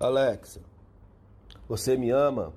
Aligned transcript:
Alexa, 0.00 0.62
você 1.68 1.94
me 1.94 2.08
ama? 2.08 2.54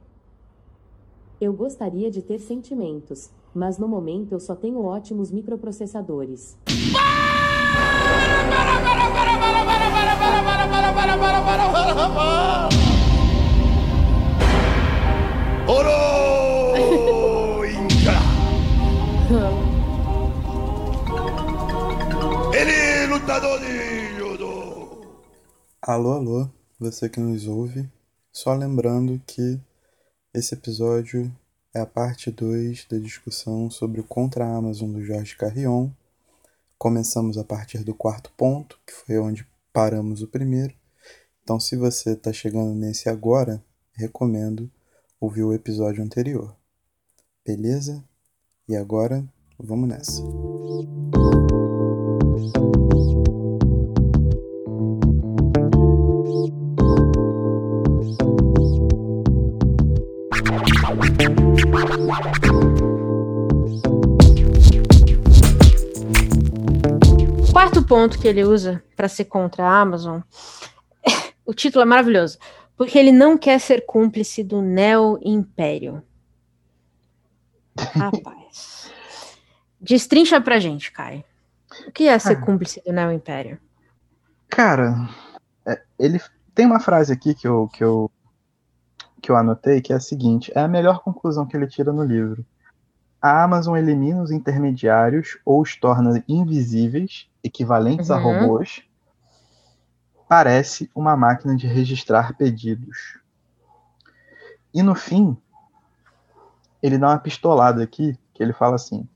Eu 1.42 1.52
gostaria 1.52 2.10
de 2.10 2.22
ter 2.22 2.40
sentimentos, 2.40 3.32
mas 3.54 3.78
no 3.78 3.86
momento 3.86 4.32
eu 4.32 4.40
só 4.40 4.56
tenho 4.56 4.82
ótimos 4.82 5.30
microprocessadores. 5.30 6.58
Ele 22.54 22.72
é 22.72 23.08
lutador 23.08 23.60
de 23.60 24.16
judo! 24.16 25.02
Alô, 25.82 26.14
alô, 26.14 26.50
você 26.84 27.08
que 27.08 27.20
nos 27.20 27.48
ouve. 27.48 27.90
Só 28.32 28.54
lembrando 28.54 29.22
que 29.26 29.60
esse 30.34 30.54
episódio 30.54 31.34
é 31.74 31.80
a 31.80 31.86
parte 31.86 32.30
2 32.30 32.88
da 32.90 32.98
discussão 32.98 33.70
sobre 33.70 34.02
o 34.02 34.04
Contra 34.04 34.46
a 34.46 34.56
Amazon 34.56 34.92
do 34.92 35.04
Jorge 35.04 35.36
Carrion. 35.38 35.90
Começamos 36.78 37.38
a 37.38 37.44
partir 37.44 37.84
do 37.84 37.96
quarto 37.96 38.32
ponto, 38.36 38.78
que 38.86 38.94
foi 38.94 39.18
onde 39.18 39.48
paramos 39.72 40.22
o 40.22 40.28
primeiro. 40.28 40.74
Então, 41.42 41.60
se 41.60 41.78
você 41.78 42.12
está 42.12 42.34
chegando 42.34 42.74
nesse 42.76 43.08
agora, 43.08 43.64
recomendo 43.94 44.70
ouvir 45.20 45.44
o 45.44 45.54
episódio 45.54 46.04
anterior. 46.04 46.54
Beleza? 47.46 48.04
E 48.68 48.76
agora, 48.76 49.24
vamos 49.58 49.88
nessa. 49.88 50.22
Ponto 67.88 68.20
que 68.20 68.28
ele 68.28 68.44
usa 68.44 68.84
para 68.96 69.08
ser 69.08 69.26
contra 69.26 69.64
a 69.64 69.82
Amazon, 69.82 70.22
o 71.46 71.54
título 71.54 71.84
é 71.84 71.86
maravilhoso, 71.86 72.38
porque 72.76 72.98
ele 72.98 73.12
não 73.12 73.38
quer 73.38 73.60
ser 73.60 73.86
cúmplice 73.86 74.44
do 74.44 74.62
neo-império. 74.62 76.02
Rapaz. 77.78 78.92
Destrincha 79.80 80.40
pra 80.40 80.60
gente, 80.60 80.92
Kai. 80.92 81.26
O 81.88 81.92
que 81.92 82.08
é 82.08 82.18
ser 82.18 82.38
Ah. 82.38 82.42
cúmplice 82.42 82.82
do 82.86 82.94
neo-império? 82.94 83.60
Cara, 84.50 85.10
é, 85.66 85.82
ele 86.00 86.22
tem 86.54 86.66
uma 86.66 86.80
frase 86.80 87.12
aqui 87.12 87.34
que 87.34 87.48
eu, 87.48 87.68
que 87.68 87.84
eu 87.84 88.12
que 89.22 89.32
eu 89.32 89.38
anotei 89.38 89.82
que 89.82 89.94
é 89.94 89.96
a 89.96 90.00
seguinte: 90.00 90.52
é 90.54 90.60
a 90.60 90.68
melhor 90.68 91.02
conclusão 91.02 91.46
que 91.46 91.56
ele 91.56 91.66
tira 91.68 91.92
no 91.92 92.04
livro. 92.04 92.46
A 93.24 93.42
Amazon 93.42 93.78
elimina 93.78 94.22
os 94.22 94.32
intermediários 94.32 95.38
ou 95.46 95.62
os 95.62 95.78
torna 95.78 96.22
invisíveis, 96.28 97.30
equivalentes 97.42 98.12
a 98.12 98.18
Uhum. 98.18 98.22
robôs. 98.22 98.84
Parece 100.28 100.92
uma 100.94 101.16
máquina 101.16 101.56
de 101.56 101.66
registrar 101.66 102.36
pedidos. 102.36 103.18
E 104.74 104.84
no 104.84 104.94
fim, 104.94 105.38
ele 106.82 106.98
dá 106.98 107.12
uma 107.12 107.18
pistolada 107.18 107.82
aqui, 107.82 108.20
que 108.34 108.44
ele 108.44 108.52
fala 108.52 108.76
assim: 108.76 109.08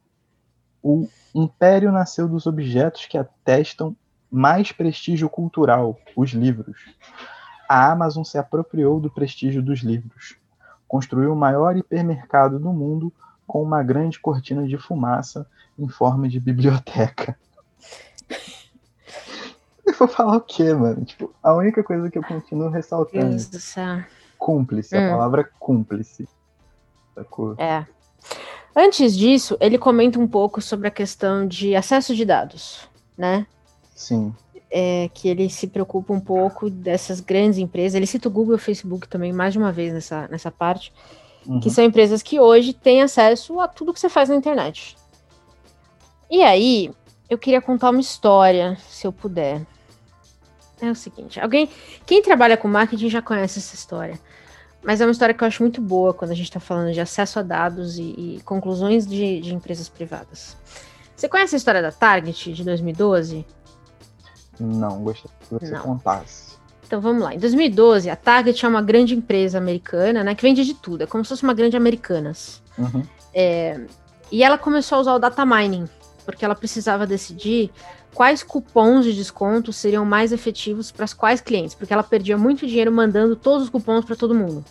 o 0.82 1.10
império 1.36 1.92
nasceu 1.92 2.30
dos 2.30 2.48
objetos 2.48 3.08
que 3.08 3.18
atestam 3.18 3.94
mais 4.32 4.72
prestígio 4.72 5.30
cultural, 5.30 6.00
os 6.16 6.30
livros. 6.32 6.78
A 7.68 7.92
Amazon 7.92 8.24
se 8.24 8.38
apropriou 8.38 9.02
do 9.02 9.12
prestígio 9.12 9.62
dos 9.62 9.82
livros. 9.82 10.38
Construiu 10.88 11.34
o 11.34 11.36
maior 11.36 11.76
hipermercado 11.76 12.58
do 12.58 12.72
mundo 12.72 13.12
com 13.48 13.64
uma 13.64 13.81
grande 13.81 14.20
cortina 14.20 14.67
de 14.67 14.78
fumaça 14.78 15.48
em 15.80 15.88
forma 15.88 16.27
de 16.27 16.39
biblioteca. 16.39 17.36
Eu 19.86 19.94
vou 19.94 20.08
falar 20.08 20.36
o 20.38 20.42
quê, 20.42 20.73
mano? 20.73 21.05
Tipo, 21.05 21.33
a 21.42 21.54
única 21.54 21.82
coisa 21.83 22.10
que 22.11 22.17
eu 22.17 22.23
continuo 22.23 22.70
ressaltando, 22.70 23.30
Deus 23.30 23.48
do 23.48 23.60
céu. 23.60 24.04
cúmplice, 24.38 24.95
Hum. 24.95 25.08
a 25.08 25.11
palavra 25.11 25.49
cúmplice. 25.60 26.27
Sacou? 27.16 27.55
É. 27.58 27.86
Antes 28.76 29.17
disso, 29.17 29.58
ele 29.60 29.77
comenta 29.77 30.20
um 30.20 30.27
pouco 30.27 30.61
sobre 30.61 30.88
a 30.88 30.92
questão 30.92 31.48
de 31.48 31.76
acesso 31.76 32.14
de 32.16 32.26
dados, 32.26 32.88
né? 33.17 33.48
Sim. 33.95 34.36
É, 34.70 35.10
que 35.14 35.30
ele 35.30 35.49
se 35.49 35.66
preocupa 35.67 36.14
um 36.14 36.20
pouco 36.20 36.70
dessas 36.70 37.22
grandes 37.22 37.58
empresas. 37.58 37.95
Ele 37.95 38.05
cita 38.05 38.27
o 38.27 38.32
Google 38.32 38.55
e 38.55 38.58
o 38.58 38.60
Facebook 38.60 39.08
também 39.08 39.32
mais 39.32 39.54
de 39.54 39.58
uma 39.58 39.72
vez 39.72 39.93
nessa, 39.93 40.27
nessa 40.27 40.52
parte, 40.52 40.93
Uhum. 41.48 41.60
que 41.62 41.70
são 41.70 41.84
empresas 41.84 42.22
que 42.22 42.40
hoje 42.40 42.74
têm 42.74 43.02
acesso 43.02 43.60
a 43.60 43.68
tudo 43.68 43.94
que 43.94 44.00
você 44.00 44.10
faz 44.10 44.28
na 44.28 44.36
internet. 44.36 44.98
E 46.30 46.44
aí, 46.44 46.92
eu 47.30 47.38
queria 47.38 47.62
contar 47.62 47.90
uma 47.90 48.02
história, 48.02 48.78
se 48.90 49.08
eu 49.08 49.14
puder. 49.14 49.66
É 50.82 50.92
o 50.92 50.96
seguinte, 50.96 51.40
alguém, 51.40 51.70
quem 52.06 52.22
trabalha 52.22 52.58
com 52.58 52.68
marketing 52.68 53.10
já 53.10 53.22
conhece 53.22 53.60
essa 53.60 53.74
história. 53.76 54.20
Mas 54.84 55.02
é 55.02 55.06
uma 55.06 55.12
história 55.12 55.34
que 55.34 55.44
eu 55.44 55.48
acho 55.48 55.64
muito 55.64 55.82
boa 55.82 56.14
quando 56.14 56.32
a 56.32 56.36
gente 56.36 56.46
está 56.46 56.60
falando 56.60 56.94
de 56.94 57.00
acesso 57.02 57.40
a 57.40 57.42
dados 57.42 57.98
e, 57.98 58.04
e 58.04 58.42
conclusões 58.46 59.08
de, 59.08 59.42
de 59.42 59.54
empresas 59.54 59.90
privadas. 59.90 60.56
Você 61.16 61.28
conhece 61.28 61.56
a 61.56 61.58
história 61.58 61.82
da 61.82 61.92
Target 61.92 62.54
de 62.54 62.64
2012? 62.64 63.46
Não, 64.60 65.02
gostaria 65.04 65.32
que 65.40 65.54
você 65.54 65.72
Não. 65.72 65.82
contasse. 65.82 66.57
Então 66.87 67.02
vamos 67.02 67.21
lá. 67.21 67.36
Em 67.36 67.39
2012, 67.39 68.09
a 68.09 68.15
Target 68.15 68.65
é 68.65 68.67
uma 68.67 68.81
grande 68.81 69.14
empresa 69.14 69.58
americana, 69.58 70.23
né, 70.23 70.33
que 70.33 70.42
vende 70.42 70.64
de 70.64 70.73
tudo. 70.73 71.03
É 71.03 71.05
como 71.05 71.23
se 71.23 71.30
fosse 71.30 71.43
uma 71.43 71.53
grande 71.53 71.75
Americanas. 71.75 72.64
Uhum. 72.77 73.03
E 74.31 74.43
ela 74.43 74.58
começou 74.58 74.98
a 74.98 75.02
usar 75.02 75.14
o 75.14 75.20
data 75.20 75.45
mining, 75.45 75.87
porque 76.25 76.43
ela 76.43 76.55
precisava 76.55 77.05
decidir 77.05 77.70
quais 78.14 78.42
cupons 78.42 79.05
de 79.05 79.14
desconto 79.14 79.71
seriam 79.71 80.03
mais 80.03 80.31
efetivos 80.31 80.92
para 80.92 81.05
quais 81.09 81.39
clientes, 81.39 81.75
porque 81.75 81.93
ela 81.93 82.03
perdia 82.03 82.37
muito 82.37 82.65
dinheiro 82.65 82.92
mandando 82.92 83.36
todos 83.36 83.65
os 83.65 83.69
cupons 83.69 84.05
para 84.05 84.15
todo 84.15 84.33
mundo, 84.33 84.65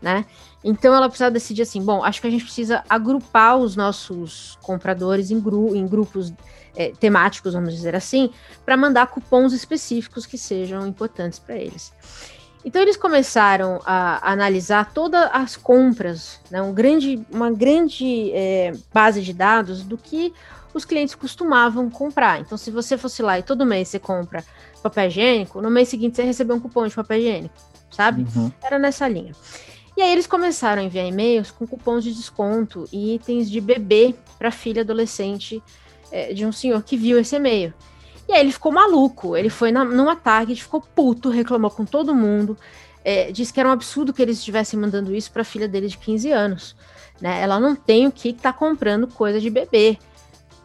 né? 0.00 0.24
Então 0.62 0.94
ela 0.94 1.08
precisava 1.08 1.32
decidir 1.32 1.62
assim, 1.62 1.82
bom, 1.82 2.04
acho 2.04 2.20
que 2.20 2.26
a 2.26 2.30
gente 2.30 2.44
precisa 2.44 2.84
agrupar 2.88 3.56
os 3.56 3.74
nossos 3.74 4.56
compradores 4.62 5.30
em, 5.30 5.40
gru 5.40 5.74
em 5.74 5.86
grupos 5.86 6.32
eh, 6.76 6.92
temáticos, 6.98 7.54
vamos 7.54 7.74
dizer 7.74 7.94
assim, 7.94 8.30
para 8.64 8.76
mandar 8.76 9.06
cupons 9.06 9.52
específicos 9.52 10.26
que 10.26 10.38
sejam 10.38 10.86
importantes 10.86 11.38
para 11.38 11.56
eles. 11.56 11.92
Então 12.64 12.80
eles 12.80 12.96
começaram 12.96 13.80
a 13.84 14.30
analisar 14.30 14.92
todas 14.92 15.28
as 15.32 15.56
compras, 15.56 16.40
né, 16.50 16.62
um 16.62 16.72
grande, 16.72 17.20
uma 17.30 17.50
grande 17.50 18.30
eh, 18.32 18.72
base 18.92 19.20
de 19.20 19.32
dados 19.32 19.82
do 19.82 19.98
que 19.98 20.32
os 20.72 20.84
clientes 20.84 21.14
costumavam 21.14 21.90
comprar. 21.90 22.40
Então, 22.40 22.56
se 22.56 22.70
você 22.70 22.96
fosse 22.96 23.22
lá 23.22 23.38
e 23.38 23.42
todo 23.42 23.66
mês 23.66 23.88
você 23.88 23.98
compra 23.98 24.44
papel 24.82 25.08
higiênico, 25.08 25.60
no 25.60 25.70
mês 25.70 25.88
seguinte 25.88 26.16
você 26.16 26.22
recebeu 26.22 26.56
um 26.56 26.60
cupom 26.60 26.86
de 26.86 26.94
papel 26.94 27.18
higiênico, 27.18 27.54
sabe? 27.90 28.26
Uhum. 28.34 28.50
Era 28.62 28.78
nessa 28.78 29.06
linha. 29.06 29.32
E 29.96 30.00
aí 30.00 30.10
eles 30.10 30.26
começaram 30.26 30.80
a 30.80 30.84
enviar 30.84 31.06
e-mails 31.06 31.50
com 31.50 31.66
cupons 31.66 32.02
de 32.02 32.14
desconto 32.14 32.88
e 32.90 33.14
itens 33.14 33.50
de 33.50 33.60
bebê 33.60 34.14
para 34.38 34.50
filha 34.50 34.80
adolescente 34.82 35.62
eh, 36.12 36.32
de 36.34 36.46
um 36.46 36.52
senhor 36.52 36.82
que 36.82 36.96
viu 36.96 37.18
esse 37.18 37.34
e-mail. 37.34 37.72
E 38.28 38.32
aí 38.32 38.40
ele 38.40 38.52
ficou 38.52 38.70
maluco. 38.70 39.36
Ele 39.36 39.50
foi 39.50 39.72
na, 39.72 39.84
numa 39.84 40.14
Target, 40.14 40.62
ficou 40.62 40.80
puto, 40.80 41.30
reclamou 41.30 41.70
com 41.70 41.84
todo 41.84 42.14
mundo. 42.14 42.56
eh, 43.04 43.32
disse 43.32 43.52
que 43.52 43.58
era 43.58 43.68
um 43.68 43.72
absurdo 43.72 44.12
que 44.12 44.22
eles 44.22 44.38
estivessem 44.38 44.78
mandando 44.78 45.14
isso 45.14 45.32
para 45.32 45.42
a 45.42 45.44
filha 45.44 45.66
dele 45.66 45.88
de 45.88 45.98
15 45.98 46.30
anos. 46.30 46.76
Né? 47.20 47.40
Ela 47.42 47.58
não 47.58 47.74
tem 47.74 48.06
o 48.06 48.12
que 48.12 48.28
estar 48.28 48.52
comprando 48.52 49.08
coisa 49.08 49.40
de 49.40 49.50
bebê. 49.50 49.98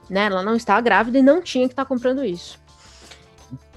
Né? 0.10 0.26
Ela 0.26 0.44
não 0.44 0.56
estava 0.56 0.82
grávida 0.82 1.18
e 1.20 1.24
não 1.24 1.42
tinha 1.42 1.68
que 1.68 1.74
estar 1.74 1.86
comprando 1.86 2.24
isso. 2.24 2.60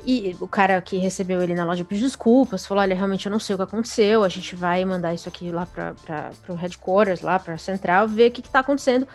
E 0.05 0.35
o 0.41 0.49
cara 0.49 0.81
que 0.81 0.97
recebeu 0.97 1.43
ele 1.43 1.55
na 1.55 1.65
loja 1.65 1.85
pediu 1.85 2.07
desculpas, 2.07 2.67
falou: 2.67 2.83
olha, 2.83 2.95
realmente 2.95 3.27
eu 3.27 3.33
não 3.33 3.39
sei 3.39 3.55
o 3.55 3.59
que 3.59 3.65
aconteceu, 3.65 4.25
a 4.25 4.29
gente 4.29 4.57
vai 4.57 4.85
mandar 4.85 5.13
isso 5.13 5.29
aqui 5.29 5.51
lá 5.51 5.67
para 5.67 5.95
o 6.49 6.55
headquarters, 6.55 7.21
lá 7.21 7.39
para 7.39 7.55
a 7.55 7.59
central, 7.59 8.09
ver 8.09 8.31
o 8.31 8.33
que 8.33 8.41
está 8.41 8.61
acontecendo. 8.61 9.07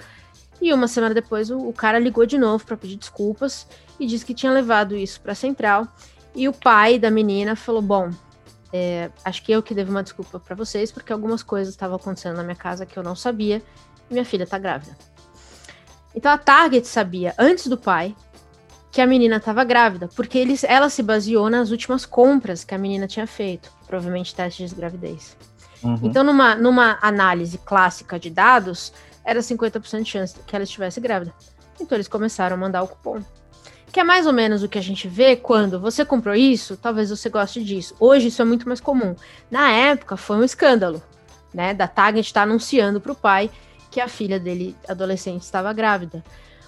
E 0.62 0.74
uma 0.74 0.88
semana 0.88 1.13
depois 1.13 1.50
o, 1.50 1.57
o 1.57 1.74
cara 1.74 2.00
ligou 2.00 2.25
de 2.25 2.38
novo 2.38 2.66
para 2.66 2.78
pedir 2.78 2.96
desculpas 2.96 3.68
e 4.00 4.06
disse 4.06 4.25
que 4.25 4.34
tinha 4.34 4.52
levado 4.52 4.96
isso 4.96 5.19
para 5.22 5.34
a 5.34 5.36
central. 5.36 5.88
E 6.34 6.48
o 6.48 6.54
pai 6.54 6.98
da 7.00 7.12
menina 7.12 7.56
falou: 7.56 7.81
bom, 7.81 8.12
é, 8.74 9.10
acho 9.24 9.44
que 9.44 9.52
eu 9.52 9.63
que 9.63 9.74
devo 9.74 9.92
uma 9.92 10.04
desculpa 10.04 10.40
para 10.40 10.56
vocês, 10.56 10.92
porque 10.92 11.13
algumas 11.13 11.42
coisas 11.44 11.74
estavam 11.74 11.96
acontecendo 11.96 12.36
na 12.36 12.44
minha 12.44 12.56
casa 12.56 12.86
que 12.86 12.98
eu 12.98 13.04
não 13.04 13.16
sabia 13.16 13.62
e 14.10 14.13
minha 14.13 14.25
filha 14.25 14.46
tá 14.46 14.57
grávida. 14.57 14.98
Então 16.13 16.31
a 16.31 16.38
Target 16.38 16.88
sabia 16.88 17.34
antes 17.38 17.68
do 17.68 17.78
pai 17.78 18.16
que 18.92 19.02
a 19.02 19.07
menina 19.07 19.36
estava 19.36 19.63
grávida, 19.66 20.07
porque 20.16 20.38
eles, 20.38 20.63
ela 20.63 20.90
se 20.90 21.04
baseou 21.04 21.50
nas 21.50 21.69
últimas 21.69 22.06
compras 22.06 22.63
que 22.63 22.74
a 22.74 22.78
menina 22.78 23.07
tinha 23.07 23.28
feito, 23.28 23.69
provavelmente 23.86 24.34
testes 24.34 24.69
de 24.69 24.75
gravidez. 24.78 25.36
Uhum. 25.84 26.00
Então, 26.04 26.24
numa, 26.24 26.56
numa 26.56 26.98
análise 27.02 27.57
clássica 27.57 28.18
de 28.18 28.30
dados, 28.30 28.94
era 29.25 29.39
50% 29.39 30.04
de 30.04 30.10
chance 30.10 30.36
que 30.45 30.56
ela 30.56 30.63
estivesse 30.63 31.01
grávida. 31.01 31.33
Então, 31.81 31.95
eles 31.95 32.07
começaram 32.07 32.56
a 32.56 32.60
mandar 32.60 32.83
o 32.83 32.88
cupom. 32.88 33.22
Que 33.92 34.00
é 34.00 34.04
mais 34.04 34.27
ou 34.27 34.33
menos 34.33 34.62
o 34.63 34.69
que 34.69 34.77
a 34.77 34.81
gente 34.81 35.07
vê 35.07 35.36
quando 35.36 35.80
você 35.80 36.06
comprou 36.06 36.36
isso, 36.36 36.77
talvez 36.77 37.10
você 37.10 37.30
goste 37.30 37.63
disso. 37.63 37.95
Hoje 38.00 38.27
isso 38.27 38.42
é 38.42 38.45
muito 38.45 38.68
mais 38.68 38.80
comum. 38.80 39.16
Na 39.50 39.72
época 39.72 40.16
foi 40.18 40.38
um 40.38 40.44
escândalo, 40.44 41.01
né? 41.54 41.74
Da 41.74 41.88
Target 41.88 42.27
estar 42.27 42.42
tá 42.42 42.44
anunciando 42.44 43.01
para 43.01 43.12
o 43.12 43.16
pai 43.16 43.50
que 43.89 44.01
a 44.01 44.07
filha 44.07 44.39
dele, 44.39 44.75
adolescente, 44.88 45.42
estava 45.42 45.71
grávida. 45.71 46.24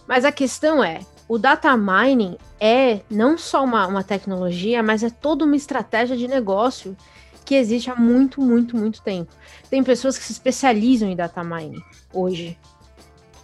Mas 0.07 0.23
a 0.23 0.31
questão 0.31 0.81
é, 0.81 1.01
o 1.27 1.37
data 1.37 1.75
mining 1.75 2.37
é 2.57 3.01
não 3.09 3.37
só 3.37 3.63
uma, 3.63 3.85
uma 3.85 4.03
tecnologia, 4.03 4.81
mas 4.81 5.03
é 5.03 5.09
toda 5.09 5.43
uma 5.43 5.57
estratégia 5.57 6.15
de 6.15 6.25
negócio 6.27 6.95
que 7.47 7.55
existe 7.55 7.89
há 7.89 7.95
muito, 7.95 8.41
muito, 8.41 8.75
muito 8.75 9.01
tempo. 9.01 9.31
Tem 9.69 9.81
pessoas 9.81 10.17
que 10.17 10.23
se 10.25 10.33
especializam 10.33 11.09
em 11.09 11.15
data 11.15 11.41
mining 11.45 11.81
hoje. 12.13 12.59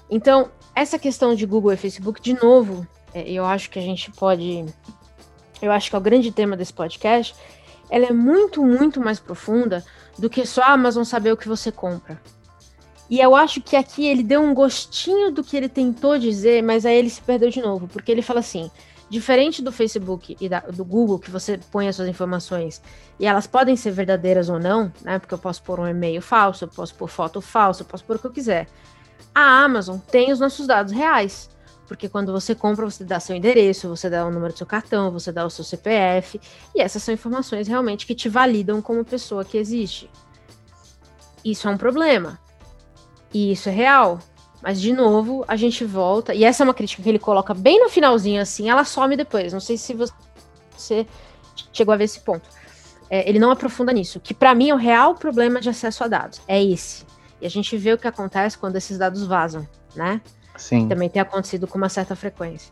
Então, 0.09 0.51
essa 0.75 0.99
questão 0.99 1.33
de 1.33 1.45
Google 1.45 1.71
e 1.71 1.77
Facebook, 1.77 2.21
de 2.21 2.33
novo, 2.33 2.85
é, 3.13 3.31
eu 3.31 3.45
acho 3.45 3.69
que 3.69 3.79
a 3.79 3.81
gente 3.81 4.11
pode. 4.11 4.65
Eu 5.61 5.71
acho 5.71 5.89
que 5.89 5.95
é 5.95 5.99
o 5.99 6.01
grande 6.01 6.33
tema 6.33 6.57
desse 6.57 6.73
podcast. 6.73 7.33
Ela 7.89 8.07
é 8.07 8.11
muito, 8.11 8.61
muito 8.61 8.99
mais 8.99 9.21
profunda 9.21 9.85
do 10.19 10.29
que 10.29 10.45
só 10.45 10.63
a 10.63 10.73
Amazon 10.73 11.05
saber 11.05 11.31
o 11.31 11.37
que 11.37 11.47
você 11.47 11.71
compra. 11.71 12.21
E 13.09 13.21
eu 13.21 13.33
acho 13.33 13.61
que 13.61 13.77
aqui 13.77 14.05
ele 14.05 14.21
deu 14.21 14.41
um 14.41 14.53
gostinho 14.53 15.31
do 15.31 15.45
que 15.45 15.55
ele 15.55 15.69
tentou 15.69 16.19
dizer, 16.19 16.61
mas 16.61 16.85
aí 16.85 16.97
ele 16.97 17.09
se 17.09 17.21
perdeu 17.21 17.49
de 17.49 17.61
novo, 17.61 17.87
porque 17.87 18.11
ele 18.11 18.21
fala 18.21 18.41
assim: 18.41 18.69
diferente 19.13 19.61
do 19.61 19.71
Facebook 19.71 20.35
e 20.41 20.49
da, 20.49 20.59
do 20.61 20.83
Google, 20.83 21.19
que 21.19 21.29
você 21.29 21.59
põe 21.71 21.87
as 21.87 21.95
suas 21.95 22.09
informações 22.09 22.81
e 23.19 23.27
elas 23.27 23.45
podem 23.45 23.75
ser 23.75 23.91
verdadeiras 23.91 24.49
ou 24.49 24.59
não, 24.59 24.91
né? 25.03 25.19
Porque 25.19 25.35
eu 25.35 25.37
posso 25.37 25.61
pôr 25.61 25.79
um 25.79 25.87
e-mail 25.87 26.19
falso, 26.19 26.63
eu 26.63 26.67
posso 26.67 26.95
pôr 26.95 27.07
foto 27.07 27.39
falsa, 27.39 27.83
eu 27.83 27.85
posso 27.85 28.03
pôr 28.03 28.15
o 28.15 28.19
que 28.19 28.25
eu 28.25 28.31
quiser. 28.31 28.67
A 29.33 29.63
Amazon 29.63 29.99
tem 29.99 30.31
os 30.31 30.39
nossos 30.39 30.65
dados 30.65 30.91
reais. 30.91 31.49
Porque 31.87 32.09
quando 32.09 32.31
você 32.31 32.55
compra, 32.55 32.85
você 32.85 33.03
dá 33.03 33.19
seu 33.19 33.35
endereço, 33.35 33.87
você 33.87 34.09
dá 34.09 34.25
o 34.25 34.31
número 34.31 34.53
do 34.53 34.57
seu 34.57 34.65
cartão, 34.65 35.11
você 35.11 35.31
dá 35.31 35.45
o 35.45 35.49
seu 35.49 35.63
CPF, 35.63 36.39
e 36.73 36.81
essas 36.81 37.03
são 37.03 37.13
informações 37.13 37.67
realmente 37.67 38.07
que 38.07 38.15
te 38.15 38.29
validam 38.29 38.81
como 38.81 39.05
pessoa 39.05 39.45
que 39.45 39.57
existe. 39.57 40.09
Isso 41.45 41.67
é 41.67 41.71
um 41.71 41.77
problema. 41.77 42.39
E 43.33 43.51
isso 43.51 43.69
é 43.69 43.71
real. 43.71 44.19
Mas, 44.63 44.79
de 44.79 44.93
novo, 44.93 45.43
a 45.45 45.57
gente 45.57 45.83
volta. 45.83 46.33
E 46.33 46.45
essa 46.45 46.63
é 46.63 46.65
uma 46.65 46.73
crítica 46.73 47.03
que 47.03 47.09
ele 47.09 47.19
coloca 47.19 47.53
bem 47.53 47.81
no 47.81 47.89
finalzinho, 47.89 48.41
assim, 48.41 48.69
ela 48.69 48.85
some 48.85 49.17
depois. 49.17 49.51
Não 49.51 49.59
sei 49.59 49.77
se 49.77 49.93
você 49.93 51.05
chegou 51.73 51.93
a 51.93 51.97
ver 51.97 52.05
esse 52.05 52.21
ponto. 52.21 52.49
É, 53.09 53.27
ele 53.27 53.39
não 53.39 53.51
aprofunda 53.51 53.91
nisso. 53.91 54.21
Que 54.21 54.33
para 54.33 54.55
mim 54.55 54.69
é 54.69 54.73
o 54.73 54.77
real 54.77 55.15
problema 55.15 55.59
de 55.59 55.67
acesso 55.67 56.05
a 56.05 56.07
dados. 56.07 56.41
É 56.47 56.63
esse. 56.63 57.05
E 57.41 57.45
a 57.45 57.49
gente 57.49 57.75
vê 57.75 57.91
o 57.91 57.97
que 57.97 58.07
acontece 58.07 58.57
quando 58.57 58.77
esses 58.77 58.97
dados 58.97 59.25
vazam, 59.25 59.67
né? 59.93 60.21
Sim. 60.55 60.87
Também 60.87 61.09
tem 61.09 61.21
acontecido 61.21 61.67
com 61.67 61.77
uma 61.77 61.89
certa 61.89 62.15
frequência. 62.15 62.71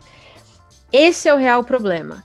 Esse 0.94 1.28
é 1.28 1.34
o 1.34 1.38
real 1.38 1.62
problema. 1.62 2.24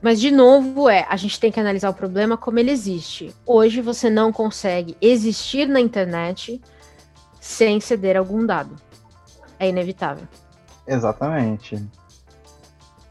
Mas, 0.00 0.20
de 0.20 0.30
novo, 0.30 0.88
é, 0.88 1.04
a 1.10 1.16
gente 1.16 1.40
tem 1.40 1.50
que 1.50 1.58
analisar 1.58 1.90
o 1.90 1.94
problema 1.94 2.36
como 2.36 2.60
ele 2.60 2.70
existe. 2.70 3.34
Hoje 3.44 3.80
você 3.80 4.08
não 4.08 4.32
consegue 4.32 4.96
existir 5.00 5.66
na 5.66 5.80
internet 5.80 6.62
sem 7.40 7.80
ceder 7.80 8.16
algum 8.16 8.46
dado. 8.46 8.76
É 9.58 9.68
inevitável. 9.68 10.26
Exatamente. 10.86 11.86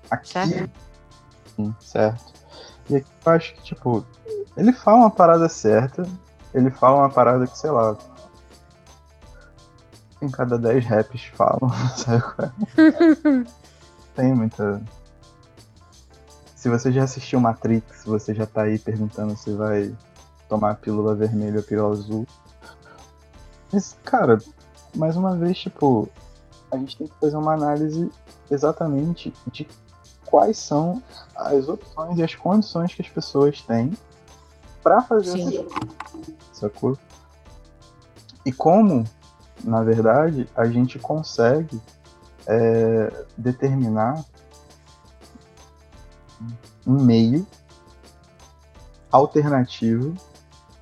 Aqui. 0.10 0.30
Certo? 0.30 0.70
Sim, 1.56 1.76
certo. 1.80 2.34
E 2.90 2.96
aqui 2.98 3.10
eu 3.26 3.32
acho 3.32 3.54
que, 3.56 3.64
tipo, 3.64 4.06
ele 4.56 4.72
fala 4.72 4.98
uma 4.98 5.10
parada 5.10 5.50
certa, 5.50 6.08
ele 6.54 6.72
fala 6.72 6.98
uma 6.98 7.10
parada 7.10 7.46
que, 7.46 7.58
sei 7.58 7.70
lá. 7.72 7.98
Em 10.20 10.30
cada 10.32 10.58
10 10.58 10.86
raps 10.86 11.26
falam, 11.36 11.70
sabe 11.96 12.24
qual 12.24 12.48
é? 12.50 13.46
Tem 14.16 14.34
muita. 14.34 14.82
Se 16.56 16.70
você 16.70 16.92
já 16.92 17.04
assistiu 17.04 17.40
Matrix, 17.40 18.04
você 18.04 18.34
já 18.34 18.48
tá 18.48 18.64
aí 18.64 18.80
perguntando 18.80 19.38
se 19.38 19.54
vai 19.54 19.96
tomar 20.50 20.72
a 20.72 20.76
pílula 20.76 21.14
vermelha 21.14 21.58
ou 21.58 21.60
a 21.60 21.64
pílula 21.64 21.94
azul. 21.94 22.28
Mas, 23.72 23.96
cara, 24.04 24.40
mais 24.96 25.16
uma 25.16 25.36
vez, 25.36 25.60
tipo, 25.60 26.10
a 26.72 26.78
gente 26.78 26.98
tem 26.98 27.08
que 27.08 27.16
fazer 27.20 27.38
uma 27.38 27.54
análise 27.54 28.12
exatamente 28.50 29.34
de 29.52 29.68
quais 30.26 30.58
são 30.58 31.02
as 31.36 31.68
opções 31.70 32.18
e 32.18 32.24
as 32.24 32.36
condições 32.36 32.94
que 32.94 33.02
as 33.02 33.10
pessoas 33.10 33.62
têm 33.62 33.98
para 34.84 35.02
fazer 35.02 35.32
Sim. 35.32 35.66
essa 35.66 36.38
sacou? 36.54 36.98
E 38.46 38.52
como, 38.52 39.04
na 39.64 39.84
verdade, 39.84 40.50
a 40.56 40.66
gente 40.66 40.98
consegue 41.00 41.82
é, 42.46 43.26
determinar 43.38 44.24
um 46.86 47.04
meio 47.04 47.46
alternativo 49.12 50.14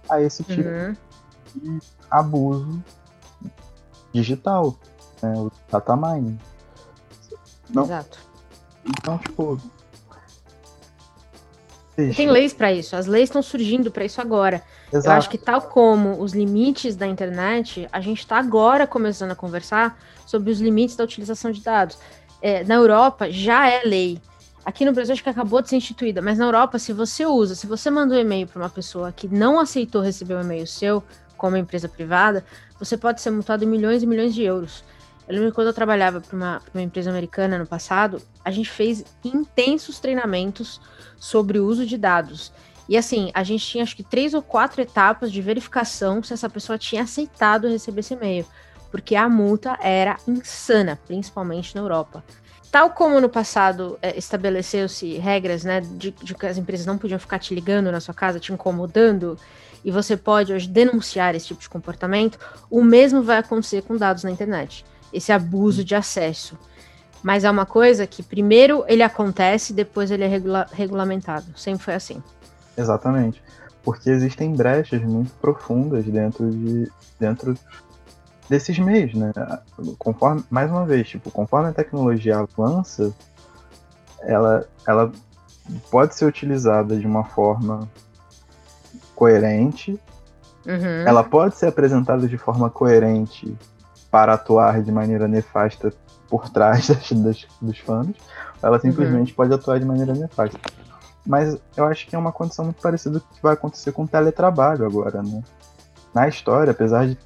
a 0.07 0.21
esse 0.21 0.43
tipo 0.43 0.61
Uhum. 0.61 0.95
de 1.55 1.79
abuso 2.11 2.83
digital, 4.13 4.75
né, 5.21 5.33
o 5.38 5.51
data 5.71 5.95
mining. 5.95 6.39
Não. 7.69 7.83
Exato. 7.83 8.19
Então, 8.85 9.17
tipo. 9.17 9.59
Deixa. 11.95 12.17
tem 12.17 12.29
leis 12.29 12.53
para 12.53 12.73
isso. 12.73 12.95
As 12.95 13.06
leis 13.06 13.29
estão 13.29 13.41
surgindo 13.41 13.89
para 13.89 14.03
isso 14.03 14.19
agora. 14.19 14.62
Eu 14.91 15.00
Exato. 15.00 15.17
acho 15.17 15.29
que 15.29 15.38
tal 15.38 15.62
como 15.62 16.21
os 16.21 16.33
limites 16.33 16.95
da 16.95 17.07
internet, 17.07 17.88
a 17.91 18.01
gente 18.01 18.19
está 18.19 18.38
agora 18.38 18.85
começando 18.85 19.31
a 19.31 19.35
conversar 19.35 19.97
sobre 20.25 20.51
os 20.51 20.59
limites 20.59 20.95
da 20.95 21.03
utilização 21.03 21.51
de 21.51 21.61
dados. 21.61 21.97
É, 22.41 22.63
na 22.65 22.75
Europa 22.75 23.31
já 23.31 23.69
é 23.69 23.83
lei. 23.83 24.21
Aqui 24.65 24.83
no 24.83 24.91
Brasil 24.91 25.13
acho 25.13 25.23
que 25.23 25.29
acabou 25.29 25.61
de 25.61 25.69
ser 25.69 25.77
instituída, 25.77 26.21
mas 26.21 26.38
na 26.38 26.45
Europa, 26.45 26.79
se 26.79 26.91
você 26.91 27.25
usa, 27.25 27.56
se 27.56 27.68
você 27.68 27.89
manda 27.89 28.15
um 28.15 28.19
e-mail 28.19 28.47
para 28.47 28.61
uma 28.61 28.69
pessoa 28.69 29.11
que 29.11 29.27
não 29.27 29.59
aceitou 29.59 30.01
receber 30.01 30.35
um 30.35 30.41
e-mail 30.41 30.65
seu, 30.65 31.03
como 31.38 31.56
empresa 31.56 31.88
privada, 31.88 32.44
você 32.79 32.97
pode 32.97 33.21
ser 33.21 33.29
multado 33.29 33.63
em 33.63 33.68
milhões 33.68 34.01
e 34.01 34.07
milhões 34.07 34.33
de 34.33 34.44
euros. 34.44 34.83
Eu 35.27 35.36
lembro 35.36 35.54
quando 35.54 35.68
eu 35.68 35.74
trabalhava 35.74 36.22
para 36.22 36.36
uma, 36.36 36.62
uma 36.74 36.83
empresa 36.83 37.10
americana 37.10 37.57
no 37.57 37.66
passado, 37.66 38.22
a 38.44 38.51
gente 38.51 38.69
fez 38.69 39.04
intensos 39.24 40.00
treinamentos 40.00 40.80
sobre 41.18 41.60
o 41.60 41.66
uso 41.66 41.86
de 41.86 41.98
dados. 41.98 42.51
E 42.88 42.95
assim, 42.95 43.31
a 43.33 43.44
gente 43.44 43.66
tinha 43.66 43.83
acho 43.83 43.95
que 43.95 44.04
três 44.04 44.33
ou 44.36 44.42
quatro 44.42 44.81
etapas 44.81 45.31
de 45.31 45.42
verificação 45.42 46.22
se 46.22 46.33
essa 46.33 46.50
pessoa 46.50 46.77
tinha 46.77 47.01
aceitado 47.01 47.68
receber 47.68 48.01
esse 48.01 48.13
e-mail. 48.13 48.45
Porque 48.92 49.16
a 49.16 49.27
multa 49.27 49.77
era 49.81 50.18
insana, 50.27 51.00
principalmente 51.07 51.75
na 51.75 51.81
Europa. 51.81 52.24
Tal 52.71 52.92
como 52.92 53.19
no 53.19 53.30
passado 53.30 53.98
é, 54.01 54.18
estabeleceu-se 54.18 55.18
regras, 55.18 55.63
né, 55.63 55.81
de, 55.81 56.12
de 56.12 56.36
que 56.36 56.45
as 56.45 56.57
empresas 56.57 56.86
não 56.86 56.98
podiam 56.98 57.19
ficar 57.19 57.39
te 57.39 57.56
ligando 57.56 57.92
na 57.92 58.00
sua 58.00 58.13
casa, 58.13 58.39
te 58.39 58.54
incomodando, 58.54 59.39
e 59.83 59.92
você 59.92 60.18
pode 60.18 60.51
hoje 60.51 60.68
denunciar 60.68 61.36
esse 61.36 61.47
tipo 61.47 61.61
de 61.61 61.69
comportamento, 61.69 62.38
o 62.69 62.83
mesmo 62.83 63.23
vai 63.23 63.38
acontecer 63.38 63.81
com 63.83 63.95
dados 63.95 64.23
na 64.23 64.31
internet. 64.31 64.85
Esse 65.14 65.31
abuso 65.31 65.83
de 65.83 65.95
acesso. 65.95 66.57
Mas 67.24 67.44
é 67.44 67.50
uma 67.50 67.66
coisa 67.66 68.06
que 68.06 68.21
primeiro 68.21 68.83
ele 68.88 69.02
acontece, 69.02 69.74
depois 69.74 70.12
ele 70.12 70.24
é 70.24 70.28
regula- 70.28 70.68
regulamentado. 70.71 71.45
Sempre 71.57 71.83
foi 71.83 71.94
assim. 71.95 72.21
Exatamente. 72.78 73.42
Porque 73.83 74.09
existem 74.09 74.54
brechas 74.54 75.02
muito 75.02 75.31
profundas 75.35 76.06
dentro 76.06 76.50
de 76.52 76.92
dentro 77.19 77.56
desses 78.50 78.78
meios, 78.78 79.14
né? 79.16 79.31
Conforme, 79.97 80.44
mais 80.52 80.69
uma 80.69 80.85
vez, 80.85 81.07
tipo, 81.07 81.31
conforme 81.31 81.69
a 81.69 81.74
tecnologia 81.74 82.38
avança, 82.40 83.12
ela, 84.21 84.68
ela 84.88 85.12
pode 85.90 86.14
ser 86.16 86.26
utilizada 86.26 86.95
de 86.97 87.07
uma 87.07 87.24
forma 87.24 87.90
coerente, 89.16 90.00
Uhum. 90.66 91.07
ela 91.07 91.24
pode 91.24 91.56
ser 91.56 91.68
apresentada 91.68 92.28
de 92.28 92.38
forma 92.38 92.69
coerente 92.69 93.56
para 94.16 94.36
atuar 94.36 94.81
de 94.81 94.94
maneira 94.94 95.28
nefasta 95.28 95.92
por 96.30 96.48
trás 96.48 96.88
das, 96.88 97.12
das- 97.12 97.45
dos 97.62 97.78
fãs, 97.80 98.07
ela 98.64 98.80
simplesmente 98.80 99.34
pode 99.34 99.54
atuar 99.54 99.78
de 99.78 99.86
maneira 99.86 100.14
nefasta. 100.14 100.57
Mas 101.28 101.57
eu 101.76 101.84
acho 101.84 102.07
que 102.07 102.16
é 102.16 102.18
uma 102.18 102.31
condição 102.31 102.64
muito 102.64 102.81
parecida 102.81 103.19
com 103.19 103.26
o 103.30 103.36
que 103.36 103.44
vai 103.44 103.54
acontecer 103.56 103.92
com 103.92 104.04
o 104.04 104.07
teletrabalho 104.07 104.86
agora, 104.86 105.22
né? 105.22 105.44
Na 106.14 106.30
história, 106.30 106.72
apesar 106.72 107.06
de 107.07 107.18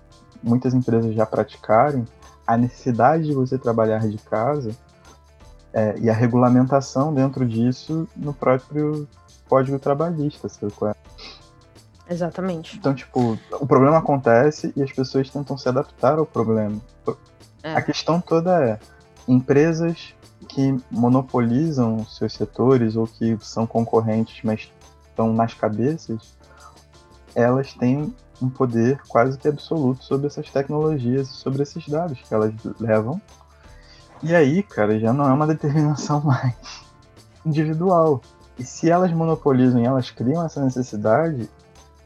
muitas 0.42 0.74
empresas 0.74 1.14
já 1.14 1.28
praticarem, 1.28 2.06
a 2.48 2.58
necessidade 2.58 3.26
de 3.26 3.34
você 3.36 3.56
trabalhar 3.56 4.00
de 4.08 4.18
casa 4.18 4.72
é, 5.72 5.94
e 6.00 6.10
a 6.10 6.14
regulamentação 6.14 7.14
dentro 7.14 7.46
disso 7.46 8.08
no 8.16 8.34
próprio 8.34 9.08
Código 9.48 9.78
Trabalhista, 9.78 10.50
sabe 10.50 10.74
qual 10.74 10.90
é? 10.90 10.96
Exatamente. 12.10 12.78
Então, 12.78 12.94
tipo, 12.94 13.38
o 13.52 13.68
problema 13.68 13.98
acontece 13.98 14.74
e 14.76 14.82
as 14.82 14.92
pessoas 14.92 15.30
tentam 15.30 15.58
se 15.58 15.70
adaptar 15.70 16.18
ao 16.18 16.26
problema. 16.26 16.82
É. 17.62 17.74
A 17.74 17.82
questão 17.82 18.20
toda 18.20 18.64
é, 18.64 18.80
empresas 19.28 20.16
que 20.48 20.76
monopolizam 20.90 22.04
seus 22.06 22.34
setores 22.34 22.96
ou 22.96 23.06
que 23.06 23.38
são 23.42 23.68
concorrentes, 23.68 24.42
mas 24.44 24.72
estão 25.08 25.34
nas 25.34 25.54
cabeças, 25.54 26.36
elas 27.36 27.74
têm 27.74 28.14
um 28.42 28.50
poder 28.50 29.02
quase 29.08 29.38
que 29.38 29.48
absoluto 29.48 30.04
sobre 30.04 30.28
essas 30.28 30.50
tecnologias 30.50 31.30
e 31.30 31.34
sobre 31.34 31.62
esses 31.62 31.88
dados 31.88 32.20
que 32.22 32.34
elas 32.34 32.54
levam. 32.80 33.22
E 34.24 34.34
aí, 34.34 34.64
cara, 34.64 35.00
já 35.00 35.14
não 35.14 35.30
é 35.30 35.34
uma 35.34 35.46
determinação 35.48 36.22
mais 36.22 36.56
individual. 37.46 38.22
E 38.58 38.64
se 38.64 38.90
elas 38.90 39.12
monopolizam 39.12 39.82
e 39.82 39.86
elas 39.86 40.10
criam 40.10 40.46
essa 40.46 40.64
necessidade, 40.64 41.50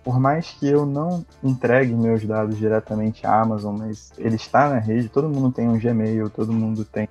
por 0.04 0.20
mais 0.20 0.50
que 0.52 0.68
eu 0.68 0.86
não 0.86 1.26
entregue 1.42 1.94
meus 1.94 2.26
dados 2.26 2.58
diretamente 2.58 3.26
à 3.26 3.42
Amazon, 3.42 3.78
mas 3.78 4.12
ele 4.18 4.36
está 4.36 4.70
na 4.70 4.78
rede, 4.78 5.08
todo 5.08 5.30
mundo 5.30 5.52
tem 5.52 5.70
um 5.70 5.80
Gmail, 5.80 6.30
todo 6.30 6.52
mundo 6.52 6.84
tem 6.84 7.08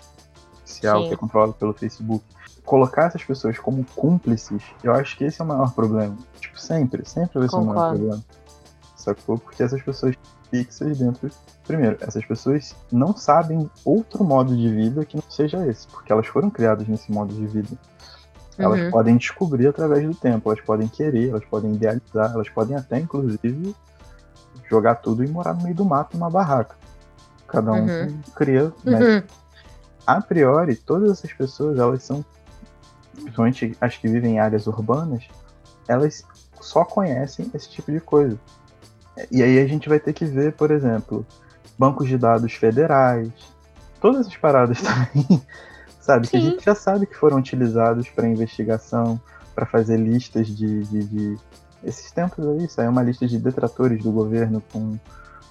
oficial 0.54 1.08
que 1.08 1.14
é 1.14 1.16
controlado 1.16 1.54
pelo 1.54 1.72
Facebook. 1.72 2.24
Colocar 2.64 3.06
essas 3.06 3.24
pessoas 3.24 3.58
como 3.58 3.84
cúmplices, 3.96 4.62
eu 4.84 4.92
acho 4.92 5.16
que 5.16 5.24
esse 5.24 5.40
é 5.40 5.44
o 5.44 5.48
maior 5.48 5.72
problema. 5.72 6.16
Tipo, 6.38 6.60
sempre, 6.60 7.08
sempre 7.08 7.38
vai 7.38 7.48
ser 7.48 7.56
o 7.56 7.64
maior 7.64 7.94
problema. 7.96 8.24
Sacou? 8.94 9.38
Porque 9.38 9.62
essas 9.62 9.82
pessoas 9.82 10.14
fixas 10.50 10.98
dentro. 10.98 11.30
Primeiro, 11.66 11.96
essas 12.00 12.24
pessoas 12.24 12.76
não 12.90 13.16
sabem 13.16 13.68
outro 13.84 14.22
modo 14.22 14.56
de 14.56 14.68
vida 14.68 15.04
que 15.04 15.16
não 15.16 15.24
seja 15.28 15.66
esse, 15.66 15.86
porque 15.88 16.12
elas 16.12 16.26
foram 16.26 16.50
criadas 16.50 16.86
nesse 16.86 17.10
modo 17.10 17.34
de 17.34 17.46
vida. 17.46 17.70
Elas 18.58 18.80
uhum. 18.80 18.90
podem 18.90 19.16
descobrir 19.16 19.66
através 19.66 20.04
do 20.06 20.14
tempo, 20.14 20.50
elas 20.50 20.64
podem 20.64 20.88
querer, 20.88 21.30
elas 21.30 21.44
podem 21.44 21.72
idealizar, 21.72 22.32
elas 22.32 22.48
podem 22.48 22.76
até, 22.76 22.98
inclusive, 22.98 23.74
jogar 24.68 24.96
tudo 24.96 25.24
e 25.24 25.28
morar 25.28 25.54
no 25.54 25.62
meio 25.62 25.74
do 25.74 25.84
mato 25.84 26.16
numa 26.16 26.30
barraca. 26.30 26.76
Cada 27.48 27.72
um 27.72 27.86
uhum. 27.86 28.20
cria, 28.34 28.72
mas 28.84 29.00
uhum. 29.04 29.22
a 30.06 30.20
priori, 30.20 30.76
todas 30.76 31.10
essas 31.10 31.32
pessoas, 31.32 31.78
elas 31.78 32.02
são, 32.02 32.24
principalmente 33.14 33.76
as 33.80 33.96
que 33.96 34.08
vivem 34.08 34.34
em 34.34 34.38
áreas 34.38 34.66
urbanas, 34.66 35.24
elas 35.88 36.24
só 36.60 36.84
conhecem 36.84 37.50
esse 37.54 37.70
tipo 37.70 37.90
de 37.90 38.00
coisa. 38.00 38.38
E 39.30 39.42
aí 39.42 39.58
a 39.58 39.66
gente 39.66 39.88
vai 39.88 39.98
ter 39.98 40.12
que 40.12 40.24
ver, 40.24 40.52
por 40.54 40.70
exemplo, 40.70 41.26
bancos 41.78 42.08
de 42.08 42.16
dados 42.16 42.52
federais, 42.52 43.30
todas 44.00 44.22
essas 44.22 44.36
paradas 44.36 44.80
também 44.82 45.42
sabe? 46.02 46.26
Sim. 46.26 46.30
Que 46.30 46.36
a 46.36 46.50
gente 46.50 46.64
já 46.64 46.74
sabe 46.74 47.06
que 47.06 47.16
foram 47.16 47.38
utilizados 47.38 48.08
para 48.10 48.28
investigação, 48.28 49.18
para 49.54 49.64
fazer 49.64 49.96
listas 49.96 50.48
de, 50.48 50.82
de, 50.84 51.04
de, 51.04 51.36
Esses 51.82 52.10
tempos 52.10 52.46
aí, 52.46 52.68
saiu 52.68 52.90
uma 52.90 53.02
lista 53.02 53.26
de 53.26 53.38
detratores 53.38 54.02
do 54.02 54.12
governo 54.12 54.62
com 54.72 54.98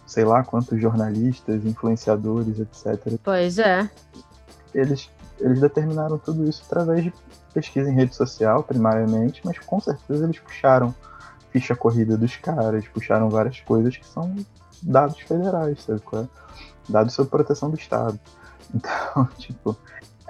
sei 0.06 0.26
lá 0.26 0.44
quantos 0.44 0.80
jornalistas, 0.80 1.66
influenciadores, 1.66 2.60
etc. 2.60 3.18
Pois 3.24 3.58
é. 3.58 3.90
Eles, 4.74 5.10
eles 5.40 5.62
determinaram 5.62 6.18
tudo 6.18 6.48
isso 6.50 6.64
através 6.66 7.06
de 7.06 7.14
pesquisa 7.54 7.90
em 7.90 7.96
rede 7.96 8.14
social, 8.14 8.62
primariamente, 8.62 9.42
mas 9.46 9.58
com 9.60 9.80
certeza 9.80 10.26
eles 10.26 10.38
puxaram 10.40 10.94
ficha 11.50 11.76
corrida 11.76 12.18
dos 12.18 12.36
caras, 12.36 12.86
puxaram 12.90 13.30
várias 13.30 13.62
coisas 13.62 13.96
que 13.96 14.06
são 14.06 14.36
dados 14.82 15.20
federais, 15.22 15.82
sabe 15.82 16.02
qual 16.02 16.24
é? 16.24 16.28
Dados 16.90 17.14
sob 17.14 17.30
proteção 17.30 17.70
do 17.70 17.78
Estado. 17.78 18.20
Então, 18.74 19.26
tipo, 19.38 19.78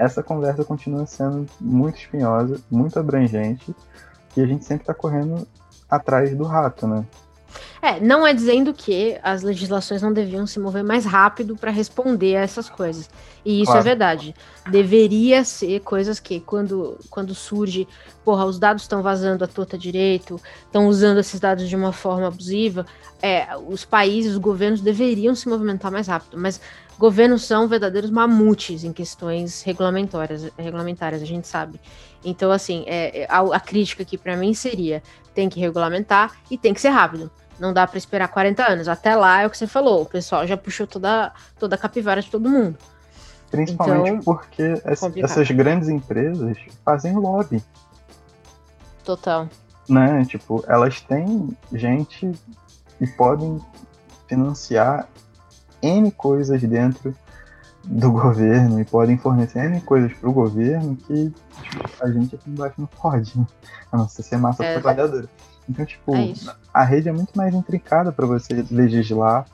essa 0.01 0.23
conversa 0.23 0.65
continua 0.65 1.05
sendo 1.05 1.47
muito 1.59 1.99
espinhosa, 1.99 2.59
muito 2.69 2.97
abrangente, 2.99 3.73
e 4.35 4.41
a 4.41 4.45
gente 4.47 4.65
sempre 4.65 4.83
está 4.83 4.93
correndo 4.93 5.47
atrás 5.87 6.35
do 6.35 6.43
rato, 6.43 6.87
né? 6.87 7.05
É, 7.81 7.99
não 7.99 8.25
é 8.25 8.33
dizendo 8.33 8.73
que 8.73 9.19
as 9.21 9.41
legislações 9.41 10.01
não 10.01 10.13
deviam 10.13 10.47
se 10.47 10.59
mover 10.59 10.83
mais 10.83 11.03
rápido 11.03 11.55
para 11.55 11.69
responder 11.69 12.35
a 12.35 12.41
essas 12.41 12.69
coisas. 12.69 13.09
E 13.43 13.61
isso 13.61 13.71
é 13.71 13.73
claro. 13.73 13.79
é 13.79 13.83
verdade. 13.83 14.35
Deveria 14.69 15.43
ser 15.43 15.81
coisas 15.81 16.19
que, 16.19 16.39
quando, 16.39 16.97
quando 17.09 17.33
surge, 17.35 17.87
porra, 18.23 18.45
os 18.45 18.59
dados 18.59 18.83
estão 18.83 19.01
vazando 19.01 19.43
à 19.43 19.47
torta 19.47 19.77
direito, 19.77 20.39
estão 20.63 20.87
usando 20.87 21.19
esses 21.19 21.39
dados 21.39 21.67
de 21.67 21.75
uma 21.75 21.91
forma 21.91 22.27
abusiva, 22.27 22.85
é, 23.21 23.47
os 23.67 23.83
países, 23.83 24.33
os 24.33 24.37
governos 24.37 24.81
deveriam 24.81 25.35
se 25.35 25.49
movimentar 25.49 25.91
mais 25.91 26.07
rápido. 26.07 26.37
Mas 26.39 26.61
governos 27.01 27.45
são 27.45 27.67
verdadeiros 27.67 28.11
mamutes 28.11 28.83
em 28.83 28.93
questões 28.93 29.63
regulamentárias, 29.63 30.51
regulamentárias 30.55 31.19
a 31.19 31.25
gente 31.25 31.47
sabe. 31.47 31.81
Então, 32.23 32.51
assim, 32.51 32.83
é, 32.85 33.23
é 33.23 33.27
a, 33.27 33.39
a 33.39 33.59
crítica 33.59 34.03
aqui 34.03 34.19
para 34.19 34.37
mim 34.37 34.53
seria: 34.53 35.01
tem 35.33 35.49
que 35.49 35.59
regulamentar 35.59 36.37
e 36.49 36.59
tem 36.59 36.75
que 36.75 36.79
ser 36.79 36.89
rápido. 36.89 37.31
Não 37.59 37.73
dá 37.73 37.87
para 37.87 37.97
esperar 37.97 38.27
40 38.27 38.63
anos. 38.63 38.87
Até 38.87 39.15
lá 39.15 39.41
é 39.41 39.47
o 39.47 39.49
que 39.49 39.57
você 39.57 39.65
falou, 39.65 40.03
o 40.03 40.05
pessoal 40.05 40.45
já 40.45 40.55
puxou 40.55 40.85
toda, 40.85 41.33
toda 41.57 41.75
a 41.75 41.77
capivara 41.77 42.21
de 42.21 42.29
todo 42.29 42.47
mundo. 42.47 42.77
Principalmente 43.49 44.21
então, 44.21 44.21
porque 44.21 44.79
essas 44.85 45.49
grandes 45.49 45.89
empresas 45.89 46.55
fazem 46.85 47.15
lobby. 47.15 47.63
Total. 49.03 49.49
Né? 49.89 50.23
Tipo, 50.25 50.63
elas 50.67 51.01
têm 51.01 51.57
gente 51.73 52.31
e 52.99 53.07
podem 53.07 53.59
financiar 54.27 55.07
N 55.81 56.11
coisas 56.11 56.61
dentro 56.61 57.15
do 57.83 58.11
governo 58.13 58.79
e 58.79 58.85
podem 58.85 59.17
fornecer 59.17 59.65
N 59.65 59.81
coisas 59.81 60.13
para 60.13 60.29
o 60.29 60.33
governo 60.33 60.95
que 60.95 61.29
tipo, 61.29 62.03
a 62.03 62.11
gente 62.11 62.35
aqui 62.35 62.49
embaixo 62.49 62.75
não 62.77 62.87
pode, 62.87 63.37
né? 63.37 63.45
a 63.91 63.97
não 63.97 64.07
ser 64.07 64.37
massa 64.37 64.63
é. 64.63 64.73
trabalhadora. 64.73 65.27
Então, 65.69 65.85
tipo, 65.85 66.15
é 66.15 66.33
a 66.73 66.83
rede 66.83 67.09
é 67.09 67.11
muito 67.11 67.35
mais 67.35 67.53
intrincada 67.53 68.11
para 68.11 68.25
você 68.25 68.65
legislar 68.69 69.45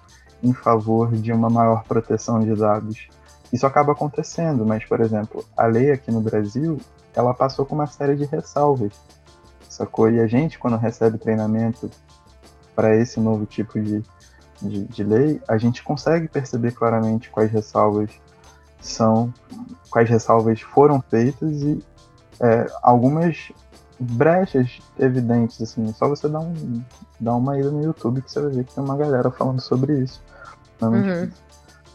em 0.41 0.53
favor 0.53 1.11
de 1.15 1.31
uma 1.31 1.49
maior 1.49 1.83
proteção 1.83 2.39
de 2.39 2.55
dados. 2.55 3.07
Isso 3.51 3.65
acaba 3.65 3.93
acontecendo, 3.93 4.65
mas, 4.65 4.83
por 4.85 4.99
exemplo, 4.99 5.43
a 5.55 5.65
lei 5.65 5.91
aqui 5.91 6.11
no 6.11 6.21
Brasil, 6.21 6.79
ela 7.13 7.33
passou 7.33 7.65
com 7.65 7.75
uma 7.75 7.87
série 7.87 8.15
de 8.15 8.25
ressalvas, 8.25 8.93
sacou? 9.69 10.09
E 10.09 10.19
a 10.19 10.27
gente, 10.27 10.59
quando 10.59 10.77
recebe 10.77 11.17
treinamento 11.17 11.89
para 12.75 12.95
esse 12.95 13.19
novo 13.19 13.45
tipo 13.45 13.79
de 13.79 14.03
de, 14.61 14.85
de 14.85 15.03
lei, 15.03 15.41
a 15.47 15.57
gente 15.57 15.83
consegue 15.83 16.27
perceber 16.27 16.71
claramente 16.71 17.29
quais 17.29 17.51
ressalvas 17.51 18.09
são, 18.79 19.33
quais 19.89 20.09
ressalvas 20.09 20.61
foram 20.61 21.01
feitas 21.01 21.61
e 21.61 21.83
é, 22.39 22.67
algumas 22.81 23.51
brechas 23.99 24.79
evidentes, 24.99 25.61
assim, 25.61 25.91
só 25.93 26.07
você 26.07 26.27
dar, 26.29 26.39
um, 26.39 26.83
dar 27.19 27.35
uma 27.35 27.59
ida 27.59 27.71
no 27.71 27.83
YouTube 27.83 28.21
que 28.21 28.31
você 28.31 28.39
vai 28.39 28.51
ver 28.51 28.63
que 28.63 28.73
tem 28.75 28.83
uma 28.83 28.95
galera 28.95 29.31
falando 29.31 29.59
sobre 29.59 29.99
isso. 29.99 30.21
Uhum. 30.81 31.29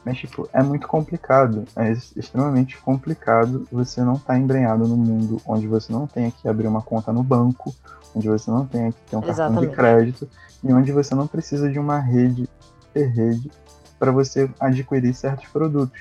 Mas, 0.04 0.18
tipo, 0.18 0.48
é 0.52 0.62
muito 0.62 0.88
complicado, 0.88 1.64
é 1.76 1.92
extremamente 1.92 2.76
complicado 2.78 3.66
você 3.70 4.02
não 4.02 4.14
estar 4.14 4.34
tá 4.34 4.38
embrenhado 4.38 4.86
no 4.86 4.96
mundo 4.96 5.40
onde 5.46 5.66
você 5.66 5.92
não 5.92 6.06
tem 6.06 6.30
que 6.30 6.48
abrir 6.48 6.66
uma 6.66 6.82
conta 6.82 7.12
no 7.12 7.22
banco, 7.22 7.72
onde 8.14 8.28
você 8.28 8.50
não 8.50 8.66
tem 8.66 8.90
que 8.90 9.00
ter 9.08 9.16
um 9.16 9.24
Exatamente. 9.24 9.36
cartão 9.36 9.70
de 9.70 9.76
crédito 9.76 10.28
e 10.62 10.72
onde 10.72 10.90
você 10.90 11.14
não 11.14 11.26
precisa 11.26 11.70
de 11.70 11.78
uma 11.78 11.98
rede 11.98 12.48
ter 12.92 13.06
rede 13.06 13.50
para 13.98 14.10
você 14.10 14.50
adquirir 14.58 15.14
certos 15.14 15.48
produtos, 15.48 16.00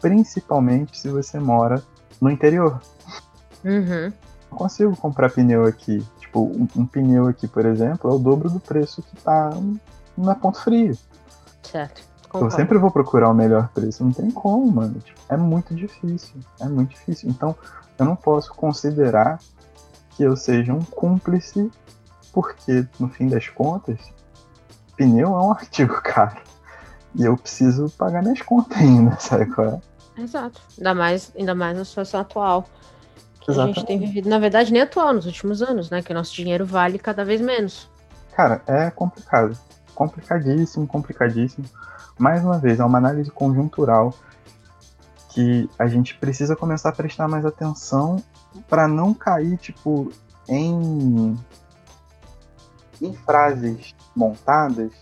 principalmente 0.00 0.98
se 0.98 1.08
você 1.08 1.38
mora 1.38 1.82
no 2.20 2.30
interior. 2.30 2.80
Uhum. 3.62 4.12
Não 4.50 4.58
consigo 4.58 4.96
comprar 4.96 5.30
pneu 5.30 5.66
aqui. 5.66 6.04
Tipo, 6.18 6.40
um, 6.40 6.66
um, 6.74 6.86
pneu 6.86 7.26
aqui, 7.26 7.46
por 7.46 7.66
exemplo, 7.66 8.10
é 8.10 8.14
o 8.14 8.18
dobro 8.18 8.48
do 8.48 8.58
preço 8.58 9.02
que 9.02 9.16
tá 9.16 9.50
na 10.16 10.34
Ponto 10.34 10.60
Frio. 10.60 10.96
Certo. 11.62 12.11
Concordo. 12.32 12.46
Eu 12.46 12.50
sempre 12.50 12.78
vou 12.78 12.90
procurar 12.90 13.28
o 13.28 13.34
melhor 13.34 13.68
preço. 13.68 14.02
Não 14.02 14.10
tem 14.10 14.30
como, 14.30 14.72
mano. 14.72 14.98
Tipo, 15.00 15.20
é 15.28 15.36
muito 15.36 15.74
difícil. 15.74 16.40
É 16.58 16.64
muito 16.64 16.90
difícil. 16.90 17.28
Então, 17.28 17.54
eu 17.98 18.06
não 18.06 18.16
posso 18.16 18.54
considerar 18.54 19.38
que 20.16 20.22
eu 20.22 20.34
seja 20.34 20.72
um 20.72 20.82
cúmplice, 20.82 21.70
porque, 22.32 22.86
no 22.98 23.08
fim 23.08 23.28
das 23.28 23.48
contas, 23.48 23.98
pneu 24.96 25.28
é 25.28 25.42
um 25.42 25.52
artigo 25.52 26.00
caro. 26.02 26.40
E 27.14 27.22
eu 27.22 27.36
preciso 27.36 27.90
pagar 27.90 28.22
minhas 28.22 28.40
contas 28.40 28.78
ainda, 28.78 29.14
sabe 29.20 29.46
qual 29.46 29.68
é? 29.68 30.22
Exato. 30.22 30.58
Ainda 30.78 30.94
mais, 30.94 31.32
ainda 31.38 31.54
mais 31.54 31.76
na 31.76 31.84
situação 31.84 32.20
atual. 32.20 32.64
Que 33.40 33.50
Exatamente. 33.50 33.76
a 33.76 33.80
gente 33.80 33.86
tem 33.86 33.98
vivido, 33.98 34.28
na 34.30 34.38
verdade, 34.38 34.72
nem 34.72 34.80
atual, 34.80 35.12
nos 35.12 35.26
últimos 35.26 35.60
anos, 35.60 35.90
né? 35.90 36.00
Que 36.00 36.12
o 36.12 36.14
nosso 36.14 36.34
dinheiro 36.34 36.64
vale 36.64 36.98
cada 36.98 37.24
vez 37.26 37.42
menos. 37.42 37.90
Cara, 38.34 38.62
é 38.66 38.90
complicado. 38.90 39.58
Complicadíssimo, 39.94 40.86
complicadíssimo. 40.86 41.66
Mais 42.18 42.42
uma 42.44 42.58
vez, 42.58 42.80
é 42.80 42.84
uma 42.84 42.98
análise 42.98 43.30
conjuntural 43.30 44.14
que 45.30 45.68
a 45.78 45.86
gente 45.86 46.14
precisa 46.16 46.54
começar 46.54 46.90
a 46.90 46.92
prestar 46.92 47.26
mais 47.26 47.44
atenção 47.44 48.22
para 48.68 48.86
não 48.86 49.14
cair, 49.14 49.56
tipo, 49.56 50.12
em 50.48 51.36
em 53.00 53.12
frases 53.14 53.94
montadas 54.14 54.92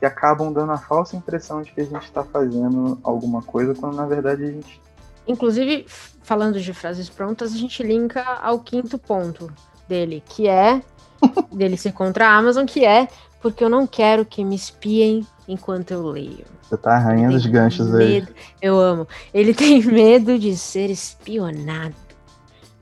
que 0.00 0.06
acabam 0.06 0.52
dando 0.52 0.72
a 0.72 0.78
falsa 0.78 1.14
impressão 1.14 1.62
de 1.62 1.70
que 1.70 1.80
a 1.80 1.84
gente 1.84 2.02
está 2.02 2.24
fazendo 2.24 2.98
alguma 3.02 3.42
coisa, 3.42 3.74
quando 3.74 3.96
na 3.96 4.06
verdade 4.06 4.44
a 4.44 4.50
gente. 4.50 4.80
Inclusive, 5.28 5.86
falando 6.22 6.58
de 6.58 6.72
frases 6.72 7.08
prontas, 7.08 7.52
a 7.52 7.56
gente 7.56 7.82
linka 7.82 8.22
ao 8.42 8.58
quinto 8.60 8.98
ponto 8.98 9.52
dele, 9.86 10.22
que 10.26 10.48
é 10.48 10.82
dele 11.52 11.76
ser 11.76 11.92
contra 11.92 12.28
a 12.28 12.34
Amazon, 12.34 12.64
que 12.64 12.84
é 12.84 13.08
porque 13.40 13.62
eu 13.62 13.68
não 13.68 13.86
quero 13.86 14.24
que 14.24 14.42
me 14.42 14.56
espiem 14.56 15.26
enquanto 15.52 15.90
eu 15.90 16.06
leio. 16.06 16.44
Você 16.62 16.76
tá 16.76 16.94
arranhando 16.94 17.36
os 17.36 17.46
ganchos 17.46 17.88
medo, 17.90 18.28
aí. 18.28 18.34
Eu 18.62 18.78
amo. 18.78 19.06
Ele 19.34 19.52
tem 19.54 19.82
medo 19.82 20.38
de 20.38 20.56
ser 20.56 20.90
espionado 20.90 21.94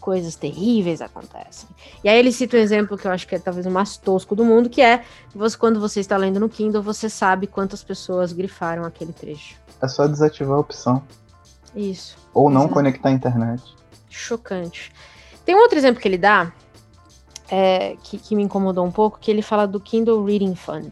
coisas 0.09 0.37
terríveis 0.37 1.03
acontecem. 1.03 1.69
E 2.03 2.09
aí 2.09 2.19
ele 2.19 2.33
cita 2.33 2.57
um 2.57 2.61
exemplo 2.61 2.97
que 2.97 3.07
eu 3.07 3.11
acho 3.11 3.29
que 3.29 3.35
é 3.35 3.39
talvez 3.39 3.67
o 3.67 3.71
mais 3.71 3.99
tosco 3.99 4.35
do 4.35 4.43
mundo, 4.43 4.71
que 4.71 4.81
é 4.81 5.05
você, 5.35 5.55
quando 5.55 5.79
você 5.79 6.01
está 6.01 6.17
lendo 6.17 6.41
no 6.41 6.49
Kindle, 6.49 6.83
você 6.83 7.11
sabe 7.11 7.47
quantas 7.47 7.85
pessoas 7.85 8.33
grifaram 8.33 8.85
aquele 8.85 9.13
trecho. 9.13 9.57
É 9.83 9.87
só 9.87 10.07
desativar 10.07 10.57
a 10.57 10.61
opção. 10.61 11.03
Isso. 11.77 12.17
Ou 12.33 12.49
não 12.49 12.69
conectar 12.69 13.11
a 13.11 13.13
internet. 13.13 13.63
Chocante. 14.09 14.93
Tem 15.45 15.55
um 15.55 15.59
outro 15.59 15.77
exemplo 15.77 16.01
que 16.01 16.09
ele 16.09 16.17
dá, 16.17 16.53
é, 17.51 17.95
que, 18.03 18.17
que 18.17 18.35
me 18.35 18.43
incomodou 18.43 18.87
um 18.87 18.91
pouco, 18.91 19.19
que 19.19 19.31
ele 19.31 19.43
fala 19.43 19.67
do 19.67 19.79
Kindle 19.79 20.25
Reading 20.25 20.55
Fund, 20.55 20.91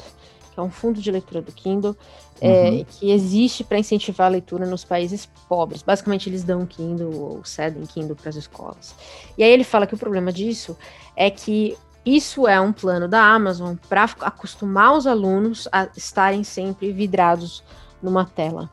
é 0.57 0.63
um 0.63 0.71
fundo 0.71 1.01
de 1.01 1.11
leitura 1.11 1.43
do 1.43 1.53
Kindle, 1.53 1.97
é, 2.41 2.71
Uhum. 2.71 2.85
que 2.85 3.11
existe 3.11 3.65
para 3.65 3.79
incentivar 3.79 4.27
a 4.27 4.31
leitura 4.31 4.67
nos 4.67 4.85
países 4.85 5.27
pobres. 5.49 5.83
Basicamente, 5.83 6.29
eles 6.29 6.45
dão 6.45 6.67
Kindle 6.67 7.15
ou 7.15 7.45
cedem 7.45 7.85
Kindle 7.87 8.17
para 8.17 8.29
as 8.29 8.37
escolas. 8.37 8.95
E 9.37 9.43
aí 9.43 9.51
ele 9.51 9.65
fala 9.65 9.87
que 9.87 9.95
o 9.95 9.99
problema 9.99 10.33
disso 10.33 10.77
é 11.15 11.31
que 11.31 11.77
isso 12.05 12.47
é 12.47 12.61
um 12.61 12.73
plano 12.73 13.09
da 13.09 13.21
Amazon 13.21 13.75
para 13.89 14.05
acostumar 14.21 14.97
os 14.97 15.07
alunos 15.07 15.67
a 15.73 15.89
estarem 15.97 16.45
sempre 16.45 16.93
vidrados 16.93 17.65
numa 18.03 18.25
tela. 18.25 18.71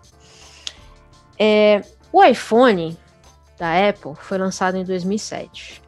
É, 1.40 1.84
o 2.12 2.24
iPhone 2.24 2.98
da 3.58 3.90
Apple 3.90 4.14
foi 4.16 4.38
lançado 4.38 4.78
em 4.78 4.84
2007. 4.84 5.82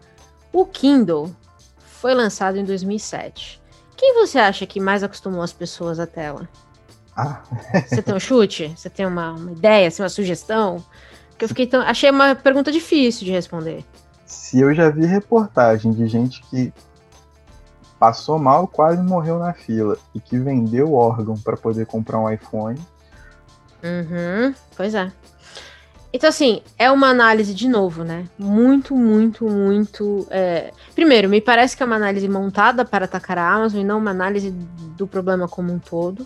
O 0.51 0.65
Kindle 0.65 1.35
foi 1.85 2.13
lançado 2.13 2.57
em 2.57 2.63
2007. 2.65 3.61
Quem 3.95 4.13
você 4.13 4.37
acha 4.39 4.65
que 4.65 4.79
mais 4.79 5.03
acostumou 5.03 5.41
as 5.41 5.53
pessoas 5.53 5.99
à 5.99 6.05
tela? 6.07 6.47
Ah, 7.15 7.41
Você 7.87 8.01
tem 8.01 8.13
um 8.13 8.19
chute? 8.19 8.73
Você 8.75 8.89
tem 8.89 9.05
uma, 9.05 9.31
uma 9.31 9.51
ideia, 9.51 9.87
assim, 9.87 10.01
uma 10.03 10.09
sugestão? 10.09 10.83
Porque 11.29 11.45
eu 11.45 11.49
fiquei 11.49 11.65
tão. 11.67 11.81
Achei 11.81 12.09
uma 12.09 12.35
pergunta 12.35 12.71
difícil 12.71 13.25
de 13.25 13.31
responder. 13.31 13.85
se 14.25 14.59
eu 14.59 14.73
já 14.73 14.89
vi 14.89 15.05
reportagem 15.05 15.91
de 15.93 16.07
gente 16.07 16.41
que 16.49 16.73
passou 17.99 18.37
mal, 18.37 18.67
quase 18.67 19.01
morreu 19.01 19.39
na 19.39 19.53
fila 19.53 19.97
e 20.13 20.19
que 20.19 20.37
vendeu 20.37 20.93
órgão 20.93 21.35
para 21.37 21.55
poder 21.55 21.85
comprar 21.85 22.19
um 22.19 22.29
iPhone, 22.29 22.79
Uhum, 23.83 24.53
pois 24.75 24.95
é. 24.95 25.11
Então, 26.15 26.29
assim, 26.29 26.61
é 26.79 26.89
uma 26.89 27.09
análise 27.09 27.53
de 27.53 27.67
novo, 27.67 28.05
né? 28.05 28.25
Muito, 28.39 28.95
muito, 28.95 29.49
muito. 29.49 30.25
é, 30.29 30.71
Primeiro, 30.95 31.27
me 31.27 31.41
parece 31.41 31.75
que 31.75 31.83
é 31.83 31.85
uma 31.85 31.97
análise 31.97 32.29
montada 32.29 32.85
para 32.85 33.03
atacar 33.03 33.37
a 33.37 33.51
Amazon 33.53 33.81
e 33.81 33.83
não 33.83 33.97
uma 33.97 34.11
análise 34.11 34.49
do 34.95 35.05
problema 35.05 35.45
como 35.45 35.73
um 35.73 35.77
todo. 35.77 36.25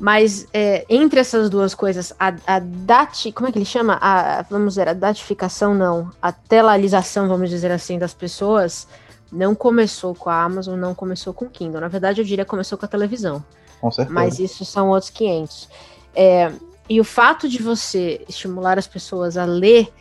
Mas 0.00 0.48
é, 0.52 0.84
entre 0.88 1.20
essas 1.20 1.48
duas 1.48 1.76
coisas, 1.76 2.12
a, 2.18 2.34
a 2.44 2.58
dati. 2.58 3.30
Como 3.30 3.48
é 3.48 3.52
que 3.52 3.58
ele 3.58 3.64
chama? 3.64 3.98
A, 4.00 4.42
vamos 4.50 4.74
dizer, 4.74 4.88
a 4.88 4.94
datificação, 4.94 5.76
não. 5.76 6.10
A 6.20 6.32
telalização, 6.32 7.28
vamos 7.28 7.50
dizer 7.50 7.70
assim, 7.70 8.00
das 8.00 8.12
pessoas 8.12 8.88
não 9.30 9.54
começou 9.54 10.12
com 10.12 10.28
a 10.28 10.42
Amazon, 10.42 10.76
não 10.76 10.92
começou 10.92 11.32
com 11.32 11.44
o 11.44 11.48
Kindle. 11.48 11.80
Na 11.80 11.86
verdade, 11.86 12.20
eu 12.20 12.24
diria 12.24 12.44
que 12.44 12.50
começou 12.50 12.76
com 12.76 12.84
a 12.84 12.88
televisão. 12.88 13.44
com 13.80 13.92
certeza. 13.92 14.12
Mas 14.12 14.40
isso 14.40 14.64
são 14.64 14.88
outros 14.88 15.10
500. 15.10 15.68
É, 16.16 16.50
e 16.88 17.00
o 17.00 17.04
fato 17.04 17.48
de 17.48 17.62
você 17.62 18.24
estimular 18.28 18.78
as 18.78 18.86
pessoas 18.86 19.36
a 19.36 19.44
ler, 19.44 19.92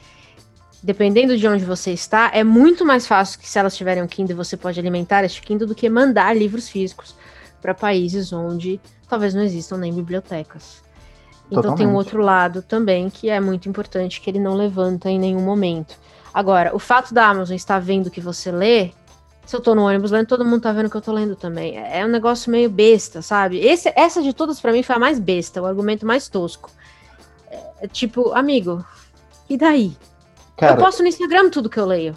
dependendo 0.82 1.38
de 1.38 1.48
onde 1.48 1.64
você 1.64 1.92
está, 1.92 2.32
é 2.34 2.44
muito 2.44 2.86
mais 2.86 3.06
fácil 3.06 3.40
que 3.40 3.48
se 3.48 3.60
elas 3.60 3.76
tiverem 3.78 4.04
um 4.04 4.08
Kindle, 4.08 4.36
você 4.36 4.58
pode 4.58 4.80
alimentar 4.80 5.24
este 5.24 5.42
Kindle 5.42 5.68
do 5.68 5.76
que 5.76 5.90
mandar 5.90 6.36
livros 6.36 6.68
físicos 6.70 7.16
para 7.62 7.74
países 7.74 8.34
onde 8.34 8.82
talvez 9.08 9.34
não 9.34 9.44
existam 9.44 9.78
nem 9.78 9.94
bibliotecas. 9.94 10.82
Então 11.52 11.76
tem 11.76 11.86
um 11.86 11.96
outro 11.96 12.22
lado 12.22 12.62
também 12.62 13.10
que 13.10 13.30
é 13.30 13.40
muito 13.40 13.68
importante 13.68 14.22
que 14.22 14.30
ele 14.30 14.40
não 14.40 14.56
levanta 14.56 15.10
em 15.10 15.20
nenhum 15.20 15.42
momento. 15.42 16.00
Agora, 16.34 16.74
o 16.74 16.80
fato 16.80 17.14
da 17.14 17.28
Amazon 17.28 17.56
estar 17.56 17.78
vendo 17.80 18.08
o 18.08 18.12
que 18.12 18.22
você 18.22 18.50
lê, 18.52 18.92
se 19.52 19.58
eu 19.58 19.60
tô 19.60 19.76
no 19.76 19.86
ônibus 19.86 20.12
lendo, 20.12 20.28
todo 20.28 20.46
mundo 20.46 20.62
tá 20.62 20.72
vendo 20.72 20.86
o 20.86 20.90
que 20.90 20.96
eu 20.96 21.02
tô 21.02 21.12
lendo 21.12 21.36
também. 21.36 21.78
É 21.78 22.00
é 22.00 22.06
um 22.06 22.10
negócio 22.10 22.50
meio 22.50 22.70
besta, 22.70 23.22
sabe? 23.22 23.60
Esse, 23.60 23.92
essa 23.98 24.24
de 24.24 24.32
todas 24.32 24.62
pra 24.62 24.72
mim 24.72 24.82
foi 24.82 24.96
a 24.96 25.00
mais 25.00 25.20
besta, 25.20 25.62
o 25.62 25.66
argumento 25.66 26.06
mais 26.06 26.30
tosco. 26.30 26.72
É, 27.82 27.86
tipo, 27.90 28.32
amigo, 28.32 28.82
e 29.50 29.58
daí? 29.58 29.98
Cara, 30.56 30.76
eu 30.76 30.78
posto 30.78 31.02
no 31.02 31.10
Instagram 31.10 31.50
tudo 31.50 31.70
que 31.70 31.78
eu 31.78 31.86
leio. 31.86 32.16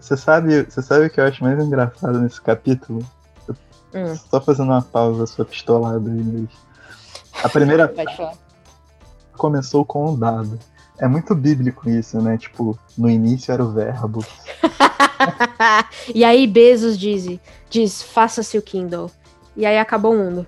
você 0.00 0.16
sabe, 0.16 0.64
você 0.64 0.82
sabe 0.82 1.06
o 1.06 1.10
que 1.10 1.20
eu 1.20 1.24
acho 1.24 1.40
mais 1.44 1.56
engraçado 1.62 2.18
nesse 2.18 2.42
capítulo? 2.42 3.06
Hum. 3.94 4.16
Só 4.16 4.40
fazendo 4.40 4.70
uma 4.70 4.82
pausa, 4.82 5.26
sua 5.26 5.44
pistolada 5.44 6.10
aí, 6.10 6.18
Inês. 6.18 6.50
A 7.44 7.48
primeira 7.48 7.94
começou 9.36 9.84
com 9.84 10.10
um 10.10 10.18
dado. 10.18 10.58
É 11.00 11.08
muito 11.08 11.34
bíblico 11.34 11.88
isso, 11.88 12.20
né? 12.20 12.36
Tipo, 12.36 12.78
no 12.96 13.08
início 13.08 13.50
era 13.50 13.64
o 13.64 13.72
verbo. 13.72 14.22
e 16.14 16.22
aí 16.22 16.46
Bezos 16.46 16.98
diz, 16.98 17.40
diz 17.70 18.02
faça-se 18.02 18.58
o 18.58 18.62
Kindle. 18.62 19.10
E 19.56 19.64
aí 19.64 19.78
acabou 19.78 20.14
o 20.14 20.18
mundo. 20.18 20.46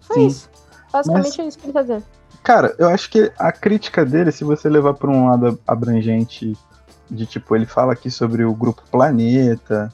Foi 0.00 0.16
Sim. 0.16 0.26
isso. 0.28 0.48
Basicamente 0.92 1.24
Mas- 1.24 1.38
é 1.38 1.48
isso 1.48 1.58
que 1.58 1.66
ele 1.66 1.72
tá 1.72 1.82
dizendo. 1.82 2.04
Cara, 2.44 2.74
eu 2.78 2.88
acho 2.88 3.10
que 3.10 3.32
a 3.38 3.52
crítica 3.52 4.04
dele, 4.04 4.30
se 4.32 4.44
você 4.44 4.68
levar 4.68 4.94
para 4.94 5.10
um 5.10 5.28
lado 5.28 5.58
abrangente, 5.66 6.56
de 7.10 7.26
tipo, 7.26 7.54
ele 7.54 7.66
fala 7.66 7.92
aqui 7.92 8.10
sobre 8.10 8.44
o 8.44 8.54
grupo 8.54 8.82
Planeta, 8.90 9.92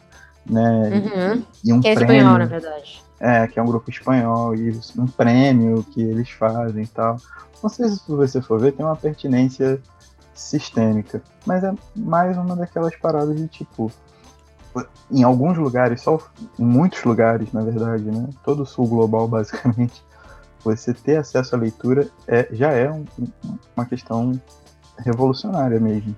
né? 0.48 0.88
Uhum. 1.34 1.44
E 1.64 1.72
um 1.72 1.80
Que 1.80 1.88
é 1.88 1.94
prêmio. 1.94 2.14
espanhol, 2.16 2.38
na 2.38 2.44
verdade. 2.46 3.02
É, 3.20 3.46
que 3.48 3.58
é 3.58 3.62
um 3.62 3.66
grupo 3.66 3.90
espanhol, 3.90 4.54
e 4.54 4.78
um 4.96 5.06
prêmio 5.06 5.82
que 5.90 6.00
eles 6.00 6.30
fazem 6.30 6.84
e 6.84 6.86
tal. 6.86 7.16
Não 7.62 7.68
sei 7.68 7.88
se 7.88 8.00
você 8.08 8.40
for 8.40 8.60
ver, 8.60 8.72
tem 8.72 8.86
uma 8.86 8.94
pertinência 8.96 9.80
sistêmica. 10.34 11.20
Mas 11.44 11.64
é 11.64 11.72
mais 11.96 12.36
uma 12.36 12.54
daquelas 12.54 12.94
paradas 12.96 13.36
de 13.36 13.48
tipo. 13.48 13.90
Em 15.10 15.24
alguns 15.24 15.56
lugares, 15.58 16.02
só 16.02 16.18
em 16.58 16.64
muitos 16.64 17.02
lugares, 17.02 17.52
na 17.52 17.62
verdade, 17.62 18.04
né? 18.04 18.28
Todo 18.44 18.62
o 18.62 18.66
sul 18.66 18.86
global, 18.86 19.26
basicamente, 19.28 20.00
você 20.62 20.94
ter 20.94 21.16
acesso 21.16 21.56
à 21.56 21.58
leitura 21.58 22.08
é, 22.28 22.46
já 22.52 22.70
é 22.70 22.88
um- 22.88 23.04
um- 23.18 23.58
uma 23.76 23.86
questão 23.86 24.40
revolucionária 24.98 25.80
mesmo. 25.80 26.14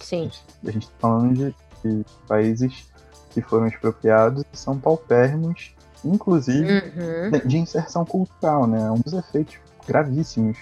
Sim. 0.00 0.30
A 0.66 0.70
gente 0.72 0.84
está 0.84 0.94
falando 1.00 1.34
de, 1.34 1.54
de 1.84 2.04
países 2.26 2.86
que 3.30 3.40
foram 3.42 3.66
expropriados 3.66 4.44
são 4.52 4.78
paupérrimos, 4.78 5.74
inclusive 6.04 6.82
Uhum. 6.96 7.48
de- 7.48 7.58
inserção 7.58 8.04
cultural, 8.04 8.66
né? 8.66 8.80
É 8.86 8.90
um 8.90 8.98
dos 8.98 9.12
efeitos 9.12 9.56
gravíssimos 9.86 10.58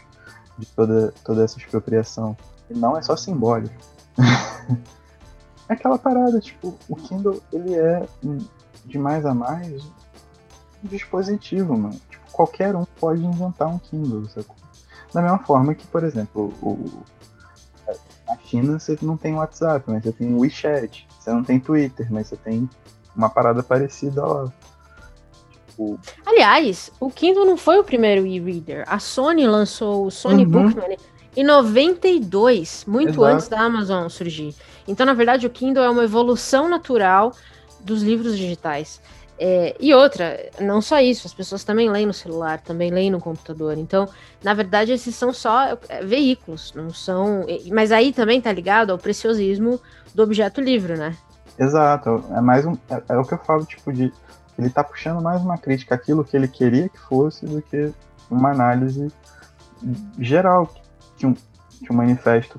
de 0.58 0.66
toda, 0.66 1.12
toda 1.24 1.44
essa 1.44 1.58
expropriação. 1.58 2.36
E 2.70 2.74
não 2.74 2.96
é 2.96 3.02
só 3.02 3.16
simbólico. 3.16 3.74
é 5.68 5.72
aquela 5.72 5.98
parada, 5.98 6.40
tipo, 6.40 6.74
o 6.88 6.96
Kindle, 6.96 7.42
ele 7.52 7.74
é, 7.74 8.06
de 8.84 8.98
mais 8.98 9.24
a 9.26 9.34
mais, 9.34 9.82
um 10.82 10.88
dispositivo, 10.88 11.76
mano. 11.76 12.00
Tipo, 12.08 12.30
qualquer 12.32 12.74
um 12.74 12.84
pode 12.98 13.24
inventar 13.24 13.68
um 13.68 13.78
Kindle, 13.78 14.28
sacou? 14.28 14.56
Da 15.12 15.22
mesma 15.22 15.38
forma 15.38 15.74
que, 15.74 15.86
por 15.86 16.02
exemplo, 16.04 16.52
o, 16.60 17.02
na 18.26 18.36
China 18.38 18.78
você 18.78 18.98
não 19.02 19.16
tem 19.16 19.34
WhatsApp, 19.34 19.84
mas 19.90 20.02
você 20.02 20.12
tem 20.12 20.34
WeChat. 20.34 21.06
Você 21.26 21.32
não 21.32 21.42
tem 21.42 21.58
Twitter, 21.58 22.06
mas 22.08 22.28
você 22.28 22.36
tem 22.36 22.70
uma 23.16 23.28
parada 23.28 23.60
parecida 23.60 24.24
lá. 24.24 24.52
Tipo, 25.66 25.98
Aliás, 26.24 26.92
o 27.00 27.10
Kindle 27.10 27.44
não 27.44 27.56
foi 27.56 27.80
o 27.80 27.84
primeiro 27.84 28.24
e-reader. 28.24 28.84
A 28.86 29.00
Sony 29.00 29.44
lançou 29.44 30.06
o 30.06 30.10
Sony 30.10 30.44
Uhum. 30.44 30.50
Bookman 30.50 30.96
em 31.36 31.42
92, 31.42 32.84
muito 32.86 33.08
Exato. 33.10 33.24
antes 33.24 33.48
da 33.48 33.60
Amazon 33.60 34.08
surgir. 34.08 34.54
Então, 34.86 35.04
na 35.04 35.14
verdade, 35.14 35.48
o 35.48 35.50
Kindle 35.50 35.82
é 35.82 35.90
uma 35.90 36.04
evolução 36.04 36.68
natural 36.68 37.32
dos 37.80 38.04
livros 38.04 38.38
digitais. 38.38 39.00
É, 39.38 39.76
e 39.78 39.92
outra, 39.92 40.38
não 40.60 40.80
só 40.80 40.98
isso, 41.00 41.26
as 41.26 41.34
pessoas 41.34 41.62
também 41.62 41.90
leem 41.90 42.06
no 42.06 42.12
celular, 42.12 42.60
também 42.60 42.90
leem 42.90 43.10
no 43.10 43.20
computador. 43.20 43.76
Então, 43.76 44.08
na 44.42 44.54
verdade, 44.54 44.92
esses 44.92 45.14
são 45.14 45.32
só 45.32 45.76
é, 45.88 46.02
veículos, 46.02 46.72
não 46.74 46.90
são. 46.90 47.44
Mas 47.70 47.92
aí 47.92 48.12
também 48.12 48.40
tá 48.40 48.52
ligado 48.52 48.90
ao 48.90 48.98
preciosismo 48.98 49.80
do 50.14 50.22
objeto 50.22 50.60
livre, 50.60 50.96
né? 50.96 51.16
Exato, 51.58 52.24
é 52.30 52.40
mais 52.40 52.64
um. 52.64 52.76
É, 52.88 53.02
é 53.08 53.18
o 53.18 53.24
que 53.24 53.34
eu 53.34 53.38
falo, 53.38 53.64
tipo, 53.64 53.92
de. 53.92 54.12
Ele 54.58 54.70
tá 54.70 54.82
puxando 54.82 55.20
mais 55.20 55.42
uma 55.42 55.58
crítica 55.58 55.94
àquilo 55.94 56.24
que 56.24 56.34
ele 56.34 56.48
queria 56.48 56.88
que 56.88 56.98
fosse 56.98 57.44
do 57.44 57.60
que 57.60 57.92
uma 58.30 58.52
análise 58.52 59.12
geral 60.18 60.70
que 61.16 61.26
um, 61.26 61.34
que 61.34 61.90
o 61.90 61.94
manifesto 61.94 62.58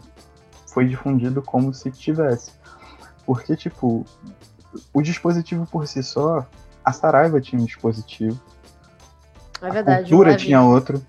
foi 0.67 0.85
difundido 0.85 1.41
como 1.41 1.73
se 1.73 1.89
tivesse. 1.89 2.51
Porque, 3.25 3.55
tipo, 3.55 4.05
o 4.93 5.01
dispositivo 5.01 5.65
por 5.65 5.87
si 5.87 6.03
só, 6.03 6.45
a 6.87 6.93
Saraiva 6.93 7.41
tinha 7.41 7.61
um 7.61 7.65
dispositivo, 7.65 8.39
É 9.61 9.67
a 9.67 9.71
verdade. 9.71 10.01
cultura 10.09 10.29
o 10.29 10.31
Leve, 10.31 10.45
tinha 10.45 10.61
outro, 10.61 11.01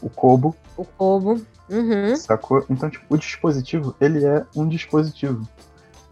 o 0.00 0.08
Kobo, 0.08 0.54
O 0.76 0.84
Kobo. 0.84 1.40
Uhum. 1.68 2.14
sacou? 2.14 2.64
Então, 2.70 2.88
tipo, 2.88 3.04
o 3.12 3.18
dispositivo, 3.18 3.96
ele 4.00 4.24
é 4.24 4.44
um 4.54 4.68
dispositivo, 4.68 5.48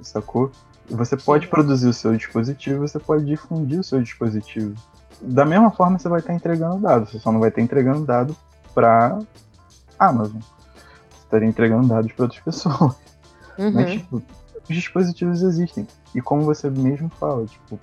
sacou? 0.03 0.51
Você 0.89 1.17
pode 1.17 1.47
produzir 1.47 1.87
o 1.87 1.93
seu 1.93 2.17
dispositivo, 2.17 2.81
você 2.81 2.99
pode 2.99 3.25
difundir 3.25 3.79
o 3.79 3.85
seu 3.85 4.03
dispositivo. 4.03 4.75
Da 5.21 5.45
mesma 5.45 5.71
forma, 5.71 5.99
você 6.01 6.09
vai 6.09 6.19
estar 6.19 6.35
entregando 6.35 6.81
dados, 6.81 7.11
você 7.11 7.21
só 7.21 7.31
não 7.31 7.39
vai 7.39 7.51
estar 7.51 7.61
entregando 7.61 8.05
dado 8.05 8.35
para 8.75 9.21
Amazon. 9.99 10.41
Você 10.41 11.25
estaria 11.25 11.49
entregando 11.49 11.87
dados 11.87 12.11
para 12.13 12.25
outras 12.25 12.41
pessoas. 12.43 12.97
Uhum. 13.57 13.73
Mas, 13.73 13.93
tipo, 13.93 14.17
os 14.69 14.75
dispositivos 14.75 15.43
existem. 15.43 15.87
E 16.13 16.21
como 16.21 16.43
você 16.43 16.69
mesmo 16.69 17.09
fala, 17.11 17.47
tipo, 17.47 17.79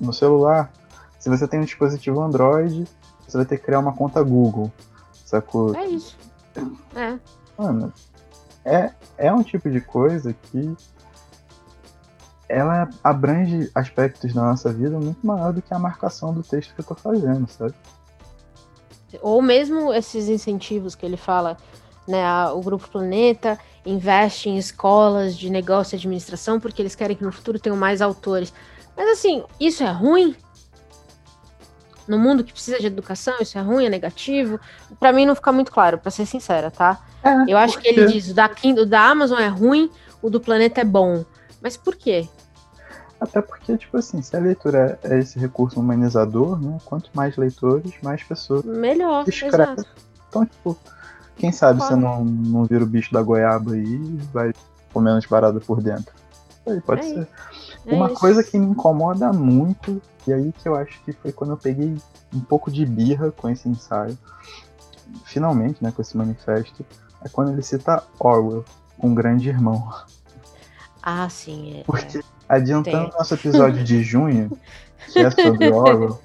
no 0.00 0.12
celular, 0.12 0.72
se 1.18 1.28
você 1.28 1.46
tem 1.48 1.60
um 1.60 1.64
dispositivo 1.64 2.20
Android, 2.20 2.84
você 3.26 3.36
vai 3.36 3.46
ter 3.46 3.58
que 3.58 3.64
criar 3.64 3.80
uma 3.80 3.92
conta 3.92 4.22
Google, 4.22 4.70
sacou? 5.24 5.74
É 5.74 5.86
isso. 5.86 6.16
É. 6.94 7.18
Mano, 7.56 7.92
é, 8.64 8.90
é 9.18 9.32
um 9.32 9.42
tipo 9.42 9.70
de 9.70 9.80
coisa 9.80 10.32
que 10.32 10.76
ela 12.48 12.88
abrange 13.02 13.70
aspectos 13.74 14.32
da 14.32 14.42
nossa 14.42 14.72
vida 14.72 14.98
muito 14.98 15.26
maior 15.26 15.52
do 15.52 15.62
que 15.62 15.72
a 15.72 15.78
marcação 15.78 16.32
do 16.32 16.42
texto 16.42 16.74
que 16.74 16.80
eu 16.80 16.84
tô 16.84 16.94
fazendo, 16.94 17.48
sabe? 17.48 17.74
Ou 19.22 19.40
mesmo 19.40 19.92
esses 19.92 20.28
incentivos 20.28 20.94
que 20.94 21.06
ele 21.06 21.16
fala, 21.16 21.56
né? 22.06 22.24
O 22.50 22.60
Grupo 22.60 22.88
Planeta 22.88 23.58
investe 23.86 24.48
em 24.48 24.56
escolas 24.56 25.36
de 25.36 25.50
negócio 25.50 25.94
e 25.94 25.96
administração 25.96 26.58
porque 26.58 26.82
eles 26.82 26.94
querem 26.94 27.16
que 27.16 27.24
no 27.24 27.32
futuro 27.32 27.58
tenham 27.58 27.76
mais 27.76 28.02
autores. 28.02 28.52
Mas 28.96 29.08
assim, 29.10 29.44
isso 29.58 29.82
é 29.82 29.90
ruim? 29.90 30.36
No 32.06 32.18
mundo 32.18 32.44
que 32.44 32.52
precisa 32.52 32.78
de 32.78 32.86
educação, 32.86 33.34
isso 33.40 33.56
é 33.56 33.60
ruim, 33.62 33.86
é 33.86 33.88
negativo? 33.88 34.60
Pra 35.00 35.12
mim 35.12 35.24
não 35.24 35.34
fica 35.34 35.50
muito 35.52 35.72
claro, 35.72 35.98
pra 35.98 36.10
ser 36.10 36.26
sincera, 36.26 36.70
tá? 36.70 37.00
É, 37.22 37.50
Eu 37.50 37.56
acho 37.56 37.78
que 37.78 37.88
ele 37.88 38.06
diz, 38.06 38.28
o 38.30 38.34
da, 38.34 38.48
Kindle, 38.48 38.84
da 38.84 39.00
Amazon 39.00 39.38
é 39.38 39.48
ruim, 39.48 39.90
o 40.20 40.28
do 40.28 40.40
Planeta 40.40 40.82
é 40.82 40.84
bom. 40.84 41.24
Mas 41.62 41.76
por 41.76 41.96
quê? 41.96 42.28
Até 43.18 43.40
porque, 43.40 43.76
tipo 43.78 43.96
assim, 43.96 44.20
se 44.20 44.36
a 44.36 44.40
leitura 44.40 44.98
é 45.02 45.18
esse 45.18 45.38
recurso 45.38 45.80
humanizador, 45.80 46.60
né? 46.60 46.78
Quanto 46.84 47.08
mais 47.14 47.36
leitores, 47.36 47.94
mais 48.02 48.22
pessoas 48.22 48.64
Melhor, 48.64 49.24
exato. 49.26 49.86
Então, 50.28 50.44
tipo, 50.44 50.76
quem 51.36 51.50
sabe 51.50 51.80
você 51.80 51.96
não, 51.96 52.22
não 52.22 52.64
vira 52.64 52.84
o 52.84 52.86
bicho 52.86 53.12
da 53.12 53.22
goiaba 53.22 53.72
aí 53.72 53.82
e 53.82 54.20
vai 54.32 54.52
comendo 54.92 55.16
as 55.16 55.26
paradas 55.26 55.64
por 55.64 55.80
dentro. 55.80 56.12
Aí, 56.66 56.80
pode 56.82 57.00
É 57.00 57.14
ser. 57.14 57.28
É 57.86 57.94
Uma 57.94 58.06
isso. 58.06 58.16
coisa 58.20 58.42
que 58.42 58.58
me 58.58 58.66
incomoda 58.66 59.32
muito, 59.32 60.00
e 60.26 60.32
aí 60.32 60.52
que 60.52 60.68
eu 60.68 60.74
acho 60.74 61.00
que 61.04 61.12
foi 61.12 61.32
quando 61.32 61.50
eu 61.50 61.56
peguei 61.56 61.96
um 62.32 62.40
pouco 62.40 62.70
de 62.70 62.84
birra 62.86 63.30
com 63.30 63.48
esse 63.48 63.68
ensaio, 63.68 64.16
finalmente, 65.24 65.82
né, 65.82 65.92
com 65.94 66.00
esse 66.00 66.16
manifesto, 66.16 66.84
é 67.22 67.28
quando 67.28 67.52
ele 67.52 67.62
cita 67.62 68.02
Orwell, 68.18 68.64
um 68.98 69.14
grande 69.14 69.48
irmão. 69.48 69.92
Ah, 71.02 71.28
sim. 71.28 71.80
É, 71.80 71.84
Porque, 71.84 72.22
adiantando 72.48 73.04
Tem. 73.04 73.10
o 73.14 73.18
nosso 73.18 73.34
episódio 73.34 73.84
de 73.84 74.02
junho, 74.02 74.50
que 75.12 75.18
é 75.18 75.30
sobre 75.30 75.70
Orwell, 75.70 76.18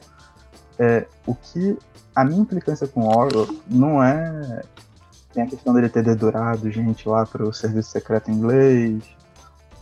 é, 0.77 1.05
o 1.25 1.35
que. 1.35 1.77
A 2.15 2.25
minha 2.25 2.41
implicância 2.41 2.87
com 2.87 3.07
Orwell 3.07 3.47
não 3.67 4.01
é. 4.03 4.63
Tem 5.33 5.43
a 5.43 5.47
questão 5.47 5.73
dele 5.73 5.89
ter 5.89 6.03
dedurado 6.03 6.71
gente 6.71 7.07
lá 7.07 7.25
pro 7.25 7.53
serviço 7.53 7.91
secreto 7.91 8.31
inglês, 8.31 9.03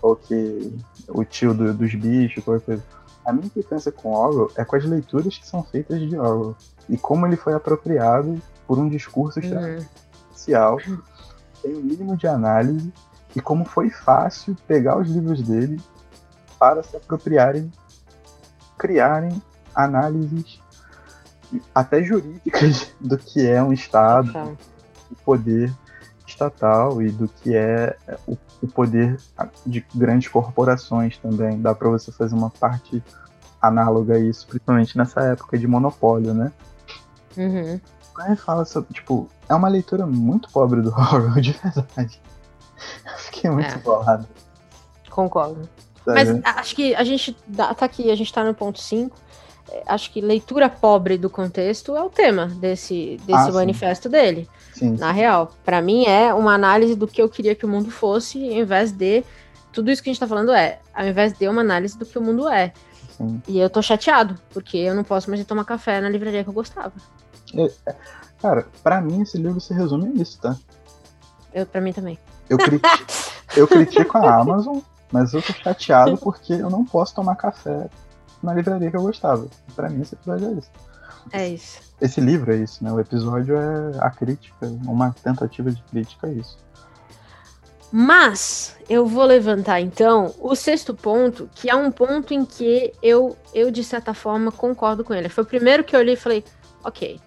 ou 0.08 0.16
que 0.16 0.74
o 1.08 1.24
tio 1.24 1.54
do- 1.54 1.74
dos 1.74 1.94
bichos, 1.96 2.44
qualquer 2.44 2.66
coisa. 2.66 2.84
A 3.26 3.34
minha 3.34 3.46
implicância 3.48 3.92
com 3.92 4.14
Orwell 4.14 4.52
é 4.56 4.64
com 4.64 4.76
as 4.76 4.86
leituras 4.86 5.38
que 5.38 5.46
são 5.48 5.62
feitas 5.64 6.00
de 6.00 6.18
Orwell. 6.18 6.56
E 6.90 6.98
como 6.98 7.26
ele 7.28 7.36
foi 7.36 7.54
apropriado 7.54 8.42
por 8.66 8.80
um 8.80 8.88
discurso 8.88 9.40
Uhum. 9.42 9.86
social, 10.32 10.78
tem 11.62 11.74
o 11.74 11.82
mínimo 11.84 12.16
de 12.16 12.28
análise 12.28 12.92
e 13.36 13.42
como 13.42 13.66
foi 13.66 13.90
fácil 13.90 14.56
pegar 14.68 14.98
os 14.98 15.10
livros 15.10 15.42
dele 15.42 15.80
para 16.58 16.82
se 16.84 16.96
apropriarem, 16.96 17.72
criarem 18.78 19.42
análises 19.76 20.60
até 21.74 22.02
jurídicas 22.04 22.92
do 23.00 23.18
que 23.18 23.46
é 23.46 23.62
um 23.62 23.72
Estado, 23.74 24.32
o 25.12 25.16
poder 25.24 25.72
estatal 26.26 27.02
e 27.02 27.10
do 27.10 27.28
que 27.28 27.56
é 27.56 27.96
o, 28.28 28.38
o 28.62 28.68
poder 28.68 29.20
de 29.66 29.86
grandes 29.94 30.28
corporações 30.30 31.18
também. 31.18 31.62
Dá 31.62 31.74
para 31.76 31.90
você 31.90 32.12
fazer 32.12 32.36
uma 32.36 32.50
parte 32.50 33.04
análoga 33.62 34.16
a 34.16 34.20
isso, 34.20 34.48
principalmente 34.48 34.98
nessa 34.98 35.22
época 35.22 35.58
de 35.58 35.68
monopólio, 35.68 36.34
né? 36.34 36.52
Uhum. 37.36 37.80
Aí 38.20 38.36
fala 38.36 38.66
sobre, 38.66 38.94
tipo, 38.94 39.30
é 39.48 39.54
uma 39.54 39.68
leitura 39.68 40.06
muito 40.08 40.50
pobre 40.52 40.82
do 40.82 40.90
Orwell, 40.98 41.40
de 41.42 41.52
verdade. 41.52 42.20
Eu 43.06 43.18
fiquei 43.18 43.50
muito 43.50 43.74
É. 43.74 43.78
bolado. 43.78 44.28
Concordo. 45.10 45.68
sabe? 46.06 46.34
Mas 46.34 46.42
acho 46.58 46.76
que 46.76 46.96
a 46.96 47.04
gente 47.04 47.34
tá 47.56 47.74
aqui, 47.86 48.12
a 48.12 48.16
gente 48.16 48.32
tá 48.34 48.44
no 48.44 48.54
ponto 48.54 48.80
5. 48.80 49.16
Acho 49.86 50.12
que 50.12 50.22
leitura 50.22 50.70
pobre 50.70 51.18
do 51.18 51.30
contexto 51.30 51.96
é 51.96 52.02
o 52.02 52.10
tema 52.10 52.46
desse, 52.48 53.18
desse 53.26 53.34
Ah, 53.34 53.46
sim. 53.46 53.52
manifesto 53.52 54.08
dele. 54.10 54.48
Sim, 54.74 54.96
Na 54.98 55.12
real, 55.12 55.52
Pra 55.66 55.82
mim 55.82 56.06
é 56.06 56.34
uma 56.34 56.54
análise 56.54 56.96
do 56.96 57.08
que 57.08 57.22
eu 57.22 57.28
queria 57.30 57.56
que 57.56 57.66
o 57.66 57.70
mundo 57.70 57.90
fosse, 57.92 58.38
ao 58.48 58.54
invés 58.62 58.92
de 58.92 59.24
tudo 59.74 59.92
isso 59.92 60.02
que 60.02 60.10
a 60.10 60.14
gente 60.14 60.20
tá 60.20 60.28
falando 60.28 60.52
é, 60.54 60.80
ao 60.94 61.06
invés 61.06 61.34
de 61.34 61.48
uma 61.48 61.62
análise 61.62 61.98
do 61.98 62.06
que 62.06 62.18
o 62.18 62.22
mundo 62.22 62.48
é. 62.48 62.74
sim. 63.18 63.42
E 63.48 63.60
eu 63.60 63.70
tô 63.70 63.82
chateado, 63.82 64.40
porque 64.52 64.78
eu 64.78 64.96
não 64.96 65.04
posso 65.04 65.30
mais 65.30 65.44
tomar 65.46 65.66
café 65.66 66.00
na 66.02 66.10
livraria 66.10 66.44
que 66.44 66.50
eu 66.50 66.54
gostava. 66.54 66.94
Cara, 68.40 68.68
pra 68.84 69.02
mim 69.02 69.22
esse 69.22 69.38
livro 69.38 69.60
se 69.60 69.74
resume 69.74 70.08
a 70.18 70.22
isso, 70.22 70.40
tá? 70.40 70.56
Eu, 71.54 71.66
pra 71.66 71.82
mim 71.82 71.92
também. 71.94 72.18
Eu, 72.50 72.58
criti 72.58 72.88
eu 73.58 73.68
critico 73.68 74.18
a 74.18 74.36
Amazon, 74.40 74.80
mas 75.12 75.34
eu 75.34 75.42
tô 75.42 75.54
chateado 75.54 76.18
porque 76.18 76.54
eu 76.54 76.70
não 76.70 76.86
posso 76.86 77.16
tomar 77.16 77.36
café 77.36 77.90
na 78.42 78.54
livraria 78.54 78.90
que 78.90 78.98
eu 78.98 79.02
gostava. 79.02 79.48
Pra 79.76 79.90
mim 79.90 80.02
esse 80.02 80.16
episódio 80.16 80.48
é 80.48 80.52
isso. 80.54 80.72
É 81.32 81.48
isso. 81.48 81.80
Esse 82.00 82.22
livro 82.22 82.54
é 82.54 82.58
isso, 82.58 82.84
né? 82.84 82.92
O 82.92 83.00
episódio 83.00 83.56
é 83.58 83.98
a 84.00 84.10
crítica, 84.10 84.68
uma 84.86 85.12
tentativa 85.24 85.72
de 85.72 85.82
crítica 85.84 86.28
a 86.28 86.32
isso. 86.32 86.58
Mas 87.92 88.76
eu 88.90 89.06
vou 89.06 89.24
levantar 89.24 89.80
então 89.80 90.34
o 90.40 90.56
sexto 90.56 90.94
ponto, 90.94 91.50
que 91.56 91.70
é 91.70 91.76
um 91.76 91.90
ponto 91.90 92.34
em 92.34 92.46
que 92.46 92.94
eu, 93.02 93.36
eu 93.54 93.72
de 93.72 93.84
certa 93.84 94.14
forma, 94.14 94.52
concordo 94.52 95.04
com 95.04 95.14
ele. 95.14 95.30
Foi 95.30 95.44
o 95.44 95.48
primeiro 95.48 95.84
que 95.84 95.96
eu 95.96 96.00
olhei 96.00 96.14
e 96.14 96.18
falei: 96.18 96.44
ok, 96.84 97.20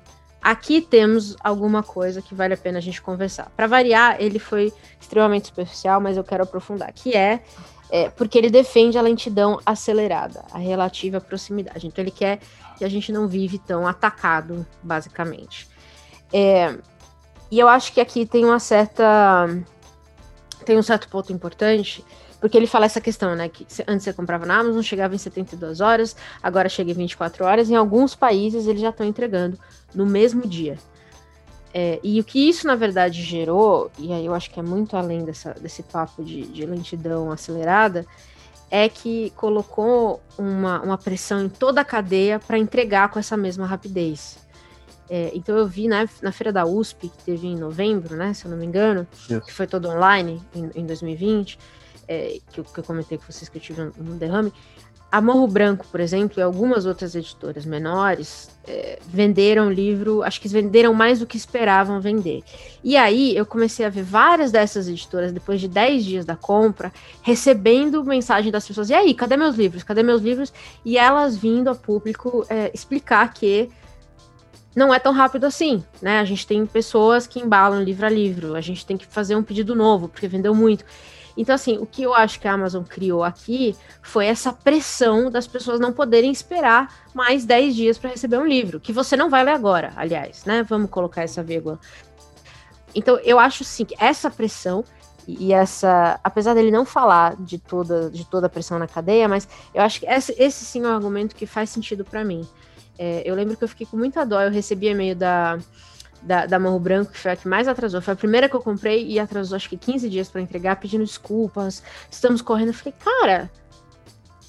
aqui 0.42 0.80
temos 0.80 1.34
alguma 1.42 1.82
coisa 1.82 2.20
que 2.20 2.34
vale 2.34 2.54
a 2.54 2.58
pena 2.58 2.78
a 2.78 2.82
gente 2.82 3.00
conversar. 3.00 3.50
Para 3.56 3.66
variar, 3.66 4.16
ele 4.20 4.38
foi 4.38 4.72
extremamente 5.00 5.48
superficial, 5.48 6.00
mas 6.00 6.16
eu 6.16 6.24
quero 6.24 6.42
aprofundar, 6.42 6.92
que 6.92 7.16
é, 7.16 7.42
é 7.90 8.08
porque 8.08 8.38
ele 8.38 8.50
defende 8.50 8.96
a 8.96 9.02
lentidão 9.02 9.58
acelerada, 9.66 10.44
a 10.52 10.58
relativa 10.58 11.20
proximidade. 11.20 11.86
Então 11.86 12.02
ele 12.02 12.10
quer 12.10 12.38
que 12.78 12.84
a 12.84 12.88
gente 12.88 13.12
não 13.12 13.26
vive 13.26 13.58
tão 13.58 13.86
atacado, 13.86 14.66
basicamente. 14.82 15.68
É, 16.32 16.76
e 17.50 17.58
eu 17.58 17.68
acho 17.68 17.92
que 17.92 18.00
aqui 18.00 18.24
tem 18.24 18.44
uma 18.44 18.60
certa 18.60 19.48
tem 20.64 20.78
um 20.78 20.82
certo 20.82 21.08
ponto 21.08 21.32
importante, 21.32 22.04
porque 22.40 22.56
ele 22.56 22.66
fala 22.66 22.86
essa 22.86 23.00
questão, 23.00 23.34
né? 23.34 23.48
Que 23.48 23.66
antes 23.88 24.04
você 24.04 24.12
comprava 24.12 24.46
na 24.46 24.58
Amazon, 24.58 24.82
chegava 24.82 25.14
em 25.14 25.18
72 25.18 25.80
horas, 25.80 26.14
agora 26.42 26.68
chega 26.68 26.92
em 26.92 26.94
24 26.94 27.44
horas. 27.44 27.70
Em 27.70 27.74
alguns 27.74 28.14
países 28.14 28.66
eles 28.66 28.80
já 28.80 28.90
estão 28.90 29.06
entregando 29.06 29.58
no 29.94 30.06
mesmo 30.06 30.46
dia. 30.46 30.78
É, 31.72 32.00
e 32.02 32.18
o 32.20 32.24
que 32.24 32.48
isso, 32.48 32.66
na 32.66 32.74
verdade, 32.74 33.22
gerou, 33.22 33.90
e 33.98 34.12
aí 34.12 34.26
eu 34.26 34.34
acho 34.34 34.50
que 34.50 34.58
é 34.58 34.62
muito 34.62 34.96
além 34.96 35.24
dessa, 35.24 35.54
desse 35.54 35.82
papo 35.84 36.24
de, 36.24 36.42
de 36.42 36.66
lentidão 36.66 37.30
acelerada, 37.30 38.04
é 38.70 38.88
que 38.88 39.30
colocou 39.36 40.20
uma, 40.36 40.80
uma 40.82 40.98
pressão 40.98 41.44
em 41.44 41.48
toda 41.48 41.80
a 41.80 41.84
cadeia 41.84 42.38
para 42.40 42.58
entregar 42.58 43.08
com 43.10 43.18
essa 43.18 43.36
mesma 43.36 43.66
rapidez. 43.66 44.38
É, 45.08 45.30
então 45.34 45.56
eu 45.56 45.66
vi 45.66 45.88
na, 45.88 46.08
na 46.22 46.30
feira 46.32 46.52
da 46.52 46.64
USP, 46.64 47.08
que 47.08 47.24
teve 47.24 47.46
em 47.48 47.56
novembro, 47.56 48.16
né, 48.16 48.32
se 48.32 48.44
eu 48.44 48.50
não 48.50 48.58
me 48.58 48.64
engano, 48.66 49.06
Isso. 49.12 49.40
que 49.40 49.52
foi 49.52 49.66
todo 49.66 49.88
online 49.88 50.40
em, 50.54 50.70
em 50.74 50.86
2020, 50.86 51.58
é, 52.06 52.38
que, 52.52 52.60
eu- 52.60 52.64
que 52.64 52.78
eu 52.78 52.84
comentei 52.84 53.18
com 53.18 53.24
vocês 53.28 53.48
que 53.48 53.58
eu 53.58 53.62
tive 53.62 53.82
um, 53.82 53.92
um 53.98 54.16
derrame. 54.16 54.52
A 55.12 55.20
Morro 55.20 55.48
Branco, 55.48 55.84
por 55.90 55.98
exemplo, 55.98 56.38
e 56.38 56.42
algumas 56.42 56.86
outras 56.86 57.16
editoras 57.16 57.64
menores 57.64 58.48
é, 58.66 58.98
venderam 59.08 59.68
livro, 59.68 60.22
acho 60.22 60.40
que 60.40 60.48
venderam 60.48 60.94
mais 60.94 61.18
do 61.18 61.26
que 61.26 61.36
esperavam 61.36 62.00
vender. 62.00 62.44
E 62.84 62.96
aí 62.96 63.36
eu 63.36 63.44
comecei 63.44 63.84
a 63.84 63.88
ver 63.88 64.04
várias 64.04 64.52
dessas 64.52 64.88
editoras, 64.88 65.32
depois 65.32 65.60
de 65.60 65.66
10 65.66 66.04
dias 66.04 66.24
da 66.24 66.36
compra, 66.36 66.92
recebendo 67.22 68.04
mensagem 68.04 68.52
das 68.52 68.66
pessoas: 68.66 68.88
e 68.88 68.94
aí, 68.94 69.12
cadê 69.12 69.36
meus 69.36 69.56
livros? 69.56 69.82
Cadê 69.82 70.02
meus 70.02 70.22
livros? 70.22 70.52
E 70.84 70.96
elas 70.96 71.36
vindo 71.36 71.68
a 71.68 71.74
público 71.74 72.46
é, 72.48 72.70
explicar 72.72 73.34
que 73.34 73.68
não 74.76 74.94
é 74.94 74.98
tão 75.00 75.12
rápido 75.12 75.44
assim, 75.44 75.82
né? 76.00 76.20
A 76.20 76.24
gente 76.24 76.46
tem 76.46 76.64
pessoas 76.64 77.26
que 77.26 77.40
embalam 77.40 77.82
livro 77.82 78.06
a 78.06 78.08
livro, 78.08 78.54
a 78.54 78.60
gente 78.60 78.86
tem 78.86 78.96
que 78.96 79.06
fazer 79.06 79.34
um 79.34 79.42
pedido 79.42 79.74
novo, 79.74 80.08
porque 80.08 80.28
vendeu 80.28 80.54
muito. 80.54 80.84
Então, 81.40 81.54
assim, 81.54 81.78
o 81.78 81.86
que 81.86 82.02
eu 82.02 82.12
acho 82.12 82.38
que 82.38 82.46
a 82.46 82.52
Amazon 82.52 82.84
criou 82.84 83.24
aqui 83.24 83.74
foi 84.02 84.26
essa 84.26 84.52
pressão 84.52 85.30
das 85.30 85.46
pessoas 85.46 85.80
não 85.80 85.90
poderem 85.90 86.30
esperar 86.30 86.94
mais 87.14 87.46
10 87.46 87.74
dias 87.74 87.96
para 87.96 88.10
receber 88.10 88.36
um 88.36 88.46
livro, 88.46 88.78
que 88.78 88.92
você 88.92 89.16
não 89.16 89.30
vai 89.30 89.42
ler 89.42 89.52
agora, 89.52 89.90
aliás, 89.96 90.44
né? 90.44 90.62
Vamos 90.62 90.90
colocar 90.90 91.22
essa 91.22 91.42
vírgula. 91.42 91.80
Então, 92.94 93.18
eu 93.24 93.38
acho 93.38 93.64
sim 93.64 93.86
que 93.86 93.94
essa 93.98 94.30
pressão 94.30 94.84
e 95.26 95.50
essa, 95.54 96.20
apesar 96.22 96.52
dele 96.52 96.70
não 96.70 96.84
falar 96.84 97.36
de 97.36 97.58
toda, 97.58 98.10
de 98.10 98.26
toda 98.26 98.46
a 98.46 98.50
pressão 98.50 98.78
na 98.78 98.86
cadeia, 98.86 99.26
mas 99.26 99.48
eu 99.72 99.80
acho 99.80 100.00
que 100.00 100.06
esse, 100.06 100.34
esse 100.36 100.62
sim 100.66 100.84
é 100.84 100.88
um 100.88 100.94
argumento 100.94 101.34
que 101.34 101.46
faz 101.46 101.70
sentido 101.70 102.04
para 102.04 102.22
mim. 102.22 102.46
É, 102.98 103.22
eu 103.24 103.34
lembro 103.34 103.56
que 103.56 103.64
eu 103.64 103.68
fiquei 103.68 103.86
com 103.86 103.96
muita 103.96 104.26
dó, 104.26 104.42
eu 104.42 104.50
recebi 104.50 104.88
e-mail 104.88 105.16
da, 105.16 105.58
da, 106.22 106.46
da 106.46 106.58
Morro 106.58 106.78
Branco, 106.78 107.12
que 107.12 107.18
foi 107.18 107.32
a 107.32 107.36
que 107.36 107.48
mais 107.48 107.68
atrasou. 107.68 108.00
Foi 108.00 108.14
a 108.14 108.16
primeira 108.16 108.48
que 108.48 108.54
eu 108.54 108.60
comprei 108.60 109.06
e 109.06 109.18
atrasou 109.18 109.56
acho 109.56 109.68
que 109.68 109.76
15 109.76 110.08
dias 110.08 110.28
para 110.28 110.40
entregar, 110.40 110.76
pedindo 110.76 111.04
desculpas. 111.04 111.82
Estamos 112.10 112.42
correndo. 112.42 112.68
Eu 112.68 112.74
falei, 112.74 112.94
cara, 112.98 113.50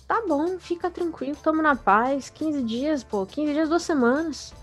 tá 0.07 0.21
bom, 0.27 0.57
fica 0.59 0.89
tranquilo, 0.89 1.37
tamo 1.41 1.61
na 1.61 1.75
paz. 1.75 2.29
15 2.29 2.63
dias, 2.63 3.03
pô, 3.03 3.25
15 3.25 3.53
dias, 3.53 3.69
duas 3.69 3.83
semanas. 3.83 4.53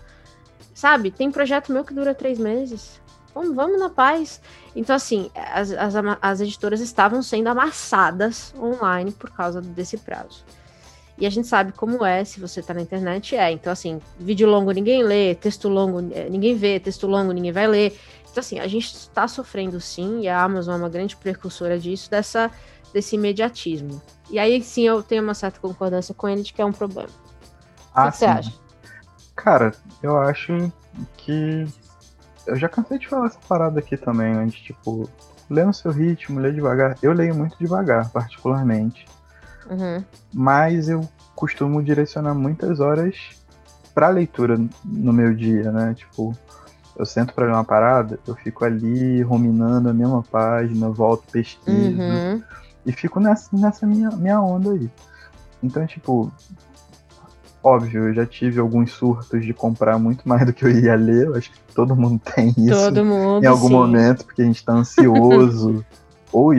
Sabe? 0.73 1.11
Tem 1.11 1.31
projeto 1.31 1.71
meu 1.73 1.83
que 1.83 1.93
dura 1.93 2.13
três 2.13 2.37
meses. 2.37 3.01
Vamos, 3.33 3.55
vamos 3.55 3.79
na 3.79 3.89
paz. 3.89 4.41
Então, 4.75 4.95
assim, 4.95 5.29
as, 5.35 5.71
as, 5.71 5.93
as 6.21 6.41
editoras 6.41 6.79
estavam 6.79 7.21
sendo 7.21 7.47
amassadas 7.47 8.53
online 8.57 9.11
por 9.11 9.29
causa 9.29 9.61
desse 9.61 9.97
prazo. 9.97 10.43
E 11.19 11.25
a 11.25 11.29
gente 11.29 11.47
sabe 11.47 11.73
como 11.73 12.05
é, 12.05 12.23
se 12.23 12.39
você 12.39 12.61
tá 12.61 12.73
na 12.73 12.81
internet, 12.81 13.35
é. 13.35 13.51
Então, 13.51 13.73
assim, 13.73 14.01
vídeo 14.17 14.49
longo 14.49 14.71
ninguém 14.71 15.03
lê, 15.03 15.35
texto 15.35 15.67
longo 15.67 15.99
é, 16.13 16.29
ninguém 16.29 16.55
vê, 16.55 16.79
texto 16.79 17.07
longo 17.07 17.33
ninguém 17.33 17.51
vai 17.51 17.67
ler. 17.67 17.99
Então, 18.31 18.39
assim, 18.39 18.59
a 18.59 18.67
gente 18.67 18.85
está 18.85 19.27
sofrendo 19.27 19.81
sim, 19.81 20.21
e 20.21 20.29
a 20.29 20.41
Amazon 20.41 20.75
é 20.75 20.77
uma 20.77 20.89
grande 20.89 21.17
precursora 21.17 21.77
disso, 21.77 22.09
dessa, 22.09 22.49
desse 22.93 23.15
imediatismo. 23.15 24.01
E 24.29 24.39
aí 24.39 24.61
sim 24.61 24.87
eu 24.87 25.03
tenho 25.03 25.23
uma 25.23 25.33
certa 25.33 25.59
concordância 25.59 26.13
com 26.13 26.29
ele 26.29 26.43
de 26.43 26.53
que 26.53 26.61
é 26.61 26.65
um 26.65 26.71
problema. 26.71 27.09
Ah, 27.93 28.03
o 28.03 28.05
que, 28.05 28.11
que 28.11 28.17
você 28.17 28.25
acha? 28.25 28.53
Cara, 29.35 29.71
eu 30.01 30.17
acho 30.17 30.71
que. 31.17 31.65
Eu 32.45 32.55
já 32.55 32.69
cansei 32.69 32.97
de 32.97 33.07
falar 33.07 33.27
essa 33.27 33.39
parada 33.47 33.79
aqui 33.79 33.97
também, 33.97 34.33
né? 34.33 34.45
De 34.45 34.63
tipo, 34.63 35.09
lê 35.49 35.65
no 35.65 35.73
seu 35.73 35.91
ritmo, 35.91 36.39
lê 36.39 36.51
devagar. 36.51 36.97
Eu 37.01 37.13
leio 37.13 37.35
muito 37.35 37.57
devagar, 37.57 38.09
particularmente. 38.09 39.05
Uhum. 39.69 40.03
Mas 40.33 40.89
eu 40.89 41.07
costumo 41.35 41.81
direcionar 41.83 42.33
muitas 42.33 42.79
horas 42.79 43.15
para 43.93 44.09
leitura 44.09 44.59
no 44.85 45.13
meu 45.13 45.33
dia, 45.33 45.71
né? 45.71 45.93
Tipo, 45.93 46.35
eu 46.97 47.05
sento 47.05 47.33
para 47.33 47.45
ler 47.45 47.53
uma 47.53 47.63
parada, 47.63 48.19
eu 48.27 48.35
fico 48.35 48.65
ali 48.65 49.21
ruminando 49.21 49.89
a 49.89 49.93
mesma 49.93 50.21
página, 50.23 50.89
volto, 50.89 51.23
pesquiso 51.31 51.99
Uhum. 52.01 52.41
e 52.85 52.91
fico 52.91 53.19
nessa, 53.19 53.49
nessa 53.55 53.85
minha, 53.85 54.09
minha 54.11 54.41
onda 54.41 54.71
aí. 54.71 54.89
Então, 55.63 55.85
tipo, 55.87 56.31
óbvio, 57.63 58.07
eu 58.09 58.13
já 58.13 58.25
tive 58.25 58.59
alguns 58.59 58.91
surtos 58.91 59.45
de 59.45 59.53
comprar 59.53 59.97
muito 59.97 60.27
mais 60.27 60.45
do 60.45 60.53
que 60.53 60.63
eu 60.65 60.71
ia 60.71 60.95
ler, 60.95 61.27
eu 61.27 61.35
acho 61.35 61.51
que 61.51 61.59
todo 61.73 61.95
mundo 61.95 62.19
tem 62.35 62.49
isso 62.57 62.85
Todo 62.85 63.03
mundo. 63.05 63.43
em 63.43 63.47
algum 63.47 63.67
sim. 63.67 63.73
momento, 63.73 64.25
porque 64.25 64.41
a 64.41 64.45
gente 64.45 64.63
tá 64.63 64.73
ansioso, 64.73 65.85
ou, 66.31 66.53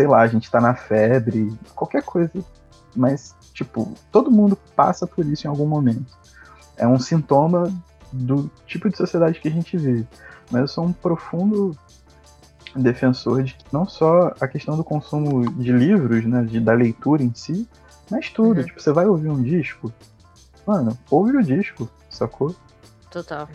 sei 0.00 0.06
lá, 0.06 0.22
a 0.22 0.26
gente 0.26 0.50
tá 0.50 0.58
na 0.62 0.74
febre, 0.74 1.52
qualquer 1.74 2.02
coisa. 2.02 2.32
Mas, 2.96 3.36
tipo, 3.52 3.92
todo 4.10 4.30
mundo 4.30 4.56
passa 4.74 5.06
por 5.06 5.26
isso 5.26 5.46
em 5.46 5.50
algum 5.50 5.66
momento. 5.66 6.16
É 6.74 6.88
um 6.88 6.98
sintoma 6.98 7.70
do 8.10 8.50
tipo 8.66 8.88
de 8.88 8.96
sociedade 8.96 9.38
que 9.38 9.48
a 9.48 9.50
gente 9.50 9.76
vive. 9.76 10.08
Mas 10.50 10.62
eu 10.62 10.68
sou 10.68 10.84
um 10.86 10.92
profundo 10.92 11.76
defensor 12.74 13.42
de 13.42 13.54
que 13.56 13.64
não 13.70 13.86
só 13.86 14.32
a 14.40 14.48
questão 14.48 14.74
do 14.74 14.82
consumo 14.82 15.52
de 15.52 15.70
livros, 15.70 16.24
né, 16.24 16.44
de, 16.44 16.58
da 16.58 16.72
leitura 16.72 17.22
em 17.22 17.34
si, 17.34 17.68
mas 18.10 18.30
tudo. 18.30 18.60
Uhum. 18.60 18.66
Tipo, 18.66 18.80
você 18.80 18.92
vai 18.92 19.04
ouvir 19.04 19.28
um 19.28 19.42
disco, 19.42 19.92
mano, 20.66 20.96
ouve 21.10 21.36
o 21.36 21.42
disco, 21.42 21.86
sacou? 22.08 22.56
Total. 23.10 23.46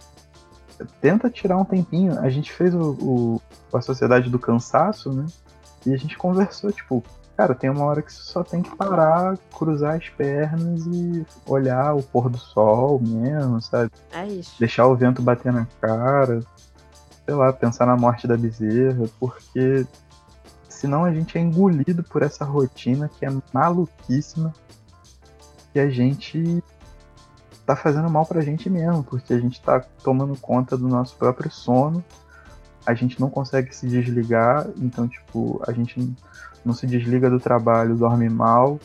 tenta 1.01 1.27
tirar 1.27 1.57
um 1.57 1.65
tempinho. 1.65 2.19
A 2.19 2.29
gente 2.29 2.51
fez 2.53 2.75
o, 2.75 2.91
o- 3.01 3.41
a 3.75 3.81
Sociedade 3.81 4.29
do 4.29 4.37
Cansaço, 4.37 5.11
né? 5.11 5.25
E 5.85 5.93
a 5.93 5.97
gente 5.97 6.17
conversou, 6.17 6.71
tipo, 6.71 7.03
cara, 7.37 7.53
tem 7.53 7.69
uma 7.69 7.85
hora 7.85 8.01
que 8.01 8.11
você 8.11 8.23
só 8.23 8.43
tem 8.43 8.61
que 8.61 8.75
parar, 8.75 9.37
cruzar 9.55 9.95
as 9.95 10.09
pernas 10.09 10.85
e 10.87 11.25
olhar 11.45 11.93
o 11.95 12.01
pôr 12.01 12.29
do 12.29 12.37
sol 12.37 12.99
mesmo, 12.99 13.61
sabe? 13.61 13.91
É 14.11 14.27
isso. 14.27 14.55
Deixar 14.59 14.87
o 14.87 14.95
vento 14.95 15.21
bater 15.21 15.51
na 15.51 15.65
cara, 15.79 16.39
sei 17.25 17.35
lá, 17.35 17.51
pensar 17.51 17.85
na 17.85 17.95
morte 17.95 18.27
da 18.27 18.37
bezerra, 18.37 19.05
porque 19.19 19.85
senão 20.69 21.05
a 21.05 21.13
gente 21.13 21.37
é 21.37 21.41
engolido 21.41 22.03
por 22.03 22.21
essa 22.21 22.45
rotina 22.45 23.09
que 23.09 23.25
é 23.25 23.29
maluquíssima 23.53 24.53
e 25.73 25.79
a 25.79 25.89
gente 25.89 26.63
tá 27.65 27.75
fazendo 27.75 28.09
mal 28.09 28.25
pra 28.25 28.41
gente 28.41 28.69
mesmo, 28.69 29.03
porque 29.03 29.33
a 29.33 29.39
gente 29.39 29.61
tá 29.61 29.79
tomando 30.03 30.37
conta 30.39 30.77
do 30.77 30.87
nosso 30.87 31.15
próprio 31.15 31.51
sono, 31.51 32.03
a 32.85 32.93
gente 32.93 33.19
não 33.19 33.29
consegue 33.29 33.75
se 33.75 33.87
desligar, 33.87 34.67
então, 34.77 35.07
tipo, 35.07 35.61
a 35.67 35.71
gente 35.71 36.13
não- 36.63 36.73
se 36.73 36.85
desliga 36.87 37.29
do 37.29 37.39
trabalho, 37.39 37.95
dorme 37.95 38.29
mal, 38.29 38.79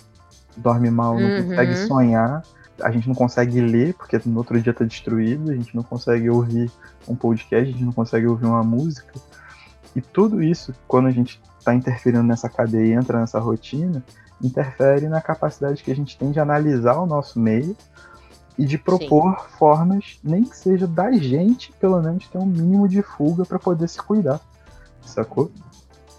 dorme 0.56 0.90
mal, 0.90 1.18
não 1.18 1.28
Uhum. 1.28 1.48
consegue 1.48 1.76
sonhar, 1.76 2.42
a 2.82 2.90
gente 2.90 3.08
não 3.08 3.14
consegue 3.14 3.60
ler, 3.60 3.94
porque 3.94 4.20
no 4.26 4.38
outro 4.38 4.60
dia 4.60 4.72
tá 4.72 4.84
destruído, 4.84 5.50
a 5.50 5.54
gente 5.54 5.74
não 5.74 5.82
consegue 5.82 6.28
ouvir 6.30 6.70
um 7.08 7.14
podcast, 7.14 7.68
a 7.68 7.72
gente 7.72 7.84
não 7.84 7.92
consegue 7.92 8.26
ouvir 8.26 8.46
uma 8.46 8.62
música. 8.62 9.12
E 9.94 10.00
tudo 10.00 10.42
isso, 10.42 10.74
quando 10.86 11.08
a 11.08 11.10
gente 11.10 11.40
tá 11.64 11.74
interferindo 11.74 12.22
nessa 12.22 12.48
cadeia 12.48 12.86
e 12.86 12.92
entra 12.92 13.20
nessa 13.20 13.38
rotina, 13.38 14.02
interfere 14.42 15.08
na 15.08 15.20
capacidade 15.20 15.82
que 15.82 15.90
a 15.90 15.96
gente 15.96 16.16
tem 16.16 16.30
de 16.30 16.40
analisar 16.40 16.94
o 16.98 17.06
nosso 17.06 17.38
meio 17.38 17.76
e 18.58 18.64
de 18.64 18.76
propor 18.78 19.48
formas, 19.58 20.18
nem 20.22 20.44
que 20.44 20.56
seja 20.56 20.86
da 20.86 21.10
gente, 21.12 21.72
pelo 21.80 22.00
menos, 22.02 22.26
ter 22.28 22.38
um 22.38 22.46
mínimo 22.46 22.88
de 22.88 23.02
fuga 23.02 23.44
para 23.44 23.58
poder 23.58 23.88
se 23.88 23.98
cuidar. 24.02 24.40
Sacou? 25.02 25.50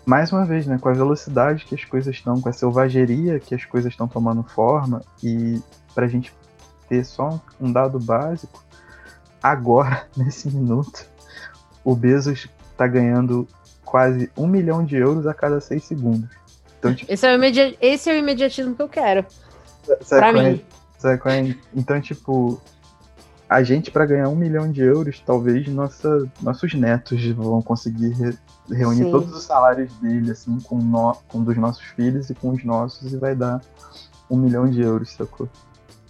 Mais 0.06 0.32
uma 0.32 0.44
vez, 0.46 0.66
né, 0.66 0.78
com 0.80 0.90
a 0.90 0.94
velocidade 0.94 1.66
que 1.66 1.76
as 1.76 1.86
coisas 1.86 2.16
estão, 2.16 2.42
com 2.42 2.50
a 2.50 2.54
selvageria 2.54 3.40
que 3.40 3.54
as 3.54 3.64
coisas 3.66 3.92
estão 3.92 4.08
tomando 4.08 4.42
forma, 4.44 5.02
e 5.24 5.62
pra 5.94 6.08
gente 6.08 6.34
ter 6.90 7.06
só 7.06 7.40
um 7.60 7.72
dado 7.72 8.00
básico, 8.00 8.64
agora, 9.42 10.08
nesse 10.18 10.50
minuto, 10.50 11.06
o 11.84 11.96
Bezos 11.96 12.48
tá 12.76 12.88
ganhando 12.88 13.48
quase 13.86 14.32
um 14.38 14.48
milhão 14.48 14.84
de 14.84 14.96
euros 14.96 15.28
a 15.28 15.34
cada 15.34 15.60
seis 15.62 15.84
segundos. 15.84 16.30
Então, 16.80 16.96
tipo, 16.96 17.12
Esse 17.12 17.28
é, 17.28 17.32
o 17.32 17.36
imedi- 17.36 17.78
Esse 17.80 18.10
é 18.10 18.14
o 18.14 18.18
imediatismo 18.18 18.74
que 18.76 18.82
eu 18.82 18.90
quero. 18.90 19.26
sabe 20.02 20.22
Pra 20.22 20.34
qual 20.34 20.44
é- 20.46 20.52
mim. 20.54 20.66
Sabe 21.02 21.22
é? 21.26 21.56
Então, 21.74 22.00
tipo, 22.00 22.62
a 23.50 23.64
gente 23.64 23.92
para 23.92 24.06
ganhar 24.06 24.30
um 24.30 24.36
milhão 24.36 24.72
de 24.72 24.82
euros, 24.82 25.22
talvez 25.26 25.68
nossa, 25.68 26.30
nossos 26.42 26.74
netos 26.74 27.26
vão 27.32 27.62
conseguir 27.62 28.10
re- 28.12 28.38
reunir 28.70 29.06
Sim. 29.06 29.12
todos 29.12 29.34
os 29.36 29.44
salários 29.44 29.92
dele, 29.96 30.32
assim, 30.32 30.58
com, 30.62 30.78
no, 30.78 31.14
com 31.28 31.44
dos 31.44 31.58
nossos 31.58 31.84
filhos 31.84 32.30
e 32.30 32.36
com 32.36 32.52
os 32.52 32.64
nossos, 32.64 33.12
e 33.12 33.18
vai 33.18 33.36
dar 33.36 33.62
um 34.30 34.38
milhão 34.38 34.70
de 34.70 34.82
euros, 34.82 35.12
sacou? 35.12 35.50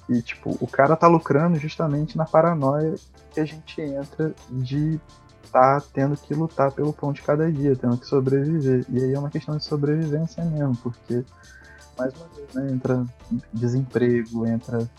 E, 0.08 0.22
tipo, 0.22 0.56
o 0.60 0.68
cara 0.68 0.96
tá 0.96 1.08
lucrando 1.08 1.58
justamente 1.58 2.18
na 2.18 2.26
paranoia 2.26 2.96
que 3.34 3.40
a 3.40 3.46
gente 3.46 3.82
entra 3.82 4.34
de 4.50 5.00
tá 5.52 5.82
tendo 5.94 6.16
que 6.16 6.34
lutar 6.34 6.72
pelo 6.72 6.94
pão 6.94 7.12
de 7.12 7.22
cada 7.22 7.52
dia, 7.52 7.76
tendo 7.76 7.98
que 7.98 8.06
sobreviver. 8.06 8.86
E 8.90 9.04
aí 9.04 9.14
é 9.14 9.20
uma 9.20 9.30
questão 9.30 9.58
de 9.58 9.64
sobrevivência 9.64 10.44
mesmo, 10.46 10.76
porque, 10.78 11.26
mais 12.02 12.14
uma 12.16 12.28
vez, 12.36 12.54
né, 12.54 12.72
entra 12.72 13.06
desemprego, 13.54 14.48
entra 14.48 14.90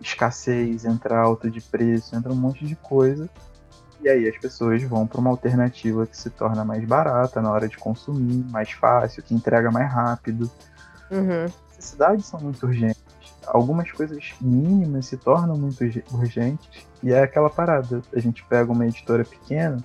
escassez, 0.00 0.84
entra 0.84 1.18
alta 1.18 1.50
de 1.50 1.60
preço, 1.60 2.14
entra 2.14 2.32
um 2.32 2.36
monte 2.36 2.66
de 2.66 2.76
coisa. 2.76 3.28
E 4.02 4.08
aí 4.08 4.28
as 4.28 4.36
pessoas 4.36 4.82
vão 4.82 5.06
para 5.06 5.20
uma 5.20 5.30
alternativa 5.30 6.06
que 6.06 6.16
se 6.16 6.28
torna 6.28 6.64
mais 6.64 6.84
barata 6.84 7.40
na 7.40 7.50
hora 7.50 7.68
de 7.68 7.76
consumir, 7.78 8.44
mais 8.50 8.72
fácil, 8.72 9.22
que 9.22 9.34
entrega 9.34 9.70
mais 9.70 9.90
rápido. 9.90 10.50
Uhum. 11.10 11.44
As 11.44 11.76
necessidades 11.76 12.26
são 12.26 12.40
muito 12.40 12.66
urgentes. 12.66 13.00
Algumas 13.46 13.90
coisas 13.92 14.32
mínimas 14.40 15.06
se 15.06 15.16
tornam 15.16 15.56
muito 15.56 15.82
urge- 15.82 16.04
urgentes. 16.12 16.86
E 17.02 17.12
é 17.12 17.22
aquela 17.22 17.48
parada. 17.48 18.02
A 18.12 18.18
gente 18.18 18.44
pega 18.44 18.72
uma 18.72 18.86
editora 18.86 19.24
pequena 19.24 19.78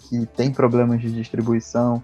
que 0.00 0.26
tem 0.26 0.52
problemas 0.52 1.00
de 1.00 1.12
distribuição, 1.12 2.02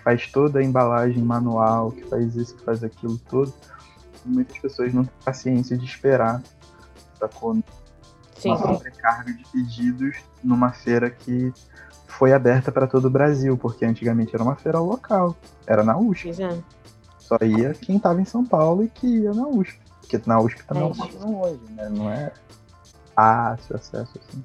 que 0.00 0.04
faz 0.04 0.26
toda 0.32 0.58
a 0.58 0.64
embalagem 0.64 1.22
manual, 1.22 1.92
que 1.92 2.02
faz 2.04 2.34
isso, 2.34 2.56
que 2.56 2.64
faz 2.64 2.82
aquilo 2.82 3.18
tudo. 3.28 3.52
Muitas 4.24 4.58
pessoas 4.58 4.92
não 4.92 5.04
têm 5.04 5.12
paciência 5.24 5.76
de 5.76 5.84
esperar, 5.84 6.42
sacou? 7.18 7.58
Sim. 8.36 8.50
uma 8.50 8.58
sobrecarga 8.58 9.32
de 9.34 9.44
pedidos 9.52 10.16
numa 10.42 10.72
feira 10.72 11.10
que 11.10 11.52
foi 12.06 12.32
aberta 12.32 12.72
para 12.72 12.86
todo 12.86 13.06
o 13.06 13.10
Brasil, 13.10 13.56
porque 13.56 13.84
antigamente 13.84 14.34
era 14.34 14.42
uma 14.42 14.56
feira 14.56 14.78
local, 14.80 15.36
era 15.66 15.84
na 15.84 15.98
USP. 15.98 16.30
É. 16.42 16.58
Só 17.18 17.36
ia 17.42 17.74
quem 17.74 17.96
estava 17.96 18.20
em 18.20 18.24
São 18.24 18.44
Paulo 18.44 18.82
e 18.82 18.88
que 18.88 19.06
ia 19.06 19.34
na 19.34 19.46
USP. 19.46 19.78
Porque 20.00 20.20
na 20.26 20.40
USP 20.40 20.64
também 20.64 20.84
É 20.84 20.86
é 20.86 21.24
uma 21.24 21.46
hoje, 21.46 21.60
né? 21.70 21.88
Não 21.90 22.10
é 22.10 22.32
fácil 23.14 23.76
acesso 23.76 24.18
assim. 24.18 24.44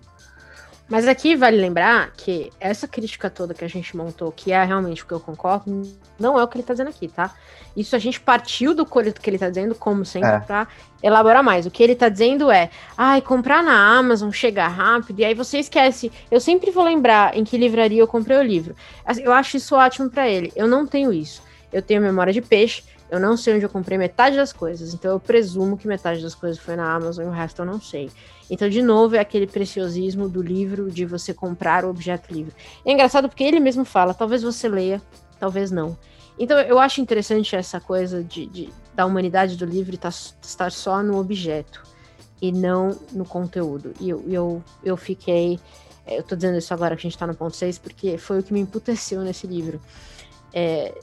Mas 0.88 1.08
aqui 1.08 1.36
vale 1.36 1.58
lembrar 1.58 2.12
que 2.15 2.52
essa 2.60 2.88
crítica 2.88 3.28
toda 3.30 3.56
que 3.56 3.65
a 3.65 3.67
gente 3.67 3.98
montou, 3.98 4.32
que 4.32 4.52
é 4.52 4.63
realmente 4.63 5.04
o 5.04 5.08
que 5.08 5.13
eu 5.13 5.19
concordo, 5.19 5.82
não 6.19 6.39
é 6.39 6.43
o 6.43 6.48
que 6.48 6.58
ele 6.58 6.63
tá 6.63 6.74
dizendo 6.74 6.89
aqui, 6.91 7.08
tá? 7.08 7.34
Isso 7.76 7.95
a 7.95 8.00
gente 8.00 8.21
partiu 8.21 8.74
do 8.74 8.86
que 8.86 9.30
ele 9.30 9.38
tá 9.39 9.50
dizendo, 9.50 9.74
como 9.74 10.06
sempre, 10.06 10.30
É. 10.30 10.39
pra 10.39 10.67
elaborar 11.02 11.43
mais. 11.43 11.65
O 11.65 11.71
que 11.71 11.82
ele 11.84 11.95
tá 11.95 12.08
dizendo 12.08 12.52
é, 12.52 12.69
ai, 12.95 13.19
comprar 13.19 13.63
na 13.63 13.98
Amazon 13.98 14.30
chega 14.32 14.67
rápido, 14.67 15.19
e 15.19 15.26
aí 15.26 15.34
você 15.34 15.58
esquece. 15.58 16.12
Eu 16.30 16.39
sempre 16.39 16.69
vou 16.69 16.84
lembrar 16.84 17.36
em 17.36 17.43
que 17.43 17.58
livraria 17.58 18.00
eu 18.02 18.08
comprei 18.08 18.38
o 18.38 18.43
livro. 18.43 18.76
Assim, 19.04 19.24
Eu 19.24 19.34
acho 19.34 19.58
isso 19.58 19.76
ótimo 19.76 20.10
pra 20.10 20.28
ele. 20.30 20.54
Eu 20.56 20.67
não 20.67 20.86
tenho 20.86 21.12
isso. 21.12 21.41
Eu 21.74 21.82
tenho 21.82 22.00
memória 22.02 22.32
de 22.32 22.41
peixe, 22.41 22.84
eu 23.10 23.20
não 23.20 23.38
sei 23.38 23.56
onde 23.56 23.65
eu 23.65 23.70
comprei 23.70 23.98
metade 23.98 24.36
das 24.36 24.52
coisas, 24.52 24.94
então 24.94 25.12
eu 25.12 25.20
presumo 25.20 25.78
que 25.78 25.88
metade 25.88 26.22
das 26.22 26.34
coisas 26.36 26.58
foi 26.60 26.76
na 26.76 26.94
Amazon 26.94 27.26
e 27.26 27.28
o 27.28 27.32
resto 27.32 27.62
eu 27.62 27.65
não 27.65 27.80
sei. 27.80 28.10
Então, 28.50 28.68
de 28.70 28.82
novo, 28.82 29.15
é 29.15 29.20
aquele 29.20 29.48
preciosismo 29.48 30.28
do 30.30 30.41
livro, 30.41 30.89
de 30.91 31.06
você 31.06 31.34
comprar 31.34 31.84
o 31.86 31.89
objeto 31.89 32.32
livre. 32.34 32.54
É 32.86 32.91
engraçado 32.91 33.28
porque 33.30 33.44
ele 33.44 33.60
mesmo 33.60 33.84
fala, 33.86 34.13
talvez 34.13 34.44
você 34.44 34.68
leia, 34.70 35.02
talvez 35.39 35.72
não. 35.72 35.98
Então, 36.38 36.60
eu 36.60 36.78
acho 36.80 37.00
interessante 37.02 37.56
essa 37.56 37.80
coisa 37.80 38.24
de, 38.24 38.46
de- 38.48 38.70
da 38.94 39.06
humanidade 39.06 39.56
do 39.56 39.65
livro 39.65 39.98
tá- 39.98 40.10
estar 40.10 40.72
só 40.72 41.02
no 41.02 41.18
objeto. 41.20 41.84
e 42.41 42.52
não 42.52 42.96
no 43.13 43.24
conteúdo. 43.26 43.94
E 44.00 44.10
eu, 44.10 44.24
eu, 44.28 44.63
eu 44.84 44.98
fiquei. 44.98 45.58
Eu 46.06 46.22
tô 46.22 46.36
dizendo 46.36 46.58
isso 46.58 46.74
agora 46.74 46.96
que 46.96 47.08
a 47.08 47.10
gente 47.10 47.18
tá 47.18 47.26
no 47.26 47.34
ponto 47.34 47.56
6, 47.56 47.80
porque 47.80 48.18
foi 48.18 48.39
o 48.39 48.44
que 48.44 48.52
me 48.54 48.60
emputeceu 48.60 49.22
nesse 49.22 49.48
livro. 49.48 49.80
É, 50.54 50.94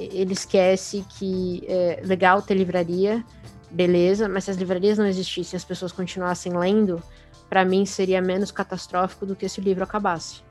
ele 0.00 0.32
esquece 0.32 1.04
que 1.18 1.64
é 1.68 2.00
legal 2.04 2.40
ter 2.40 2.54
livraria, 2.54 3.24
beleza, 3.70 4.28
mas 4.28 4.44
se 4.44 4.50
as 4.50 4.56
livrarias 4.56 4.98
não 4.98 5.06
existissem 5.06 5.56
e 5.56 5.58
as 5.58 5.64
pessoas 5.64 5.92
continuassem 5.92 6.56
lendo, 6.56 7.02
para 7.48 7.64
mim 7.64 7.84
seria 7.84 8.22
menos 8.22 8.50
catastrófico 8.50 9.26
do 9.26 9.36
que 9.36 9.48
se 9.48 9.60
o 9.60 9.62
livro 9.62 9.84
acabasse. 9.84 10.42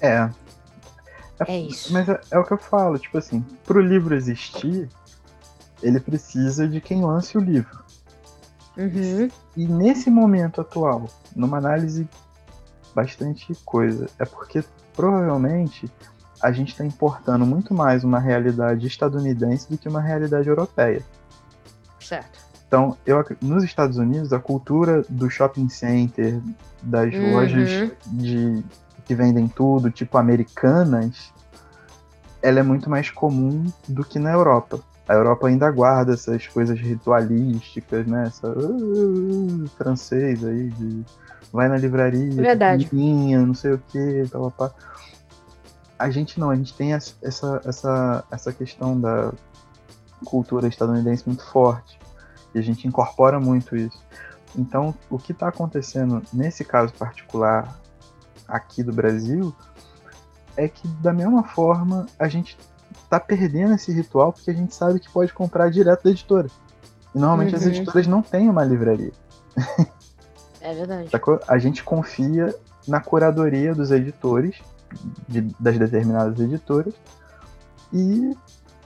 É. 0.00 0.30
É, 1.46 1.52
é 1.52 1.60
isso. 1.60 1.92
Mas 1.92 2.08
é, 2.08 2.20
é, 2.30 2.38
o 2.38 2.44
que 2.44 2.52
eu 2.52 2.58
falo, 2.58 2.98
tipo 2.98 3.18
assim, 3.18 3.44
pro 3.64 3.80
livro 3.80 4.14
existir, 4.14 4.88
ele 5.82 6.00
precisa 6.00 6.66
de 6.66 6.80
quem 6.80 7.04
lance 7.04 7.36
o 7.36 7.40
livro. 7.40 7.84
Uhum. 8.76 9.28
E 9.56 9.66
nesse 9.66 10.10
momento 10.10 10.60
atual, 10.60 11.06
numa 11.34 11.58
análise 11.58 12.08
bastante 12.94 13.54
coisa, 13.64 14.06
é 14.18 14.24
porque 14.24 14.64
provavelmente 14.94 15.90
a 16.40 16.52
gente 16.52 16.72
está 16.72 16.84
importando 16.84 17.46
muito 17.46 17.74
mais 17.74 18.04
uma 18.04 18.18
realidade 18.18 18.86
estadunidense 18.86 19.68
do 19.70 19.78
que 19.78 19.88
uma 19.88 20.00
realidade 20.00 20.48
europeia. 20.48 21.02
Certo. 22.00 22.46
Então, 22.66 22.96
eu, 23.06 23.24
nos 23.40 23.62
Estados 23.62 23.96
Unidos, 23.96 24.32
a 24.32 24.38
cultura 24.38 25.02
do 25.08 25.30
shopping 25.30 25.68
center, 25.68 26.40
das 26.82 27.14
uhum. 27.14 27.32
lojas 27.32 27.90
de, 28.06 28.64
que 29.04 29.14
vendem 29.14 29.46
tudo, 29.46 29.90
tipo 29.90 30.18
americanas, 30.18 31.32
ela 32.42 32.60
é 32.60 32.62
muito 32.62 32.90
mais 32.90 33.10
comum 33.10 33.64
do 33.88 34.04
que 34.04 34.18
na 34.18 34.32
Europa. 34.32 34.80
A 35.08 35.14
Europa 35.14 35.46
ainda 35.46 35.70
guarda 35.70 36.14
essas 36.14 36.48
coisas 36.48 36.78
ritualísticas, 36.80 38.06
né? 38.06 38.24
Essa 38.26 38.48
uh, 38.48 39.68
francês 39.78 40.44
aí 40.44 40.68
de 40.70 41.04
vai 41.52 41.68
na 41.68 41.76
livraria, 41.76 42.30
Verdade. 42.32 42.88
não 42.92 43.54
sei 43.54 43.72
o 43.72 43.78
que, 43.88 44.24
tal, 44.30 44.50
tal. 44.50 44.74
A 45.98 46.10
gente 46.10 46.38
não, 46.38 46.50
a 46.50 46.56
gente 46.56 46.74
tem 46.74 46.92
essa, 46.92 47.14
essa, 47.64 48.24
essa 48.30 48.52
questão 48.52 49.00
da 49.00 49.32
cultura 50.24 50.68
estadunidense 50.68 51.24
muito 51.26 51.44
forte. 51.44 51.98
E 52.54 52.58
a 52.58 52.62
gente 52.62 52.86
incorpora 52.86 53.38
muito 53.38 53.76
isso. 53.76 54.02
Então, 54.56 54.94
o 55.10 55.18
que 55.18 55.32
está 55.32 55.48
acontecendo 55.48 56.22
nesse 56.32 56.64
caso 56.64 56.92
particular 56.94 57.78
aqui 58.48 58.82
do 58.82 58.92
Brasil 58.92 59.54
é 60.56 60.68
que, 60.68 60.88
da 60.88 61.12
mesma 61.12 61.42
forma, 61.44 62.06
a 62.18 62.28
gente 62.28 62.56
está 63.04 63.20
perdendo 63.20 63.74
esse 63.74 63.92
ritual 63.92 64.32
porque 64.32 64.50
a 64.50 64.54
gente 64.54 64.74
sabe 64.74 64.98
que 64.98 65.10
pode 65.10 65.32
comprar 65.32 65.70
direto 65.70 66.04
da 66.04 66.10
editora. 66.10 66.48
E 67.14 67.18
normalmente 67.18 67.54
uhum. 67.54 67.60
as 67.60 67.66
editoras 67.66 68.06
não 68.06 68.22
têm 68.22 68.48
uma 68.48 68.64
livraria. 68.64 69.12
É 70.60 70.74
verdade. 70.74 71.10
A 71.46 71.58
gente 71.58 71.84
confia 71.84 72.52
na 72.88 73.00
curadoria 73.00 73.72
dos 73.72 73.92
editores, 73.92 74.60
de, 75.28 75.42
das 75.58 75.78
determinadas 75.78 76.38
editoras, 76.40 76.94
e 77.92 78.36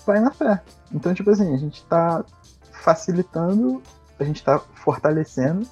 vai 0.06 0.20
na 0.20 0.30
fé. 0.30 0.62
Então, 0.92 1.14
tipo 1.14 1.30
assim, 1.30 1.54
a 1.54 1.58
gente 1.58 1.76
está 1.82 2.24
facilitando, 2.72 3.82
a 4.18 4.24
gente 4.24 4.36
está 4.36 4.58
fortalecendo 4.58 5.66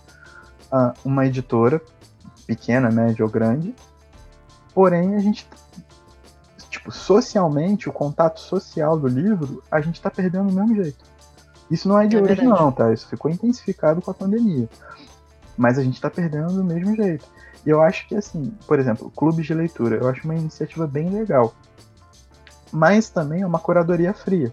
uh, 0.73 0.93
uma 1.05 1.27
editora 1.27 1.81
pequena, 2.47 2.91
média 2.91 3.25
ou 3.25 3.31
grande, 3.31 3.75
porém 4.75 5.15
a 5.15 5.19
gente, 5.19 5.49
tipo, 6.71 6.91
socialmente, 6.91 7.89
o 7.89 7.93
contato 7.93 8.41
social 8.41 8.99
do 8.99 9.07
livro, 9.07 9.63
a 9.71 9.81
gente 9.81 9.97
está 9.97 10.11
perdendo 10.11 10.49
do 10.49 10.55
mesmo 10.55 10.77
jeito. 10.77 11.05
Isso 11.71 11.89
não 11.89 11.99
é 11.99 12.07
de 12.07 12.17
é 12.17 12.21
hoje 12.21 12.35
verdade. 12.35 12.49
não, 12.49 12.73
tá? 12.73 12.93
Isso 12.93 13.07
ficou 13.09 13.31
intensificado 13.31 14.01
com 14.01 14.11
a 14.11 14.15
pandemia. 14.15 14.69
Mas 15.57 15.79
a 15.79 15.83
gente 15.83 15.95
está 15.95 16.09
perdendo 16.09 16.53
do 16.55 16.65
mesmo 16.65 16.95
jeito. 16.97 17.27
E 17.67 17.71
eu 17.71 17.83
acho 17.83 18.07
que, 18.09 18.15
assim, 18.15 18.53
por 18.67 18.79
exemplo, 18.79 19.11
clubes 19.11 19.47
de 19.47 19.55
leitura, 19.55 19.97
eu 19.97 20.09
acho 20.09 20.25
uma 20.25 20.35
iniciativa 20.35 20.87
bem 20.87 21.11
legal. 21.11 21.55
Mas 22.73 23.11
também 23.11 23.43
é 23.43 23.47
uma 23.47 23.59
curadoria 23.59 24.13
fria 24.13 24.53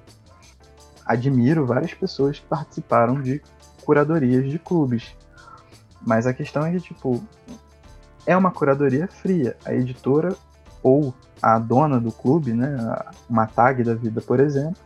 admiro 1.06 1.66
várias 1.66 1.94
pessoas 1.94 2.40
que 2.40 2.46
participaram 2.48 3.22
de 3.22 3.42
curadorias 3.86 4.50
de 4.50 4.58
clubes. 4.58 5.16
Mas 6.02 6.26
a 6.26 6.34
questão 6.34 6.66
é 6.66 6.72
que, 6.72 6.82
tipo, 6.82 7.24
é 8.26 8.36
uma 8.36 8.52
curadoria 8.52 9.08
fria. 9.08 9.56
A 9.64 9.74
editora 9.74 10.36
ou 10.82 11.14
a 11.42 11.60
dona 11.60 12.00
do 12.00 12.12
clube, 12.12 12.54
né, 12.54 12.76
uma 13.30 13.46
tag 13.46 13.84
da 13.84 13.94
vida, 13.94 14.22
por 14.22 14.40
exemplo, 14.40 14.78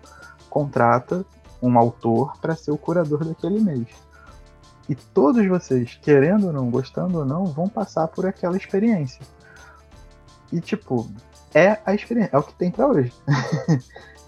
contrata 0.50 1.26
um 1.62 1.78
autor 1.78 2.38
para 2.40 2.56
ser 2.56 2.72
o 2.72 2.78
curador 2.78 3.24
daquele 3.24 3.60
mês. 3.60 3.88
E 4.90 4.96
todos 4.96 5.48
vocês, 5.48 5.98
querendo 6.02 6.48
ou 6.48 6.54
não, 6.54 6.70
gostando 6.70 7.20
ou 7.20 7.26
não, 7.26 7.46
vão 7.46 7.70
passar 7.70 8.08
por 8.08 8.26
aquela 8.26 8.58
experiência. 8.58 9.22
E 10.52 10.60
tipo, 10.60 11.10
é 11.54 11.78
a 11.86 11.94
experiência, 11.94 12.36
é 12.36 12.38
o 12.38 12.44
que 12.44 12.54
tem 12.54 12.72
para 12.72 12.88
hoje. 12.88 13.14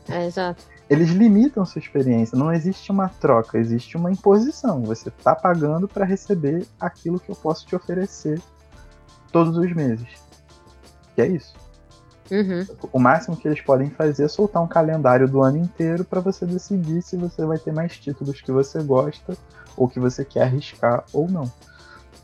É, 0.09 0.25
exato 0.25 0.63
eles 0.91 1.11
limitam 1.11 1.65
sua 1.65 1.79
experiência. 1.79 2.37
Não 2.37 2.51
existe 2.51 2.91
uma 2.91 3.07
troca, 3.07 3.57
existe 3.57 3.95
uma 3.95 4.11
imposição. 4.11 4.83
Você 4.83 5.07
está 5.07 5.33
pagando 5.33 5.87
para 5.87 6.03
receber 6.03 6.67
aquilo 6.77 7.17
que 7.17 7.31
eu 7.31 7.35
posso 7.35 7.65
te 7.65 7.73
oferecer 7.73 8.41
todos 9.31 9.55
os 9.55 9.73
meses. 9.73 10.09
E 11.15 11.21
é 11.21 11.27
isso. 11.27 11.55
Uhum. 12.31 12.65
O 12.93 12.99
máximo 12.99 13.35
que 13.35 13.47
eles 13.47 13.61
podem 13.61 13.89
fazer 13.89 14.23
é 14.23 14.27
soltar 14.27 14.63
um 14.63 14.67
calendário 14.67 15.27
do 15.27 15.41
ano 15.43 15.57
inteiro 15.57 16.05
para 16.05 16.21
você 16.21 16.45
decidir 16.45 17.01
se 17.01 17.17
você 17.17 17.45
vai 17.45 17.57
ter 17.57 17.73
mais 17.73 17.97
títulos 17.97 18.39
que 18.39 18.51
você 18.51 18.81
gosta 18.81 19.37
ou 19.75 19.87
que 19.87 19.99
você 19.99 20.23
quer 20.23 20.43
arriscar 20.43 21.03
ou 21.11 21.29
não. 21.29 21.51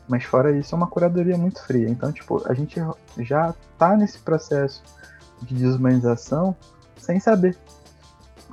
Mas 0.08 0.24
fora 0.24 0.50
isso, 0.56 0.74
é 0.74 0.76
uma 0.76 0.86
curadoria 0.86 1.36
muito 1.36 1.62
fria. 1.62 1.88
Então, 1.88 2.10
tipo, 2.10 2.42
a 2.48 2.54
gente 2.54 2.80
já 3.18 3.54
tá 3.76 3.94
nesse 3.96 4.18
processo 4.18 4.82
de 5.42 5.54
desumanização 5.54 6.56
sem 6.96 7.20
saber 7.20 7.56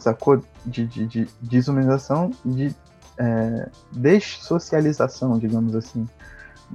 sacou? 0.05 0.41
De, 0.65 0.85
de, 0.85 1.05
de 1.05 1.27
desumanização 1.41 2.31
e 2.45 2.49
de 2.49 2.75
é, 3.17 3.69
dessocialização, 3.91 5.37
digamos 5.37 5.75
assim, 5.75 6.07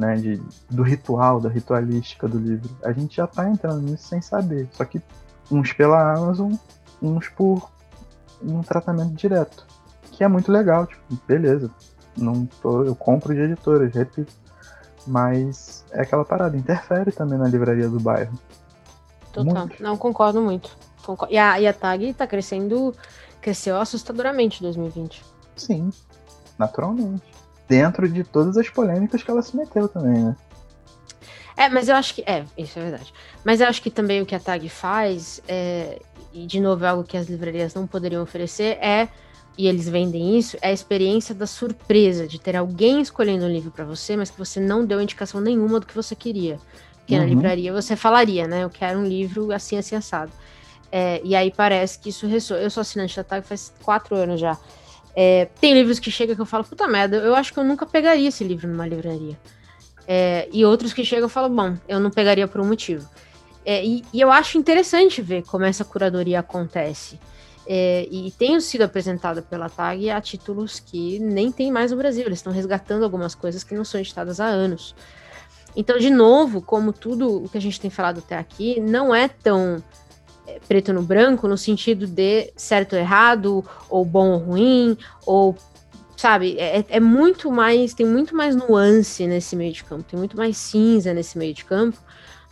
né? 0.01 0.17
De, 0.17 0.43
do 0.71 0.83
ritual, 0.83 1.41
da 1.41 1.51
ritualística 1.51 2.27
do 2.27 2.39
livro. 2.39 2.71
A 2.83 2.91
gente 2.91 3.17
já 3.17 3.27
tá 3.27 3.49
entrando 3.49 3.83
nisso 3.83 4.09
sem 4.09 4.23
saber. 4.23 4.67
Só 4.73 4.85
que 4.85 5.01
uns 5.51 5.73
pela 5.75 6.15
Amazon, 6.15 6.55
uns 7.03 7.29
por 7.29 7.71
um 8.43 8.63
tratamento 8.63 9.13
direto. 9.13 9.67
Que 10.13 10.25
é 10.25 10.29
muito 10.29 10.51
legal, 10.51 10.87
tipo, 10.87 11.03
beleza. 11.29 11.71
Não 12.17 12.47
tô, 12.47 12.83
eu 12.83 12.95
compro 12.95 13.35
de 13.35 13.41
editoras, 13.43 13.95
repito. 13.95 14.33
Mas 15.07 15.85
é 15.91 16.01
aquela 16.01 16.25
parada, 16.25 16.57
interfere 16.57 17.13
também 17.13 17.39
na 17.39 17.47
livraria 17.47 17.89
do 17.89 18.01
bairro. 18.01 18.39
Total. 19.33 19.67
Muito. 19.67 19.83
Não 19.83 19.97
concordo 19.97 20.41
muito. 20.41 20.77
E 21.29 21.37
a, 21.37 21.61
e 21.61 21.67
a 21.67 21.73
tag 21.73 22.13
tá 22.15 22.27
crescendo, 22.27 22.95
cresceu 23.41 23.79
assustadoramente 23.79 24.61
em 24.61 24.65
2020. 24.65 25.25
Sim, 25.57 25.91
naturalmente. 26.59 27.30
Dentro 27.71 28.09
de 28.09 28.25
todas 28.25 28.57
as 28.57 28.69
polêmicas 28.69 29.23
que 29.23 29.31
ela 29.31 29.43
se 29.43 29.57
meteu 29.57 29.87
também, 29.89 30.25
né? 30.25 30.37
É, 31.57 31.69
mas 31.69 31.89
eu 31.89 31.95
acho 31.95 32.17
que. 32.17 32.23
É, 32.27 32.45
isso 32.59 32.79
é 32.81 32.83
verdade. 32.83 33.15
Mas 33.45 33.61
eu 33.61 33.69
acho 33.69 33.81
que 33.81 33.91
também 33.91 34.21
o 34.21 34.27
que 34.27 34.35
a 34.35 34.41
tag 34.41 34.69
faz, 34.69 35.41
é, 35.47 36.01
e 36.33 36.47
de 36.47 36.61
novo 36.61 36.85
é 36.85 36.89
algo 36.89 37.05
que 37.05 37.17
as 37.17 37.29
livrarias 37.29 37.73
não 37.75 37.87
poderiam 37.87 38.23
oferecer, 38.23 38.77
é, 38.83 39.09
e 39.57 39.69
eles 39.69 39.89
vendem 39.89 40.37
isso, 40.37 40.57
é 40.61 40.71
a 40.71 40.73
experiência 40.73 41.33
da 41.33 41.47
surpresa, 41.47 42.27
de 42.27 42.41
ter 42.41 42.57
alguém 42.57 43.01
escolhendo 43.01 43.45
um 43.45 43.49
livro 43.49 43.71
para 43.71 43.85
você, 43.85 44.17
mas 44.17 44.31
que 44.31 44.39
você 44.39 44.59
não 44.59 44.85
deu 44.85 45.01
indicação 45.01 45.41
nenhuma 45.41 45.79
do 45.79 45.87
que 45.87 45.95
você 45.95 46.17
queria. 46.17 46.59
Porque 46.97 47.15
uhum. 47.15 47.21
na 47.21 47.27
livraria 47.27 47.73
você 47.73 47.95
falaria, 47.95 48.49
né? 48.49 48.65
Eu 48.65 48.71
quero 48.71 48.99
um 48.99 49.05
livro 49.05 49.53
assim, 49.53 49.77
assim, 49.77 49.95
assado. 49.95 50.33
É, 50.91 51.21
e 51.23 51.37
aí 51.37 51.53
parece 51.55 51.99
que 51.99 52.09
isso 52.09 52.27
ressoa. 52.27 52.59
Eu 52.59 52.71
sou 52.71 52.81
assinante 52.81 53.15
da 53.17 53.23
TAG 53.23 53.47
faz 53.47 53.73
quatro 53.83 54.17
anos 54.17 54.41
já. 54.41 54.59
É, 55.15 55.49
tem 55.61 55.75
livros 55.75 55.99
que 55.99 56.11
chegam 56.11 56.35
que 56.35 56.41
eu 56.41 56.47
falo, 56.47 56.65
puta 56.65 56.87
merda, 56.87 57.17
eu 57.17 57.35
acho 57.35 57.53
que 57.53 57.59
eu 57.59 57.65
nunca 57.65 57.85
pegaria 57.85 58.29
esse 58.29 58.45
livro 58.45 58.69
numa 58.69 58.87
livraria. 58.87 59.39
É, 60.07 60.49
e 60.53 60.65
outros 60.65 60.93
que 60.93 61.05
chegam 61.05 61.25
eu 61.25 61.29
falo, 61.29 61.49
bom, 61.49 61.77
eu 61.89 62.01
não 62.01 62.11
pegaria 62.11 62.47
por 62.49 62.61
um 62.61 62.67
motivo. 62.67 63.09
É, 63.65 63.85
e, 63.85 64.05
e, 64.13 64.21
eu 64.21 64.31
acho 64.31 64.59
interessante 64.59 65.21
ver 65.21 65.45
como 65.45 65.65
essa 65.65 65.85
curadoria 65.85 66.41
acontece. 66.41 67.19
É, 67.67 68.09
e 68.11 68.31
tem 68.33 68.59
sido 68.61 68.83
apresentada 68.83 69.43
pela 69.43 69.69
TAG 69.69 70.11
a 70.11 70.21
títulos 70.21 70.81
que 70.81 71.19
nem 71.21 71.53
tem 71.53 71.71
mais 71.71 71.91
no 71.91 71.97
Brasil. 71.97 72.25
Eles 72.27 72.39
estão 72.39 72.53
resgatando 72.53 73.05
algumas 73.05 73.35
coisas 73.35 73.63
que 73.63 73.75
não 73.75 73.85
são 73.85 74.01
editadas 74.01 74.41
há 74.41 74.47
anos. 74.47 74.95
Então, 75.77 75.99
de 75.99 76.11
novo, 76.11 76.61
como 76.61 76.93
tudo 76.93 77.45
o 77.45 77.49
que 77.49 77.59
a 77.59 77.61
gente 77.61 77.81
tem 77.81 77.91
falado 77.91 78.19
até 78.19 78.37
aqui, 78.37 78.81
não 78.81 79.15
é 79.15 79.29
tão 79.29 79.83
preto 80.67 80.93
no 80.93 81.03
branco, 81.03 81.47
no 81.47 81.57
sentido 81.57 82.07
de 82.07 82.53
certo 82.57 82.95
ou 82.95 82.99
errado, 82.99 83.65
ou 83.89 84.05
bom 84.05 84.31
ou 84.31 84.39
ruim, 84.39 84.97
ou 85.25 85.57
sabe, 86.17 86.57
é, 86.59 86.85
é, 86.89 87.01
muito 87.01 87.51
mais, 87.51 87.95
tem 87.95 88.07
muito 88.07 88.37
mais 88.37 88.55
nuance 88.55 89.27
nesse 89.27 89.57
meio 89.57 89.73
de 89.73 89.83
campo, 89.85 90.05
tem 90.05 90.19
muito 90.19 90.37
mais 90.37 90.57
cinza 90.57 91.15
nesse 91.15 91.39
meio 91.39 91.55
de 91.55 91.65
campo 91.65 91.99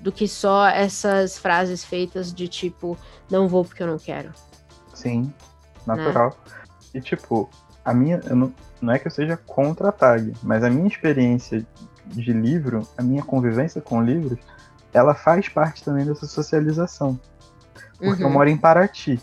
do 0.01 0.11
que 0.11 0.26
só 0.26 0.66
essas 0.68 1.36
frases 1.36 1.84
feitas 1.84 2.32
de 2.32 2.49
tipo, 2.49 2.96
não 3.30 3.49
vou 3.49 3.64
porque 3.64 3.82
eu 3.82 3.86
não 3.86 3.99
quero. 3.99 4.32
Sim, 4.94 5.32
natural. 5.86 6.30
Né? 6.46 6.62
E 6.94 7.01
tipo, 7.01 7.51
a 7.84 7.92
minha. 7.92 8.18
Não, 8.18 8.53
não 8.80 8.92
é 8.92 8.99
que 8.99 9.07
eu 9.07 9.11
seja 9.11 9.36
contra 9.36 9.88
a 9.88 9.92
tag, 9.92 10.32
mas 10.42 10.62
a 10.62 10.70
minha 10.70 10.86
experiência 10.86 11.66
de 12.07 12.32
livro, 12.32 12.86
a 12.96 13.03
minha 13.03 13.22
convivência 13.22 13.80
com 13.80 14.03
livros, 14.03 14.38
ela 14.92 15.14
faz 15.14 15.49
parte 15.49 15.82
também 15.84 16.07
dessa 16.07 16.26
socialização. 16.26 17.18
Porque 17.99 18.22
uhum. 18.22 18.28
eu 18.28 18.32
moro 18.32 18.49
em 18.49 18.57
Paraty. 18.57 19.20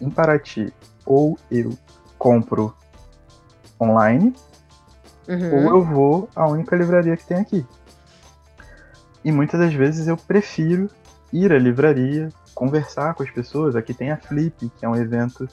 Em 0.00 0.10
Paraty, 0.10 0.72
ou 1.04 1.38
eu 1.50 1.76
compro 2.18 2.74
online, 3.80 4.34
uhum. 5.28 5.54
ou 5.54 5.76
eu 5.76 5.84
vou 5.84 6.28
à 6.34 6.46
única 6.46 6.76
livraria 6.76 7.16
que 7.16 7.26
tem 7.26 7.38
aqui. 7.38 7.66
E 9.24 9.30
muitas 9.30 9.58
das 9.60 9.74
vezes 9.74 10.06
eu 10.08 10.16
prefiro 10.16 10.88
ir 11.32 11.52
à 11.52 11.58
livraria, 11.58 12.28
conversar 12.54 13.14
com 13.14 13.22
as 13.22 13.30
pessoas. 13.30 13.76
Aqui 13.76 13.94
tem 13.94 14.10
a 14.10 14.16
Flip, 14.16 14.70
que 14.76 14.84
é 14.84 14.88
um 14.88 14.96
evento 14.96 15.48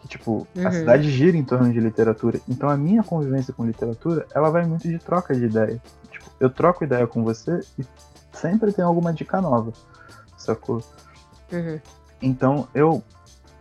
que, 0.00 0.08
tipo, 0.08 0.46
uhum. 0.54 0.66
a 0.66 0.70
cidade 0.70 1.10
gira 1.10 1.36
em 1.36 1.44
torno 1.44 1.72
de 1.72 1.80
literatura. 1.80 2.40
Então 2.48 2.68
a 2.68 2.76
minha 2.76 3.02
convivência 3.02 3.52
com 3.52 3.64
literatura, 3.64 4.26
ela 4.34 4.50
vai 4.50 4.64
muito 4.64 4.86
de 4.86 4.98
troca 4.98 5.34
de 5.34 5.44
ideia. 5.44 5.80
Tipo, 6.10 6.30
eu 6.38 6.50
troco 6.50 6.84
ideia 6.84 7.06
com 7.06 7.24
você 7.24 7.60
e 7.78 7.84
sempre 8.32 8.72
tem 8.72 8.84
alguma 8.84 9.12
dica 9.12 9.40
nova, 9.40 9.72
sacou? 10.36 10.82
Uhum. 11.52 11.80
Então 12.20 12.68
eu, 12.74 13.02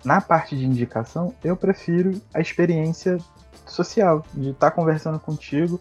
na 0.03 0.21
parte 0.21 0.57
de 0.57 0.65
indicação, 0.65 1.33
eu 1.43 1.55
prefiro 1.55 2.21
a 2.33 2.39
experiência 2.39 3.17
social, 3.65 4.25
de 4.33 4.49
estar 4.49 4.71
tá 4.71 4.75
conversando 4.75 5.19
contigo, 5.19 5.79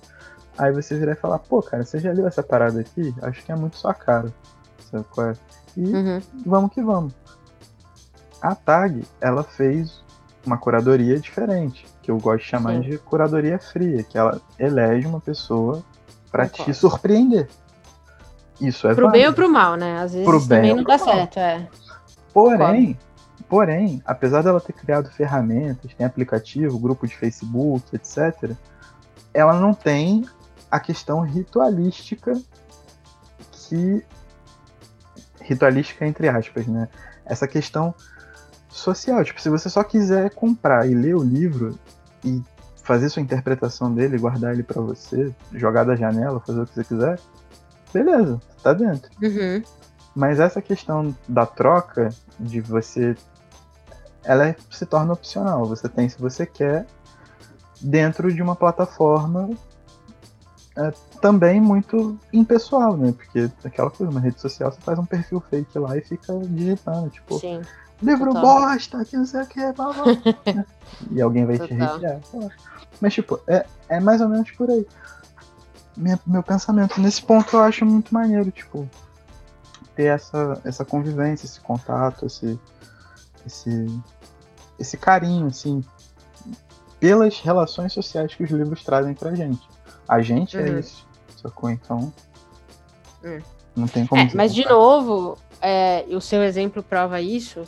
aí 0.59 0.73
você 0.73 0.99
virar 0.99 1.13
e 1.13 1.17
falar, 1.17 1.39
pô, 1.39 1.63
cara, 1.63 1.85
você 1.85 1.99
já 1.99 2.13
leu 2.13 2.27
essa 2.27 2.43
parada 2.43 2.81
aqui? 2.81 3.15
Acho 3.23 3.45
que 3.45 3.53
é 3.53 3.57
muito 3.57 3.77
sua 3.77 3.95
cara. 3.95 4.33
Sacou? 4.91 5.33
E 5.77 5.85
uhum. 5.85 6.21
vamos 6.45 6.73
que 6.73 6.83
vamos. 6.83 7.13
A 8.41 8.55
TAG, 8.55 9.05
ela 9.21 9.43
fez 9.43 10.03
uma 10.45 10.57
curadoria 10.57 11.19
diferente, 11.19 11.87
que 12.03 12.11
eu 12.11 12.19
gosto 12.19 12.45
de 12.45 12.51
chamar 12.51 12.75
Sim. 12.75 12.81
de 12.83 12.99
curadoria 12.99 13.59
fria, 13.59 14.03
que 14.03 14.17
ela 14.17 14.41
elege 14.59 15.07
uma 15.07 15.21
pessoa 15.21 15.83
para 16.31 16.49
te 16.49 16.73
surpreender. 16.73 17.49
Isso 18.61 18.87
é 18.87 18.95
Pro 18.95 19.07
válido. 19.07 19.13
bem 19.13 19.29
ou 19.29 19.35
pro 19.35 19.51
mal, 19.51 19.77
né? 19.77 19.99
Às 19.99 20.13
vezes 20.13 20.27
pro 20.27 20.41
também 20.41 20.75
não 20.75 20.85
dá 20.85 20.97
certo, 20.97 21.39
é. 21.39 21.69
Porém, 22.37 22.99
porém, 23.49 24.03
apesar 24.05 24.43
dela 24.43 24.61
ter 24.61 24.75
criado 24.75 25.09
ferramentas, 25.11 25.95
tem 25.95 26.05
aplicativo, 26.05 26.79
grupo 26.79 27.07
de 27.07 27.17
Facebook, 27.17 27.97
etc., 27.97 28.55
ela 29.33 29.59
não 29.59 29.73
tem 29.73 30.23
a 30.71 30.79
questão 30.79 31.21
ritualística 31.21 32.39
que 33.53 34.05
ritualística 35.41 36.07
entre 36.07 36.29
aspas, 36.29 36.67
né? 36.67 36.91
Essa 37.25 37.49
questão 37.49 37.95
social. 38.69 39.25
Tipo, 39.25 39.41
se 39.41 39.49
você 39.49 39.71
só 39.71 39.83
quiser 39.83 40.29
comprar 40.35 40.87
e 40.87 40.95
ler 40.95 41.17
o 41.17 41.23
livro 41.23 41.79
e 42.23 42.43
fazer 42.83 43.09
sua 43.09 43.23
interpretação 43.23 43.95
dele, 43.95 44.19
guardar 44.19 44.53
ele 44.53 44.63
para 44.63 44.83
você, 44.83 45.35
jogar 45.55 45.85
da 45.85 45.97
janela, 45.97 46.39
fazer 46.41 46.61
o 46.61 46.67
que 46.67 46.75
você 46.75 46.85
quiser, 46.85 47.19
beleza, 47.95 48.39
tá 48.63 48.75
dentro. 48.75 49.11
Uhum. 49.23 49.63
Mas 50.17 50.41
essa 50.41 50.63
questão 50.63 51.15
da 51.29 51.45
troca, 51.45 52.09
de 52.41 52.61
você. 52.61 53.15
Ela 54.25 54.49
é, 54.49 54.57
se 54.71 54.87
torna 54.87 55.13
opcional. 55.13 55.67
Você 55.67 55.89
tem 55.89 56.09
se 56.09 56.19
você 56.19 56.47
quer, 56.47 56.87
dentro 57.81 58.33
de 58.33 58.43
uma 58.43 58.57
plataforma 58.57 59.51
é, 60.75 60.91
também 61.21 61.61
muito 61.61 62.19
impessoal, 62.33 62.97
né? 62.97 63.13
Porque 63.13 63.51
aquela 63.63 63.91
coisa, 63.91 64.11
uma 64.11 64.21
rede 64.21 64.41
social, 64.41 64.73
você 64.73 64.81
faz 64.81 64.99
um 64.99 65.05
perfil 65.05 65.41
fake 65.51 65.79
lá 65.79 65.97
e 65.97 66.01
fica 66.01 66.33
digitando, 66.39 67.11
tipo. 67.11 67.39
Sim 67.39 67.61
livro 68.03 68.27
Total. 68.27 68.43
bosta, 68.43 69.05
que 69.05 69.17
não 69.17 69.27
sei 69.27 69.43
o 69.43 69.47
que, 69.47 69.73
blá, 69.73 69.93
blá. 69.93 70.05
e 71.11 71.21
alguém 71.21 71.47
vai 71.47 71.59
Total. 71.59 71.69
te 71.69 71.75
retirar. 71.75 72.21
Mas, 73.01 73.15
tipo, 73.15 73.41
é, 73.47 73.65
é 73.89 74.01
mais 74.01 74.21
ou 74.21 74.29
menos 74.29 74.51
por 74.53 74.71
aí. 74.71 74.87
Minha, 75.97 76.21
meu 76.27 76.43
pensamento. 76.43 77.01
Nesse 77.01 77.23
ponto 77.23 77.57
eu 77.57 77.63
acho 77.63 77.85
muito 77.85 78.13
maneiro, 78.13 78.51
tipo, 78.51 78.89
ter 79.97 80.05
essa, 80.05 80.61
essa 80.65 80.85
convivência, 80.85 81.47
esse 81.47 81.61
contato, 81.61 82.27
esse, 82.27 82.61
esse, 83.47 84.01
esse 84.79 84.97
carinho, 84.99 85.47
assim, 85.47 85.83
pelas 87.01 87.41
relações 87.41 87.93
sociais 87.93 88.35
que 88.35 88.45
os 88.45 88.51
livros 88.51 88.85
trazem 88.85 89.15
pra 89.15 89.35
gente. 89.35 89.67
A 90.07 90.21
gente 90.21 90.57
é 90.57 90.61
uhum. 90.61 90.77
é 90.77 90.81
isso, 90.81 91.07
sacou? 91.43 91.71
Então, 91.71 92.13
uhum. 93.25 93.41
não 93.75 93.89
tem 93.89 94.07
como. 94.07 94.21
É, 94.21 94.31
mas, 94.35 94.55
de 94.55 94.65
novo, 94.67 95.39
é, 95.61 96.05
o 96.11 96.21
seu 96.21 96.45
exemplo 96.45 96.83
prova 96.83 97.21
isso, 97.21 97.65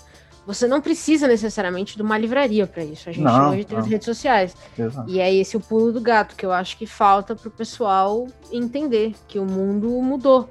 você 0.47 0.67
não 0.67 0.81
precisa 0.81 1.27
necessariamente 1.27 1.97
de 1.97 2.03
uma 2.03 2.17
livraria 2.17 2.67
para 2.67 2.85
isso. 2.85 3.09
A 3.09 3.13
gente 3.13 3.25
não, 3.25 3.51
hoje 3.51 3.65
tem 3.65 3.77
não. 3.77 3.85
as 3.85 3.91
redes 3.91 4.05
sociais. 4.05 4.57
Exato. 4.79 5.11
E 5.11 5.19
é 5.19 5.35
esse 5.35 5.57
o 5.57 5.61
pulo 5.61 5.93
do 5.93 6.01
gato 6.01 6.37
que 6.37 6.45
eu 6.45 6.53
acho 6.53 6.77
que 6.77 6.87
falta 6.87 7.35
para 7.35 7.49
o 7.49 7.51
pessoal 7.51 8.27
entender 8.53 9.15
que 9.27 9.39
o 9.39 9.45
mundo 9.45 9.89
mudou. 10.03 10.49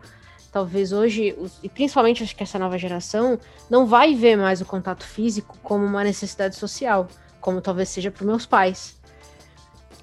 Talvez 0.57 0.91
hoje, 0.91 1.35
e 1.61 1.69
principalmente 1.69 2.23
acho 2.23 2.35
que 2.35 2.41
essa 2.41 2.57
nova 2.57 2.79
geração, 2.79 3.37
não 3.69 3.85
vai 3.85 4.15
ver 4.15 4.35
mais 4.35 4.59
o 4.59 4.65
contato 4.65 5.03
físico 5.03 5.55
como 5.61 5.85
uma 5.85 6.03
necessidade 6.03 6.55
social, 6.55 7.07
como 7.39 7.61
talvez 7.61 7.89
seja 7.89 8.09
para 8.09 8.25
meus 8.25 8.47
pais. 8.47 8.97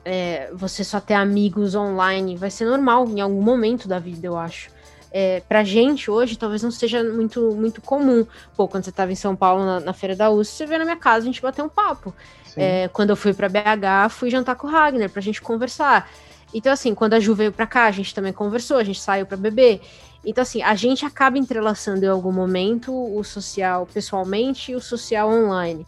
É, 0.04 0.50
você 0.54 0.84
só 0.84 1.00
ter 1.00 1.14
amigos 1.14 1.74
online 1.74 2.36
vai 2.36 2.50
ser 2.50 2.66
normal 2.66 3.08
em 3.08 3.20
algum 3.20 3.42
momento 3.42 3.88
da 3.88 3.98
vida, 3.98 4.26
eu 4.28 4.36
acho 4.36 4.70
é, 5.16 5.40
pra 5.48 5.62
gente 5.62 6.10
hoje 6.10 6.36
talvez 6.36 6.60
não 6.60 6.72
seja 6.72 7.04
muito, 7.04 7.52
muito 7.52 7.80
comum. 7.80 8.26
Pô, 8.56 8.66
quando 8.66 8.84
você 8.84 8.90
tava 8.90 9.12
em 9.12 9.14
São 9.14 9.36
Paulo 9.36 9.64
na, 9.64 9.78
na 9.78 9.92
Feira 9.92 10.16
da 10.16 10.28
USP, 10.28 10.56
você 10.56 10.66
veio 10.66 10.80
na 10.80 10.84
minha 10.84 10.96
casa, 10.96 11.20
a 11.20 11.26
gente 11.26 11.40
bateu 11.40 11.64
um 11.64 11.68
papo. 11.68 12.12
É, 12.56 12.88
quando 12.88 13.10
eu 13.10 13.16
fui 13.16 13.32
para 13.32 13.48
BH, 13.48 14.10
fui 14.10 14.28
jantar 14.28 14.56
com 14.56 14.66
o 14.66 14.70
Ragnar 14.70 15.08
pra 15.08 15.22
gente 15.22 15.40
conversar. 15.40 16.10
Então, 16.52 16.72
assim, 16.72 16.96
quando 16.96 17.14
a 17.14 17.20
Ju 17.20 17.32
veio 17.32 17.52
pra 17.52 17.64
cá, 17.64 17.86
a 17.86 17.90
gente 17.92 18.12
também 18.12 18.32
conversou, 18.32 18.76
a 18.76 18.84
gente 18.84 19.00
saiu 19.00 19.24
para 19.24 19.36
beber. 19.36 19.80
Então, 20.24 20.42
assim, 20.42 20.62
a 20.62 20.74
gente 20.74 21.04
acaba 21.04 21.36
entrelaçando 21.36 22.04
em 22.04 22.08
algum 22.08 22.32
momento 22.32 22.92
o 22.92 23.22
social 23.22 23.86
pessoalmente 23.86 24.72
e 24.72 24.74
o 24.74 24.80
social 24.80 25.28
online. 25.28 25.86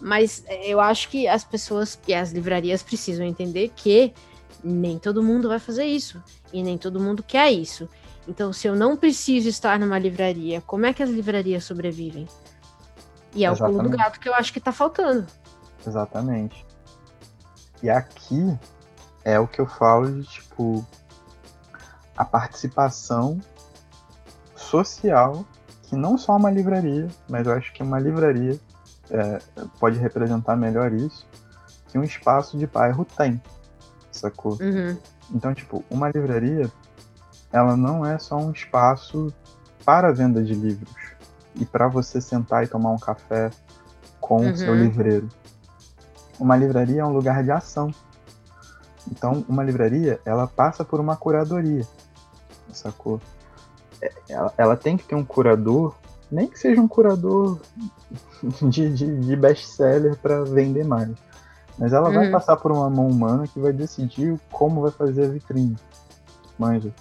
Mas 0.00 0.44
é, 0.46 0.68
eu 0.68 0.80
acho 0.80 1.08
que 1.08 1.26
as 1.26 1.44
pessoas 1.44 1.98
e 2.06 2.14
as 2.14 2.32
livrarias 2.32 2.82
precisam 2.82 3.24
entender 3.24 3.70
que 3.74 4.12
nem 4.62 4.98
todo 4.98 5.22
mundo 5.22 5.48
vai 5.48 5.58
fazer 5.58 5.84
isso. 5.84 6.22
E 6.52 6.62
nem 6.62 6.76
todo 6.76 7.00
mundo 7.00 7.22
quer 7.22 7.50
isso. 7.50 7.88
Então, 8.28 8.52
se 8.52 8.66
eu 8.66 8.76
não 8.76 8.96
preciso 8.96 9.48
estar 9.48 9.78
numa 9.78 9.98
livraria, 9.98 10.60
como 10.60 10.86
é 10.86 10.92
que 10.92 11.02
as 11.02 11.10
livrarias 11.10 11.64
sobrevivem? 11.64 12.28
E 13.34 13.44
é 13.44 13.48
Exatamente. 13.50 13.74
o 13.74 13.78
pulo 13.78 13.90
do 13.90 13.96
gato 13.96 14.20
que 14.20 14.28
eu 14.28 14.34
acho 14.34 14.52
que 14.52 14.60
tá 14.60 14.72
faltando. 14.72 15.26
Exatamente. 15.86 16.66
E 17.82 17.88
aqui 17.88 18.58
é 19.24 19.38
o 19.38 19.46
que 19.46 19.60
eu 19.60 19.66
falo 19.66 20.20
de, 20.20 20.26
tipo, 20.28 20.86
a 22.16 22.24
participação 22.24 23.40
social, 24.70 25.44
que 25.82 25.96
não 25.96 26.16
só 26.16 26.36
uma 26.36 26.50
livraria, 26.50 27.08
mas 27.28 27.46
eu 27.46 27.52
acho 27.52 27.72
que 27.72 27.82
uma 27.82 27.98
livraria 27.98 28.58
é, 29.10 29.38
pode 29.80 29.98
representar 29.98 30.56
melhor 30.56 30.92
isso, 30.92 31.26
que 31.88 31.98
um 31.98 32.04
espaço 32.04 32.56
de 32.56 32.66
bairro 32.66 33.04
tem, 33.04 33.42
sacou? 34.12 34.56
Uhum. 34.60 34.96
Então, 35.32 35.52
tipo, 35.52 35.84
uma 35.90 36.08
livraria 36.08 36.70
ela 37.52 37.76
não 37.76 38.06
é 38.06 38.16
só 38.16 38.36
um 38.36 38.52
espaço 38.52 39.34
para 39.84 40.12
venda 40.12 40.42
de 40.42 40.54
livros 40.54 40.94
e 41.56 41.64
para 41.64 41.88
você 41.88 42.20
sentar 42.20 42.62
e 42.62 42.68
tomar 42.68 42.92
um 42.92 42.98
café 42.98 43.50
com 44.20 44.42
uhum. 44.42 44.52
o 44.52 44.56
seu 44.56 44.74
livreiro. 44.74 45.28
Uma 46.38 46.56
livraria 46.56 47.00
é 47.00 47.04
um 47.04 47.12
lugar 47.12 47.42
de 47.42 47.50
ação. 47.50 47.92
Então, 49.10 49.44
uma 49.48 49.64
livraria, 49.64 50.20
ela 50.24 50.46
passa 50.46 50.84
por 50.84 51.00
uma 51.00 51.16
curadoria, 51.16 51.84
sacou? 52.72 53.20
Ela, 54.28 54.52
ela 54.56 54.76
tem 54.76 54.96
que 54.96 55.04
ter 55.04 55.14
um 55.14 55.24
curador, 55.24 55.94
nem 56.30 56.46
que 56.46 56.58
seja 56.58 56.80
um 56.80 56.88
curador 56.88 57.60
de, 58.68 58.88
de, 58.90 59.20
de 59.20 59.36
best-seller 59.36 60.16
para 60.16 60.44
vender 60.44 60.84
mais. 60.84 61.10
Mas 61.78 61.92
ela 61.92 62.08
uhum. 62.08 62.14
vai 62.14 62.30
passar 62.30 62.56
por 62.56 62.70
uma 62.70 62.90
mão 62.90 63.08
humana 63.08 63.46
que 63.46 63.58
vai 63.58 63.72
decidir 63.72 64.38
como 64.52 64.82
vai 64.82 64.90
fazer 64.90 65.24
a 65.24 65.28
vitrine. 65.28 65.76
Manja. 66.58 66.92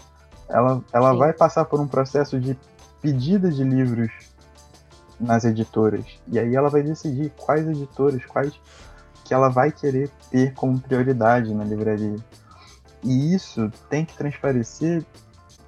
Ela, 0.47 0.81
ela 0.93 1.13
vai 1.13 1.33
passar 1.33 1.65
por 1.65 1.79
um 1.79 1.87
processo 1.87 2.39
de 2.39 2.57
pedida 3.01 3.51
de 3.51 3.63
livros 3.63 4.11
nas 5.19 5.43
editoras. 5.43 6.05
E 6.27 6.39
aí 6.39 6.55
ela 6.55 6.69
vai 6.69 6.81
decidir 6.81 7.31
quais 7.37 7.67
editoras, 7.67 8.25
quais 8.25 8.53
que 9.25 9.33
ela 9.33 9.49
vai 9.49 9.71
querer 9.71 10.09
ter 10.31 10.53
como 10.53 10.79
prioridade 10.79 11.53
na 11.53 11.63
livraria. 11.63 12.15
E 13.03 13.33
isso 13.33 13.71
tem 13.89 14.05
que 14.05 14.17
transparecer, 14.17 15.05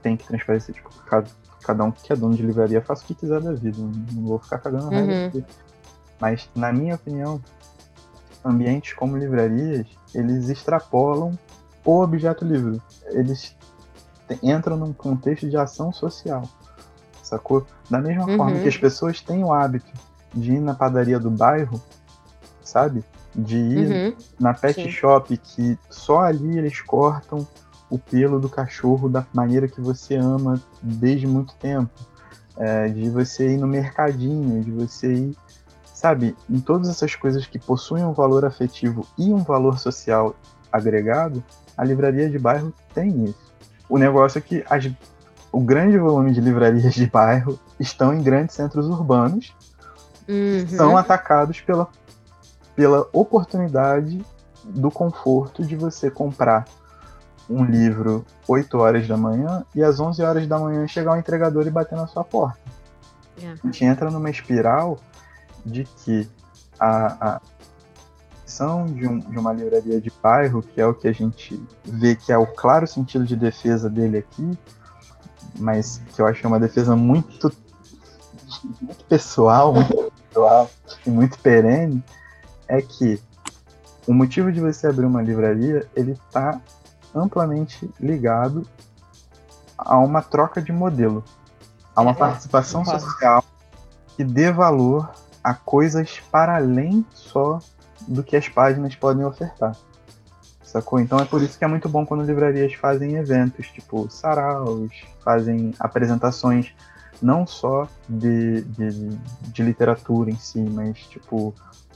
tem 0.02 0.18
que 0.18 0.28
transparecer, 0.28 0.76
tipo, 0.76 0.90
cada, 1.06 1.28
cada 1.62 1.84
um 1.84 1.92
que 1.92 2.12
é 2.12 2.16
dono 2.16 2.36
de 2.36 2.44
livraria 2.44 2.82
faça 2.82 3.04
o 3.04 3.08
que 3.08 3.16
quiser 3.16 3.42
da 3.42 3.54
vida. 3.54 3.78
Não 3.80 4.24
vou 4.24 4.40
ficar 4.40 4.60
cagando 4.60 4.86
uhum. 4.86 4.92
regra 4.92 5.28
aqui. 5.28 5.46
Mas, 6.20 6.50
na 6.56 6.72
minha 6.72 6.96
opinião, 6.96 7.42
ambientes 8.44 8.94
como 8.94 9.18
livrarias, 9.18 9.88
eles 10.14 10.50
extrapolam 10.50 11.38
o 11.84 12.02
objeto 12.02 12.46
livro. 12.46 12.82
Eles 13.12 13.56
entram 14.42 14.78
num 14.78 14.94
contexto 14.94 15.50
de 15.50 15.58
ação 15.58 15.92
social, 15.92 16.44
sacou? 17.24 17.66
Da 17.90 18.00
mesma 18.00 18.26
uhum. 18.28 18.38
forma 18.38 18.60
que 18.60 18.68
as 18.68 18.78
pessoas 18.78 19.22
têm 19.22 19.44
o 19.44 19.54
hábito 19.54 19.92
de 20.34 20.54
ir 20.54 20.60
na 20.60 20.74
padaria 20.74 21.20
do 21.20 21.30
bairro, 21.30 21.82
sabe? 22.64 23.04
De 23.36 23.58
ir 23.58 23.88
Uhum. 23.88 24.16
na 24.40 24.54
pet 24.54 24.84
sim. 24.84 24.90
shop 24.90 25.36
que 25.38 25.78
só 25.90 26.22
ali 26.22 26.58
eles 26.58 26.82
cortam 26.82 27.48
o 27.92 28.00
pelo 28.00 28.40
do 28.40 28.50
cachorro 28.50 29.08
da 29.08 29.24
maneira 29.34 29.68
que 29.68 29.80
você 29.82 30.16
ama 30.16 30.60
desde 30.82 31.28
muito 31.28 31.54
tempo. 31.56 31.92
É, 32.58 32.88
de 32.88 33.10
você 33.10 33.54
ir 33.54 33.58
no 33.58 33.68
mercadinho, 33.68 34.64
de 34.64 34.72
você 34.72 35.14
ir, 35.14 35.38
sabe, 35.94 36.36
em 36.50 36.60
todas 36.60 36.90
essas 36.90 37.16
coisas 37.16 37.46
que 37.46 37.58
possuem 37.60 38.04
um 38.04 38.14
valor 38.14 38.46
afetivo 38.46 39.06
e 39.18 39.34
um 39.34 39.44
valor 39.44 39.78
social 39.80 40.36
agregado, 40.72 41.44
a 41.78 41.84
livraria 41.84 42.30
de 42.30 42.38
bairro 42.40 42.74
tem 42.94 43.26
isso. 43.26 43.52
O 43.90 43.98
negócio 43.98 44.38
é 44.38 44.42
que 44.42 44.64
as- 44.70 44.92
o 45.52 45.60
grande 45.62 45.98
volume 45.98 46.34
de 46.34 46.42
livrarias 46.42 46.94
de 46.94 47.08
bairro 47.08 47.60
estão 47.80 48.14
em 48.14 48.22
grandes 48.22 48.56
centros 48.56 48.88
urbanos 48.88 49.54
Uhum. 50.28 50.68
são 50.68 50.98
atacados 50.98 51.60
pela, 51.62 51.88
pela 52.76 53.08
oportunidade 53.12 54.24
do 54.64 54.92
conforto 54.92 55.66
de 55.66 55.76
você 55.76 56.12
comprar 56.12 56.66
um 57.52 57.66
livro 57.66 58.26
8 58.48 58.78
horas 58.78 59.08
da 59.08 59.18
manhã 59.18 59.66
e 59.76 59.84
às 59.84 60.00
11 60.00 60.22
horas 60.24 60.48
da 60.48 60.58
manhã 60.58 60.88
chegar 60.88 61.14
um 61.14 61.18
entregador 61.18 61.68
e 61.68 61.70
bater 61.70 61.96
na 61.98 62.08
sua 62.08 62.24
porta. 62.24 62.60
É. 63.42 63.50
A 63.52 63.56
gente 63.66 63.84
entra 63.86 64.10
numa 64.10 64.30
espiral 64.30 64.98
de 65.66 65.84
que 65.84 66.30
a, 66.80 67.34
a 67.36 67.42
ação 68.46 68.86
de, 68.86 69.08
um- 69.08 69.20
de 69.20 69.38
uma 69.38 69.54
livraria 69.54 70.00
de 70.02 70.12
bairro, 70.22 70.62
que 70.62 70.80
é 70.82 70.86
o 70.86 70.94
que 70.94 71.08
a 71.08 71.12
gente 71.14 71.62
vê 71.84 72.16
que 72.16 72.32
é 72.32 72.38
o 72.38 72.46
claro 72.48 72.86
sentido 72.88 73.26
de 73.26 73.36
defesa 73.36 73.90
dele 73.90 74.18
aqui, 74.20 74.58
mas 75.60 76.02
que 76.14 76.22
eu 76.22 76.28
acho 76.28 76.40
que 76.40 76.46
é 76.46 76.50
uma 76.50 76.60
defesa 76.60 76.96
muito, 76.96 77.52
muito 78.82 79.04
pessoal, 79.06 79.74
muito 79.74 80.12
pessoal 80.30 80.70
e 81.06 81.10
muito 81.10 81.38
perene, 81.40 82.04
é 82.68 82.82
que 82.82 83.20
o 84.08 84.14
motivo 84.14 84.52
de 84.52 84.60
você 84.60 84.88
abrir 84.88 85.06
uma 85.06 85.22
livraria, 85.22 85.88
ele 85.96 86.14
está 86.14 86.60
amplamente 87.14 87.90
ligado 88.00 88.68
a 89.78 89.98
uma 89.98 90.22
troca 90.22 90.62
de 90.62 90.72
modelo, 90.72 91.24
a 91.96 92.02
uma 92.02 92.12
É, 92.12 92.16
participação 92.16 92.84
social 92.86 93.44
que 94.16 94.24
dê 94.24 94.52
valor 94.52 95.10
a 95.44 95.54
coisas 95.54 96.20
para 96.32 96.56
além 96.58 97.06
só 97.14 97.60
do 98.08 98.24
que 98.24 98.36
as 98.36 98.48
páginas 98.48 98.96
podem 98.96 99.26
ofertar. 99.26 99.76
Sacou? 100.64 101.00
Então 101.00 101.20
é 101.20 101.26
por 101.26 101.42
isso 101.42 101.58
que 101.58 101.66
é 101.66 101.68
muito 101.68 101.90
bom 101.90 102.06
quando 102.06 102.24
livrarias 102.24 102.74
fazem 102.76 103.16
eventos, 103.16 103.68
tipo 103.68 104.10
saraus, 104.10 104.92
fazem 105.24 105.74
apresentações 105.80 106.74
não 107.22 107.46
só 107.46 107.88
de, 108.08 108.62
de, 108.62 109.10
de 109.42 109.64
literatura 109.64 110.32
em 110.32 110.38
si, 110.38 110.60
mas 110.62 110.98
tipo 111.00 111.54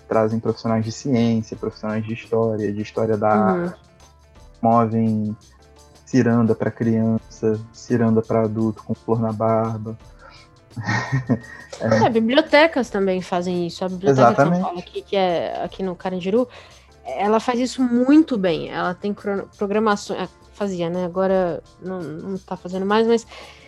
trazem 0.08 0.40
profissionais 0.40 0.84
de 0.86 0.92
ciência, 0.92 1.58
profissionais 1.58 2.06
de 2.06 2.14
história, 2.14 2.72
de 2.72 2.82
história 2.82 3.18
da 3.18 3.34
Uhum. 3.34 3.64
arte, 3.66 3.80
movem 4.66 5.38
ciranda 6.06 6.56
para 6.56 6.72
criança, 6.72 7.60
ciranda 7.72 8.22
para 8.22 8.44
adulto 8.44 8.84
com 8.84 8.96
flor 8.96 9.20
na 9.20 9.32
barba. 9.32 9.98
É, 11.78 12.10
bibliotecas 12.10 12.90
também 12.90 13.22
fazem 13.22 13.68
isso. 13.68 13.84
A 13.84 13.90
biblioteca 13.90 14.28
de 14.28 14.32
Exatamente. 14.32 14.56
São 14.56 14.64
Paulo, 14.64 14.80
aqui, 14.80 15.02
que 15.02 15.14
é 15.14 15.62
aqui 15.62 15.84
no 15.84 15.94
Carandiru, 15.94 16.48
ela 17.04 17.38
faz 17.38 17.60
isso 17.60 17.84
muito 17.84 18.38
bem. 18.38 18.70
Ela 18.70 18.94
tem 18.94 19.14
programações. 19.58 20.22
ah, 20.22 20.30
Fazia, 20.54 20.90
né? 20.90 21.04
Agora 21.04 21.62
não, 21.82 22.02
não 22.02 22.38
tá 22.38 22.56
fazendo 22.56 22.86
mais, 22.86 23.06
mas 23.06 23.28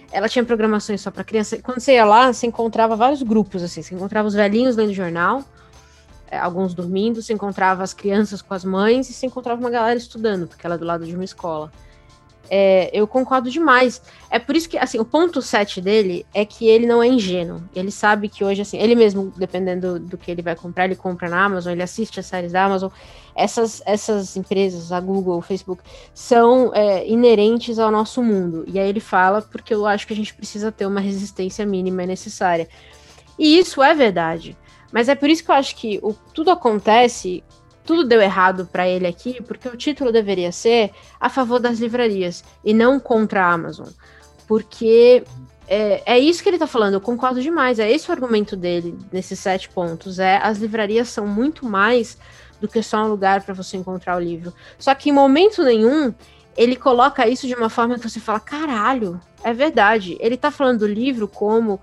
ela 0.09 0.29
tinha 0.29 0.45
programações 0.45 1.01
só 1.01 1.11
para 1.11 1.21
criança. 1.21 1.61
Quando 1.61 1.81
você 1.81 1.95
ia 1.95 2.05
lá, 2.05 2.31
você 2.31 2.47
encontrava 2.47 2.95
vários 2.95 3.21
grupos, 3.21 3.61
assim. 3.61 3.81
Você 3.81 3.93
encontrava 3.93 4.25
os 4.25 4.33
velhinhos 4.33 4.77
lendo 4.77 4.93
jornal, 4.93 5.39
é, 5.39 5.43
alguns 6.31 6.73
dormindo, 6.73 7.21
você 7.21 7.33
encontrava 7.33 7.83
as 7.83 7.93
crianças 7.93 8.41
com 8.41 8.53
as 8.53 8.65
mães 8.65 9.09
e 9.09 9.13
você 9.13 9.25
encontrava 9.25 9.59
uma 9.59 9.69
galera 9.69 9.97
estudando, 9.97 10.47
porque 10.47 10.65
ela 10.65 10.75
é 10.75 10.77
do 10.77 10.85
lado 10.85 11.05
de 11.05 11.13
uma 11.13 11.23
escola. 11.23 11.71
É, 12.49 12.89
eu 12.93 13.05
concordo 13.07 13.49
demais. 13.49 14.01
É 14.29 14.39
por 14.39 14.55
isso 14.55 14.69
que, 14.69 14.77
assim, 14.77 14.99
o 14.99 15.05
ponto 15.05 15.41
7 15.41 15.81
dele 15.81 16.25
é 16.33 16.45
que 16.45 16.67
ele 16.67 16.85
não 16.85 17.03
é 17.03 17.07
ingênuo. 17.07 17.61
Ele 17.75 17.91
sabe 17.91 18.29
que 18.29 18.43
hoje, 18.43 18.61
assim, 18.61 18.77
ele 18.77 18.95
mesmo, 18.95 19.33
dependendo 19.37 19.99
do 19.99 20.17
que 20.17 20.31
ele 20.31 20.41
vai 20.41 20.55
comprar, 20.55 20.85
ele 20.85 20.95
compra 20.95 21.29
na 21.29 21.43
Amazon, 21.43 21.73
ele 21.73 21.83
assiste 21.83 22.19
as 22.19 22.25
séries 22.25 22.51
da 22.51 22.65
Amazon. 22.65 22.89
Essas, 23.35 23.81
essas 23.85 24.35
empresas, 24.35 24.91
a 24.91 24.99
Google, 24.99 25.37
o 25.37 25.41
Facebook, 25.41 25.83
são 26.13 26.71
é, 26.73 27.07
inerentes 27.07 27.77
ao 27.79 27.91
nosso 27.91 28.23
mundo. 28.23 28.63
E 28.67 28.79
aí 28.79 28.89
ele 28.89 28.99
fala, 28.99 29.41
porque 29.41 29.73
eu 29.73 29.85
acho 29.85 30.07
que 30.07 30.13
a 30.13 30.15
gente 30.15 30.33
precisa 30.33 30.71
ter 30.71 30.85
uma 30.85 30.99
resistência 30.99 31.65
mínima 31.65 32.03
e 32.03 32.07
necessária. 32.07 32.67
E 33.37 33.59
isso 33.59 33.83
é 33.83 33.93
verdade. 33.93 34.57
Mas 34.91 35.09
é 35.09 35.15
por 35.15 35.29
isso 35.29 35.43
que 35.43 35.51
eu 35.51 35.55
acho 35.55 35.75
que 35.75 35.99
o, 36.01 36.13
tudo 36.33 36.51
acontece, 36.51 37.43
tudo 37.83 38.03
deu 38.03 38.21
errado 38.21 38.67
para 38.71 38.87
ele 38.87 39.07
aqui, 39.07 39.41
porque 39.41 39.67
o 39.67 39.77
título 39.77 40.11
deveria 40.11 40.51
ser 40.51 40.91
a 41.19 41.29
favor 41.29 41.59
das 41.59 41.79
livrarias 41.79 42.43
e 42.63 42.73
não 42.73 42.99
contra 42.99 43.43
a 43.43 43.51
Amazon. 43.51 43.87
Porque 44.47 45.23
é, 45.67 46.01
é 46.05 46.19
isso 46.19 46.41
que 46.41 46.49
ele 46.49 46.57
tá 46.57 46.67
falando, 46.67 46.93
eu 46.93 47.01
concordo 47.01 47.41
demais. 47.41 47.79
É 47.79 47.91
esse 47.91 48.09
o 48.09 48.11
argumento 48.13 48.55
dele 48.55 48.97
nesses 49.11 49.39
sete 49.39 49.69
pontos. 49.69 50.19
É 50.19 50.37
as 50.37 50.57
livrarias 50.57 51.09
são 51.09 51.27
muito 51.27 51.65
mais 51.65 52.17
do 52.59 52.67
que 52.67 52.81
só 52.81 53.03
um 53.03 53.09
lugar 53.09 53.41
para 53.43 53.53
você 53.53 53.77
encontrar 53.77 54.15
o 54.15 54.19
livro. 54.19 54.53
Só 54.79 54.95
que 54.95 55.09
em 55.09 55.13
momento 55.13 55.63
nenhum 55.63 56.13
ele 56.55 56.75
coloca 56.75 57.27
isso 57.27 57.45
de 57.45 57.53
uma 57.53 57.69
forma 57.69 57.99
que 57.99 58.09
você 58.09 58.19
fala: 58.19 58.39
caralho, 58.39 59.19
é 59.43 59.53
verdade. 59.53 60.17
Ele 60.19 60.37
tá 60.37 60.49
falando 60.49 60.79
do 60.79 60.87
livro 60.87 61.27
como 61.27 61.79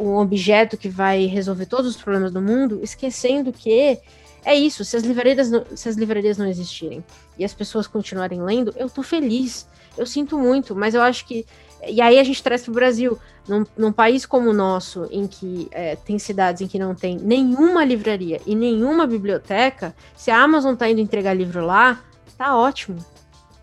um 0.00 0.16
objeto 0.16 0.76
que 0.76 0.88
vai 0.88 1.26
resolver 1.26 1.66
todos 1.66 1.86
os 1.86 2.02
problemas 2.02 2.32
do 2.32 2.42
mundo, 2.42 2.80
esquecendo 2.82 3.52
que 3.52 3.98
é 4.44 4.54
isso. 4.54 4.84
Se 4.84 4.96
as 4.96 5.02
livrarias 5.02 5.50
não, 5.50 5.64
se 5.74 5.88
as 5.88 5.96
livrarias 5.96 6.36
não 6.36 6.46
existirem 6.46 7.04
e 7.38 7.44
as 7.44 7.54
pessoas 7.54 7.86
continuarem 7.86 8.42
lendo, 8.42 8.74
eu 8.76 8.90
tô 8.90 9.02
feliz. 9.02 9.66
Eu 9.96 10.06
sinto 10.06 10.38
muito, 10.38 10.74
mas 10.74 10.94
eu 10.94 11.02
acho 11.02 11.26
que. 11.26 11.46
E 11.86 12.00
aí 12.00 12.18
a 12.18 12.24
gente 12.24 12.42
traz 12.42 12.62
para 12.62 12.70
o 12.70 12.74
Brasil. 12.74 13.18
Num, 13.46 13.66
num 13.76 13.90
país 13.90 14.24
como 14.24 14.50
o 14.50 14.52
nosso, 14.52 15.08
em 15.10 15.26
que 15.26 15.66
é, 15.72 15.96
tem 15.96 16.16
cidades 16.16 16.62
em 16.62 16.68
que 16.68 16.78
não 16.78 16.94
tem 16.94 17.16
nenhuma 17.16 17.84
livraria 17.84 18.40
e 18.46 18.54
nenhuma 18.54 19.04
biblioteca, 19.04 19.92
se 20.16 20.30
a 20.30 20.40
Amazon 20.40 20.76
tá 20.76 20.88
indo 20.88 21.00
entregar 21.00 21.34
livro 21.34 21.66
lá, 21.66 22.00
tá 22.38 22.56
ótimo 22.56 23.04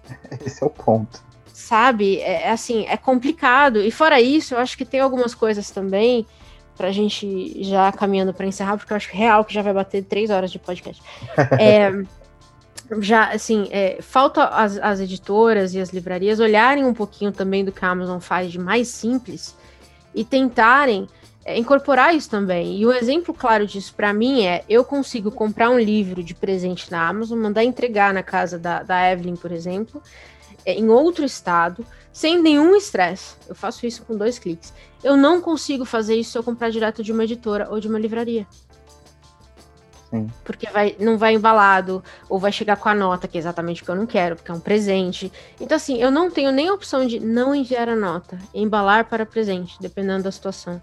Esse 0.45 0.63
é 0.63 0.67
o 0.67 0.69
ponto. 0.69 1.23
Sabe? 1.69 2.17
É 2.17 2.47
é 2.47 2.51
assim, 2.51 2.85
é 2.87 2.97
complicado. 2.97 3.79
E 3.79 3.91
fora 3.91 4.19
isso, 4.19 4.55
eu 4.55 4.59
acho 4.59 4.75
que 4.75 4.83
tem 4.83 4.99
algumas 4.99 5.35
coisas 5.35 5.69
também 5.69 6.25
pra 6.75 6.91
gente 6.91 7.61
já 7.63 7.91
caminhando 7.91 8.33
para 8.33 8.47
encerrar, 8.47 8.77
porque 8.77 8.91
eu 8.91 8.97
acho 8.97 9.09
real 9.11 9.45
que 9.45 9.53
já 9.53 9.61
vai 9.61 9.73
bater 9.73 10.03
três 10.03 10.29
horas 10.29 10.51
de 10.51 10.57
podcast. 10.57 11.01
É, 11.59 11.91
já, 13.01 13.25
assim, 13.25 13.67
é, 13.69 13.99
falta 14.01 14.45
as, 14.45 14.77
as 14.77 14.99
editoras 14.99 15.75
e 15.75 15.79
as 15.79 15.89
livrarias 15.89 16.39
olharem 16.39 16.83
um 16.83 16.93
pouquinho 16.93 17.31
também 17.31 17.63
do 17.63 17.71
que 17.71 17.85
a 17.85 17.89
Amazon 17.89 18.19
faz 18.19 18.51
de 18.51 18.57
mais 18.57 18.87
simples 18.87 19.55
e 20.15 20.23
tentarem 20.23 21.07
é, 21.45 21.55
incorporar 21.55 22.15
isso 22.15 22.29
também. 22.29 22.79
E 22.79 22.87
um 22.87 22.91
exemplo 22.91 23.31
claro 23.31 23.67
disso 23.67 23.93
para 23.93 24.11
mim 24.11 24.43
é: 24.43 24.63
eu 24.67 24.83
consigo 24.83 25.29
comprar 25.29 25.69
um 25.69 25.77
livro 25.77 26.23
de 26.23 26.33
presente 26.33 26.89
na 26.89 27.07
Amazon, 27.07 27.37
mandar 27.37 27.63
entregar 27.63 28.11
na 28.11 28.23
casa 28.23 28.57
da, 28.57 28.81
da 28.81 29.11
Evelyn, 29.11 29.35
por 29.35 29.51
exemplo, 29.51 30.01
em 30.65 30.89
outro 30.89 31.25
estado, 31.25 31.85
sem 32.11 32.41
nenhum 32.41 32.75
estresse. 32.75 33.35
Eu 33.47 33.55
faço 33.55 33.85
isso 33.85 34.03
com 34.03 34.15
dois 34.15 34.39
cliques. 34.39 34.73
Eu 35.03 35.15
não 35.15 35.41
consigo 35.41 35.85
fazer 35.85 36.15
isso 36.15 36.31
se 36.31 36.37
eu 36.37 36.43
comprar 36.43 36.69
direto 36.69 37.03
de 37.03 37.11
uma 37.11 37.23
editora 37.23 37.67
ou 37.69 37.79
de 37.79 37.87
uma 37.87 37.99
livraria. 37.99 38.45
Sim. 40.09 40.27
Porque 40.43 40.67
vai, 40.69 40.95
não 40.99 41.17
vai 41.17 41.35
embalado, 41.35 42.03
ou 42.27 42.39
vai 42.39 42.51
chegar 42.51 42.75
com 42.77 42.89
a 42.89 42.95
nota, 42.95 43.27
que 43.27 43.37
é 43.37 43.39
exatamente 43.39 43.81
o 43.81 43.85
que 43.85 43.91
eu 43.91 43.95
não 43.95 44.07
quero, 44.07 44.35
porque 44.35 44.51
é 44.51 44.53
um 44.53 44.59
presente. 44.59 45.31
Então, 45.61 45.75
assim, 45.75 46.01
eu 46.01 46.09
não 46.09 46.31
tenho 46.31 46.51
nem 46.51 46.67
a 46.67 46.73
opção 46.73 47.05
de 47.05 47.19
não 47.19 47.53
enviar 47.53 47.87
a 47.87 47.95
nota, 47.95 48.39
embalar 48.53 49.05
para 49.05 49.25
presente, 49.25 49.77
dependendo 49.79 50.23
da 50.23 50.31
situação. 50.31 50.81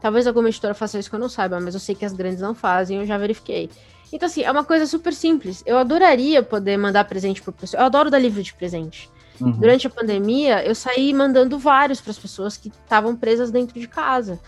Talvez 0.00 0.26
alguma 0.26 0.48
editora 0.48 0.74
faça 0.74 0.98
isso 0.98 1.08
que 1.08 1.16
eu 1.16 1.20
não 1.20 1.28
saiba, 1.28 1.58
mas 1.60 1.74
eu 1.74 1.80
sei 1.80 1.94
que 1.94 2.04
as 2.04 2.12
grandes 2.12 2.40
não 2.40 2.54
fazem, 2.54 2.98
eu 2.98 3.06
já 3.06 3.16
verifiquei. 3.16 3.70
Então, 4.12 4.26
assim, 4.26 4.42
é 4.42 4.50
uma 4.50 4.64
coisa 4.64 4.86
super 4.86 5.12
simples. 5.12 5.62
Eu 5.66 5.78
adoraria 5.78 6.42
poder 6.42 6.76
mandar 6.76 7.04
presente 7.04 7.42
pro 7.42 7.52
pessoal. 7.52 7.82
Eu 7.82 7.86
adoro 7.86 8.10
dar 8.10 8.18
livro 8.18 8.42
de 8.42 8.54
presente. 8.54 9.10
Uhum. 9.40 9.52
Durante 9.52 9.86
a 9.86 9.90
pandemia, 9.90 10.64
eu 10.64 10.74
saí 10.74 11.12
mandando 11.12 11.58
vários 11.58 12.00
para 12.00 12.10
as 12.10 12.18
pessoas 12.18 12.56
que 12.56 12.68
estavam 12.68 13.14
presas 13.14 13.50
dentro 13.50 13.78
de 13.78 13.86
casa. 13.86 14.40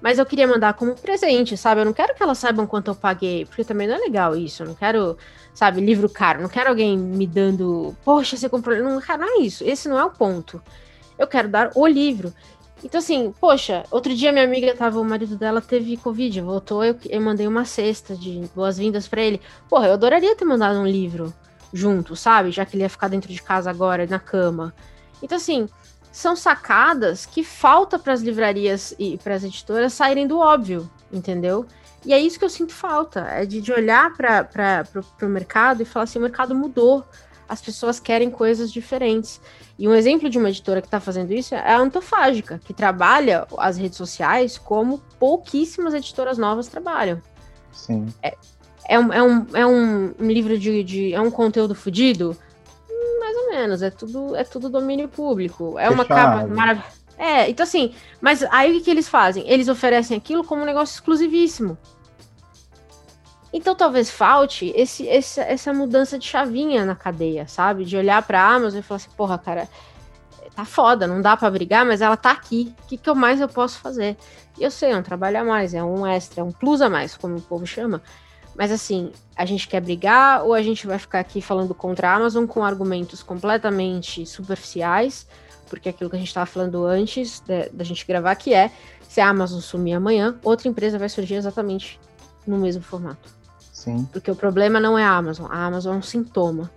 Mas 0.00 0.18
eu 0.18 0.26
queria 0.26 0.46
mandar 0.46 0.74
como 0.74 0.94
presente, 0.94 1.56
sabe? 1.56 1.80
Eu 1.80 1.84
não 1.84 1.92
quero 1.92 2.14
que 2.14 2.22
elas 2.22 2.38
saibam 2.38 2.66
quanto 2.66 2.90
eu 2.90 2.94
paguei, 2.94 3.46
porque 3.46 3.64
também 3.64 3.88
não 3.88 3.94
é 3.94 3.98
legal 3.98 4.36
isso. 4.36 4.62
Eu 4.62 4.68
não 4.68 4.74
quero, 4.74 5.16
sabe, 5.54 5.80
livro 5.80 6.08
caro. 6.08 6.42
Não 6.42 6.48
quero 6.48 6.68
alguém 6.68 6.96
me 6.96 7.26
dando, 7.26 7.96
poxa, 8.04 8.36
você 8.36 8.48
comprou. 8.48 8.76
Não, 8.76 9.00
não 9.00 9.38
é 9.38 9.40
isso. 9.40 9.64
Esse 9.64 9.88
não 9.88 9.98
é 9.98 10.04
o 10.04 10.10
ponto. 10.10 10.62
Eu 11.18 11.26
quero 11.26 11.48
dar 11.48 11.70
o 11.74 11.86
livro. 11.86 12.32
Então, 12.84 12.98
assim, 12.98 13.32
poxa, 13.40 13.84
outro 13.90 14.14
dia 14.14 14.32
minha 14.32 14.44
amiga 14.44 14.74
tava, 14.74 15.00
o 15.00 15.04
marido 15.04 15.36
dela 15.36 15.60
teve 15.60 15.96
Covid, 15.96 16.40
voltou, 16.40 16.84
eu, 16.84 16.96
eu 17.08 17.20
mandei 17.20 17.46
uma 17.48 17.64
cesta 17.64 18.14
de 18.14 18.48
boas-vindas 18.54 19.08
para 19.08 19.22
ele. 19.22 19.40
Porra, 19.68 19.88
eu 19.88 19.94
adoraria 19.94 20.36
ter 20.36 20.44
mandado 20.44 20.78
um 20.78 20.86
livro 20.86 21.32
junto, 21.72 22.14
sabe? 22.14 22.50
Já 22.50 22.64
que 22.64 22.76
ele 22.76 22.84
ia 22.84 22.90
ficar 22.90 23.08
dentro 23.08 23.32
de 23.32 23.42
casa 23.42 23.70
agora, 23.70 24.06
na 24.06 24.18
cama. 24.18 24.74
Então, 25.22 25.36
assim, 25.36 25.68
são 26.12 26.36
sacadas 26.36 27.26
que 27.26 27.42
falta 27.42 27.98
para 27.98 28.12
as 28.12 28.20
livrarias 28.20 28.94
e 28.98 29.18
para 29.18 29.34
as 29.34 29.44
editoras 29.44 29.92
saírem 29.92 30.26
do 30.26 30.38
óbvio, 30.38 30.90
entendeu? 31.12 31.66
E 32.04 32.12
é 32.12 32.20
isso 32.20 32.38
que 32.38 32.44
eu 32.44 32.50
sinto 32.50 32.72
falta, 32.72 33.20
é 33.20 33.44
de, 33.44 33.60
de 33.60 33.72
olhar 33.72 34.14
para 34.16 34.86
o 35.22 35.26
mercado 35.26 35.82
e 35.82 35.84
falar 35.84 36.04
assim, 36.04 36.18
o 36.18 36.22
mercado 36.22 36.54
mudou, 36.54 37.04
as 37.48 37.60
pessoas 37.60 38.00
querem 38.00 38.30
coisas 38.30 38.72
diferentes. 38.72 39.40
E 39.78 39.86
um 39.86 39.94
exemplo 39.94 40.28
de 40.28 40.38
uma 40.38 40.48
editora 40.48 40.80
que 40.80 40.86
está 40.86 41.00
fazendo 41.00 41.32
isso 41.32 41.54
é 41.54 41.72
a 41.72 41.78
Antofágica, 41.78 42.60
que 42.64 42.72
trabalha 42.72 43.46
as 43.58 43.76
redes 43.76 43.96
sociais 43.96 44.58
como 44.58 44.98
pouquíssimas 45.18 45.94
editoras 45.94 46.38
novas 46.38 46.66
trabalham. 46.66 47.20
Sim. 47.72 48.06
É, 48.22 48.34
é, 48.88 48.98
um, 48.98 49.12
é, 49.12 49.22
um, 49.22 49.46
é 49.54 49.66
um 49.66 50.14
livro 50.18 50.58
de, 50.58 50.82
de. 50.82 51.14
É 51.14 51.20
um 51.20 51.30
conteúdo 51.30 51.74
fudido? 51.74 52.36
Mais 53.20 53.36
ou 53.36 53.50
menos. 53.50 53.82
É 53.82 53.90
tudo, 53.90 54.34
é 54.34 54.44
tudo 54.44 54.68
domínio 54.68 55.08
público. 55.08 55.78
É 55.78 55.90
uma 55.90 56.04
capa 56.04 56.46
maravilhosa. 56.46 56.96
É, 57.18 57.48
então 57.48 57.64
assim, 57.64 57.94
mas 58.20 58.42
aí 58.50 58.76
o 58.76 58.80
que 58.82 58.90
eles 58.90 59.08
fazem? 59.08 59.48
Eles 59.48 59.68
oferecem 59.68 60.16
aquilo 60.16 60.44
como 60.44 60.62
um 60.62 60.66
negócio 60.66 60.94
exclusivíssimo. 60.94 61.78
Então 63.56 63.74
talvez 63.74 64.10
falte 64.10 64.70
esse, 64.76 65.06
esse, 65.06 65.40
essa 65.40 65.72
mudança 65.72 66.18
de 66.18 66.26
chavinha 66.26 66.84
na 66.84 66.94
cadeia, 66.94 67.48
sabe? 67.48 67.86
De 67.86 67.96
olhar 67.96 68.20
para 68.20 68.38
a 68.38 68.54
Amazon 68.54 68.80
e 68.80 68.82
falar 68.82 68.96
assim, 68.96 69.08
porra, 69.16 69.38
cara, 69.38 69.66
tá 70.54 70.66
foda, 70.66 71.06
não 71.06 71.22
dá 71.22 71.38
para 71.38 71.50
brigar, 71.50 71.86
mas 71.86 72.02
ela 72.02 72.18
tá 72.18 72.32
aqui. 72.32 72.74
O 72.84 72.86
que, 72.86 72.98
que 72.98 73.08
eu 73.08 73.14
mais 73.14 73.40
eu 73.40 73.48
posso 73.48 73.78
fazer? 73.78 74.14
E 74.58 74.62
eu 74.62 74.70
sei, 74.70 74.90
é 74.90 74.96
um 74.96 75.02
trabalho 75.02 75.40
a 75.40 75.44
mais, 75.44 75.72
é 75.72 75.82
um 75.82 76.06
extra, 76.06 76.42
é 76.42 76.44
um 76.44 76.52
plus 76.52 76.82
a 76.82 76.90
mais, 76.90 77.16
como 77.16 77.36
o 77.38 77.40
povo 77.40 77.66
chama. 77.66 78.02
Mas 78.54 78.70
assim, 78.70 79.10
a 79.34 79.46
gente 79.46 79.66
quer 79.66 79.80
brigar 79.80 80.44
ou 80.44 80.52
a 80.52 80.60
gente 80.60 80.86
vai 80.86 80.98
ficar 80.98 81.20
aqui 81.20 81.40
falando 81.40 81.74
contra 81.74 82.10
a 82.10 82.14
Amazon 82.14 82.44
com 82.44 82.62
argumentos 82.62 83.22
completamente 83.22 84.26
superficiais? 84.26 85.26
Porque 85.70 85.88
aquilo 85.88 86.10
que 86.10 86.16
a 86.16 86.18
gente 86.18 86.28
estava 86.28 86.44
falando 86.44 86.84
antes 86.84 87.42
da 87.72 87.84
gente 87.84 88.06
gravar, 88.06 88.34
que 88.34 88.52
é 88.52 88.70
se 89.08 89.18
a 89.18 89.30
Amazon 89.30 89.60
sumir 89.60 89.94
amanhã, 89.94 90.38
outra 90.44 90.68
empresa 90.68 90.98
vai 90.98 91.08
surgir 91.08 91.36
exatamente 91.36 91.98
no 92.46 92.58
mesmo 92.58 92.82
formato. 92.82 93.35
Sim. 93.76 94.08
Porque 94.10 94.30
o 94.30 94.34
problema 94.34 94.80
não 94.80 94.98
é 94.98 95.04
a 95.04 95.10
Amazon. 95.10 95.52
A 95.52 95.66
Amazon 95.66 95.96
é 95.96 95.98
um 95.98 96.02
sintoma. 96.02 96.70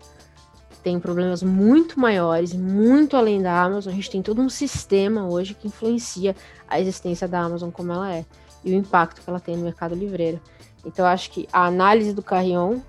Tem 0.83 0.99
problemas 0.99 1.41
muito 1.41 1.97
maiores, 1.97 2.53
muito 2.53 3.15
além 3.15 3.41
da 3.41 3.63
Amazon. 3.63 3.93
A 3.93 3.95
gente 3.95 4.11
tem 4.11 4.21
todo 4.21 4.41
um 4.41 4.49
sistema 4.49 5.25
hoje 5.25 5.53
que 5.53 5.67
influencia 5.67 6.35
a 6.67 6.77
existência 6.77 7.25
da 7.25 7.39
Amazon 7.39 7.69
como 7.71 7.93
ela 7.93 8.13
é 8.13 8.25
e 8.65 8.73
o 8.73 8.75
impacto 8.75 9.21
que 9.21 9.29
ela 9.29 9.39
tem 9.39 9.55
no 9.55 9.63
mercado 9.63 9.95
livreiro. 9.95 10.41
Então, 10.85 11.05
acho 11.05 11.31
que 11.31 11.47
a 11.53 11.65
análise 11.65 12.11
do 12.11 12.21
Carrion 12.21 12.81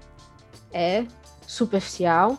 é 0.73 1.07
superficial 1.47 2.37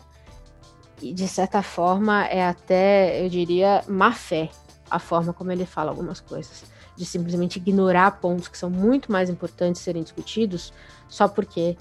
e, 1.00 1.14
de 1.14 1.26
certa 1.26 1.62
forma, 1.62 2.26
é 2.26 2.46
até, 2.46 3.24
eu 3.24 3.30
diria, 3.30 3.82
má 3.88 4.12
fé 4.12 4.50
a 4.90 4.98
forma 4.98 5.32
como 5.32 5.50
ele 5.50 5.64
fala 5.64 5.90
algumas 5.90 6.20
coisas. 6.20 6.64
De 7.02 7.08
simplesmente 7.08 7.56
ignorar 7.56 8.12
pontos 8.20 8.46
que 8.46 8.56
são 8.56 8.70
muito 8.70 9.10
mais 9.10 9.28
importantes 9.28 9.82
serem 9.82 10.04
discutidos 10.04 10.72
só 11.08 11.26
porque 11.26 11.76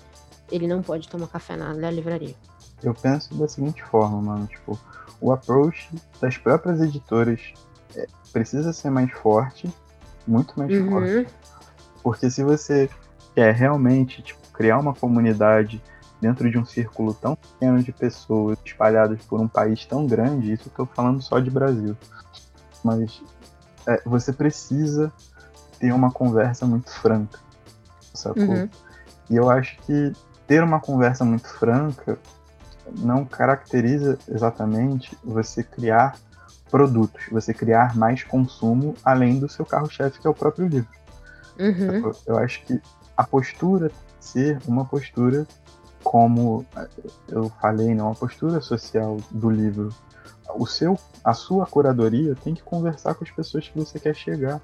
ele 0.51 0.67
não 0.67 0.81
pode 0.81 1.07
tomar 1.07 1.27
café 1.27 1.55
na, 1.55 1.75
na 1.75 1.91
livraria. 1.91 2.33
Eu 2.81 2.95
penso 2.95 3.35
da 3.35 3.47
seguinte 3.47 3.83
forma, 3.83 4.19
mano, 4.19 4.47
tipo, 4.47 4.79
o 5.21 5.31
approach 5.31 5.87
das 6.19 6.39
próprias 6.39 6.81
editoras 6.81 7.53
é, 7.95 8.07
precisa 8.33 8.73
ser 8.73 8.89
mais 8.89 9.11
forte, 9.11 9.71
muito 10.27 10.57
mais 10.57 10.71
uhum. 10.73 10.89
forte. 10.89 11.27
Porque 12.01 12.31
se 12.31 12.43
você 12.43 12.89
quer 13.35 13.53
realmente 13.53 14.23
tipo, 14.23 14.41
criar 14.51 14.79
uma 14.79 14.95
comunidade 14.95 15.79
dentro 16.19 16.49
de 16.49 16.57
um 16.57 16.65
círculo 16.65 17.13
tão 17.13 17.35
pequeno 17.35 17.83
de 17.83 17.91
pessoas 17.91 18.57
espalhadas 18.65 19.23
por 19.25 19.39
um 19.39 19.47
país 19.47 19.85
tão 19.85 20.07
grande, 20.07 20.51
isso 20.51 20.63
eu 20.67 20.73
tô 20.73 20.85
falando 20.87 21.21
só 21.21 21.37
de 21.39 21.51
Brasil. 21.51 21.95
Mas 22.83 23.21
é, 23.87 24.01
você 24.05 24.31
precisa 24.31 25.11
ter 25.79 25.91
uma 25.91 26.11
conversa 26.11 26.65
muito 26.65 26.91
franca, 26.91 27.39
sacou? 28.13 28.43
Uhum. 28.43 28.69
E 29.29 29.35
eu 29.35 29.49
acho 29.49 29.77
que 29.79 30.13
ter 30.47 30.63
uma 30.63 30.79
conversa 30.79 31.23
muito 31.23 31.47
franca 31.47 32.17
não 32.97 33.23
caracteriza 33.25 34.17
exatamente 34.27 35.17
você 35.23 35.63
criar 35.63 36.15
produtos, 36.69 37.25
você 37.31 37.53
criar 37.53 37.95
mais 37.95 38.23
consumo 38.23 38.95
além 39.03 39.39
do 39.39 39.49
seu 39.49 39.65
carro-chefe, 39.65 40.19
que 40.19 40.27
é 40.27 40.29
o 40.29 40.33
próprio 40.33 40.67
livro. 40.67 40.89
Uhum. 41.59 42.11
Eu 42.25 42.37
acho 42.37 42.63
que 42.63 42.81
a 43.15 43.23
postura 43.23 43.91
ser 44.19 44.59
uma 44.67 44.85
postura 44.85 45.47
como 46.03 46.65
eu 47.29 47.49
falei, 47.61 47.93
né, 47.93 48.01
uma 48.01 48.15
postura 48.15 48.61
social 48.61 49.17
do 49.29 49.49
livro. 49.49 49.89
O 50.55 50.65
seu, 50.65 50.97
a 51.23 51.33
sua 51.33 51.65
curadoria 51.65 52.35
tem 52.35 52.53
que 52.53 52.61
conversar 52.61 53.15
com 53.15 53.23
as 53.23 53.31
pessoas 53.31 53.67
que 53.67 53.77
você 53.77 53.99
quer 53.99 54.15
chegar, 54.15 54.61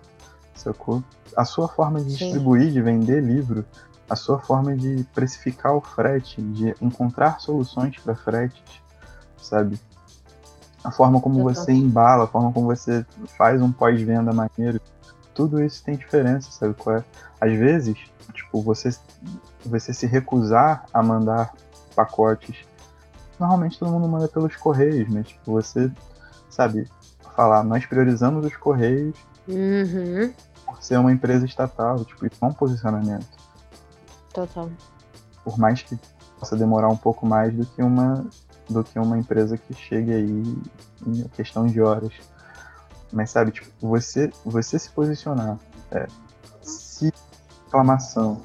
sacou? 0.56 1.04
A 1.36 1.46
sua 1.46 1.68
forma 1.68 2.00
de 2.00 2.12
Sim. 2.12 2.18
distribuir, 2.18 2.72
de 2.72 2.82
vender 2.82 3.22
livro, 3.22 3.66
a 4.10 4.16
sua 4.16 4.40
forma 4.40 4.76
de 4.76 5.06
precificar 5.14 5.74
o 5.76 5.82
frete, 5.82 6.42
de 6.42 6.74
encontrar 6.82 7.40
soluções 7.40 7.98
para 8.00 8.16
fretes, 8.16 8.82
sabe? 9.38 9.80
A 10.84 10.92
forma 10.92 11.20
como 11.20 11.44
você 11.44 11.72
embala, 11.72 12.24
a 12.24 12.28
forma 12.28 12.52
como 12.52 12.68
você 12.68 13.06
faz 13.38 13.62
um 13.62 13.72
pós-venda 13.72 14.32
maneiro, 14.32 14.80
tudo 15.34 15.62
isso 15.62 15.84
tem 15.84 15.96
diferença, 15.96 16.50
sabe 16.52 16.74
qual 16.74 16.98
é? 16.98 17.04
Às 17.40 17.52
vezes, 17.52 17.98
tipo, 18.34 18.62
você, 18.62 18.90
você 19.66 19.94
se 19.94 20.08
recusar 20.08 20.86
a 20.94 21.04
mandar 21.04 21.54
pacotes, 21.96 22.66
normalmente 23.40 23.80
todo 23.80 23.92
mundo 23.92 24.08
manda 24.08 24.28
pelos 24.28 24.56
correios, 24.56 25.08
mas 25.10 25.28
tipo, 25.28 25.52
você, 25.52 25.92
sabe, 26.50 26.90
falar, 27.36 27.64
nós 27.64 27.86
priorizamos 27.86 28.46
os 28.46 28.56
correios 28.56 29.16
uhum. 29.48 30.34
por 30.66 30.82
ser 30.82 30.98
uma 30.98 31.12
empresa 31.12 31.46
estatal, 31.46 32.04
tipo, 32.04 32.26
isso 32.26 32.38
é 32.42 32.46
um 32.46 32.54
posicionamento. 32.54 33.28
Total. 34.34 34.70
Por 35.44 35.58
mais 35.58 35.82
que 35.82 35.98
possa 36.40 36.56
demorar 36.56 36.90
um 36.90 36.98
pouco 36.98 37.26
mais 37.26 37.54
do 37.54 37.66
que 37.66 37.82
uma 37.82 38.26
do 38.70 38.84
que 38.84 39.00
uma 39.00 39.18
empresa 39.18 39.58
que 39.58 39.74
chegue 39.74 40.14
aí 40.14 40.58
em 41.06 41.24
questão 41.30 41.66
de 41.66 41.82
horas. 41.82 42.14
Mas 43.12 43.32
sabe, 43.32 43.52
tipo, 43.52 43.72
você 43.80 44.30
você 44.44 44.78
se 44.78 44.90
posicionar, 44.90 45.58
é, 45.92 46.06
se 46.62 47.08
a 47.08 47.64
reclamação 47.66 48.42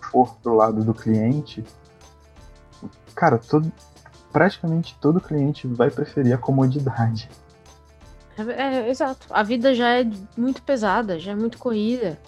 for 0.00 0.36
pro 0.36 0.54
lado 0.54 0.84
do 0.84 0.94
cliente, 0.94 1.64
cara, 3.14 3.38
todo, 3.38 3.72
praticamente 4.36 4.94
todo 5.00 5.18
cliente 5.18 5.66
vai 5.66 5.90
preferir 5.90 6.34
a 6.34 6.36
comodidade. 6.36 7.26
É, 8.36 8.42
é, 8.42 8.90
exato. 8.90 9.26
A 9.30 9.42
vida 9.42 9.74
já 9.74 9.98
é 9.98 10.06
muito 10.36 10.60
pesada, 10.60 11.18
já 11.18 11.32
é 11.32 11.34
muito 11.34 11.56
corrida. 11.56 12.18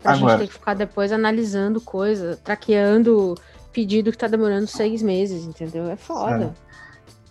Pra 0.00 0.12
Agora, 0.12 0.30
gente 0.30 0.38
ter 0.38 0.46
que 0.46 0.52
ficar 0.52 0.74
depois 0.74 1.10
analisando 1.10 1.80
coisa, 1.80 2.38
traqueando 2.44 3.34
pedido 3.72 4.12
que 4.12 4.18
tá 4.18 4.28
demorando 4.28 4.68
seis 4.68 5.02
meses, 5.02 5.44
entendeu? 5.44 5.90
É 5.90 5.96
foda. 5.96 6.44
É. 6.44 6.50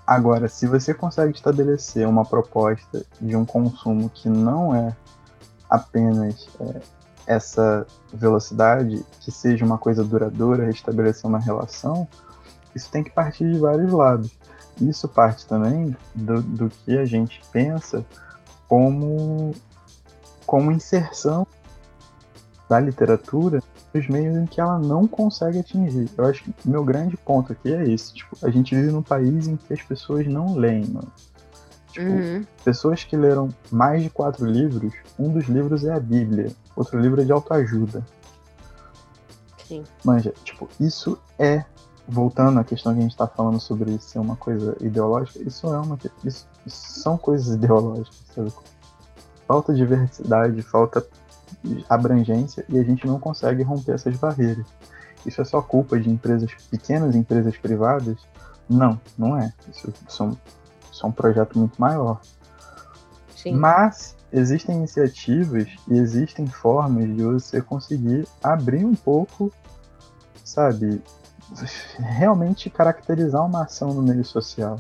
Agora, 0.06 0.50
se 0.50 0.68
você 0.68 0.94
consegue 0.94 1.34
estabelecer 1.34 2.06
uma 2.06 2.26
proposta 2.26 3.06
de 3.22 3.38
um 3.38 3.46
consumo 3.46 4.10
que 4.10 4.28
não 4.28 4.76
é 4.76 4.94
apenas 5.70 6.50
é, 6.60 6.82
essa 7.26 7.88
velocidade, 8.14 9.06
que 9.22 9.32
seja 9.32 9.64
uma 9.64 9.78
coisa 9.78 10.04
duradoura, 10.04 10.66
restabelecer 10.66 11.26
uma 11.30 11.40
relação, 11.40 12.06
isso 12.76 12.90
tem 12.90 13.04
que 13.04 13.10
partir 13.10 13.52
de 13.52 13.60
vários 13.60 13.92
lados. 13.92 14.32
Isso 14.80 15.08
parte 15.08 15.46
também 15.46 15.96
do, 16.16 16.42
do 16.42 16.70
que 16.70 16.98
a 16.98 17.06
gente 17.06 17.42
pensa 17.52 18.06
como, 18.68 19.54
como 20.46 20.72
inserção 20.72 21.46
da 22.70 22.80
literatura 22.80 23.62
nos 23.94 24.08
meios 24.08 24.36
em 24.38 24.46
que 24.46 24.62
ela 24.62 24.80
não 24.80 25.06
consegue 25.06 25.60
atingir. 25.60 26.10
Eu 26.18 26.26
acho 26.26 26.44
que 26.44 26.54
meu 26.64 26.84
grande 26.84 27.18
ponto 27.18 27.52
aqui 27.52 27.74
é 27.74 27.84
esse. 27.84 28.14
Tipo, 28.14 28.38
a 28.42 28.50
gente 28.50 28.74
vive 28.74 28.92
num 28.92 29.04
país 29.04 29.48
em 29.48 29.58
que 29.58 29.74
as 29.74 29.82
pessoas 29.82 30.26
não 30.26 30.56
leem, 30.56 30.86
mano. 30.86 31.12
Tipo, 31.92 32.06
uhum. 32.06 32.46
pessoas 32.64 33.04
que 33.04 33.18
leram 33.18 33.50
mais 33.70 34.02
de 34.02 34.10
quatro 34.10 34.46
livros, 34.46 34.94
um 35.20 35.30
dos 35.30 35.46
livros 35.46 35.84
é 35.84 35.92
a 35.92 36.00
Bíblia, 36.00 36.50
outro 36.76 36.98
livro 36.98 37.22
é 37.22 37.26
de 37.26 37.32
autoajuda. 37.34 38.06
Sim. 39.68 39.84
Manja, 40.04 40.34
tipo, 40.46 40.70
isso 40.80 41.18
é, 41.38 41.66
voltando 42.08 42.60
à 42.60 42.64
questão 42.64 42.94
que 42.94 43.00
a 43.00 43.04
gente 43.04 43.16
tá 43.16 43.28
falando 43.28 43.60
sobre 43.60 43.98
ser 44.00 44.20
uma 44.20 44.36
coisa 44.36 44.76
ideológica, 44.82 45.40
isso 45.48 45.68
é 45.68 45.80
uma. 45.80 45.98
Isso, 46.24 46.48
isso 46.66 47.00
são 47.02 47.18
coisas 47.18 47.54
ideológicas, 47.56 48.24
sabe? 48.36 48.54
Falta 49.48 49.74
diversidade, 49.74 50.62
falta 50.62 51.06
abrangência 51.90 52.66
e 52.70 52.80
a 52.80 52.84
gente 52.84 53.06
não 53.06 53.20
consegue 53.20 53.64
romper 53.64 53.94
essas 53.94 54.16
barreiras. 54.18 54.66
Isso 55.26 55.42
é 55.42 55.46
só 55.46 55.62
culpa 55.62 56.00
de 56.00 56.10
empresas 56.10 56.52
pequenas, 56.70 57.16
empresas 57.16 57.56
privadas? 57.58 58.18
Não, 58.70 59.00
não 59.18 59.38
é. 59.38 59.54
Isso, 59.72 59.94
isso, 60.08 60.24
é, 60.24 60.26
um, 60.26 60.38
isso 60.92 61.06
é 61.06 61.10
um 61.10 61.12
projeto 61.12 61.60
muito 61.60 61.80
maior. 61.80 62.20
Sim. 63.36 63.54
Mas 63.54 64.16
existem 64.32 64.78
iniciativas 64.78 65.68
e 65.88 65.98
existem 65.98 66.48
formas 66.48 67.06
de 67.06 67.24
você 67.24 67.62
conseguir 67.62 68.28
abrir 68.42 68.86
um 68.86 68.96
pouco, 68.96 69.52
sabe, 70.44 71.02
realmente 71.98 72.70
caracterizar 72.70 73.46
uma 73.46 73.64
ação 73.64 73.94
no 73.94 74.02
meio 74.02 74.24
social. 74.24 74.78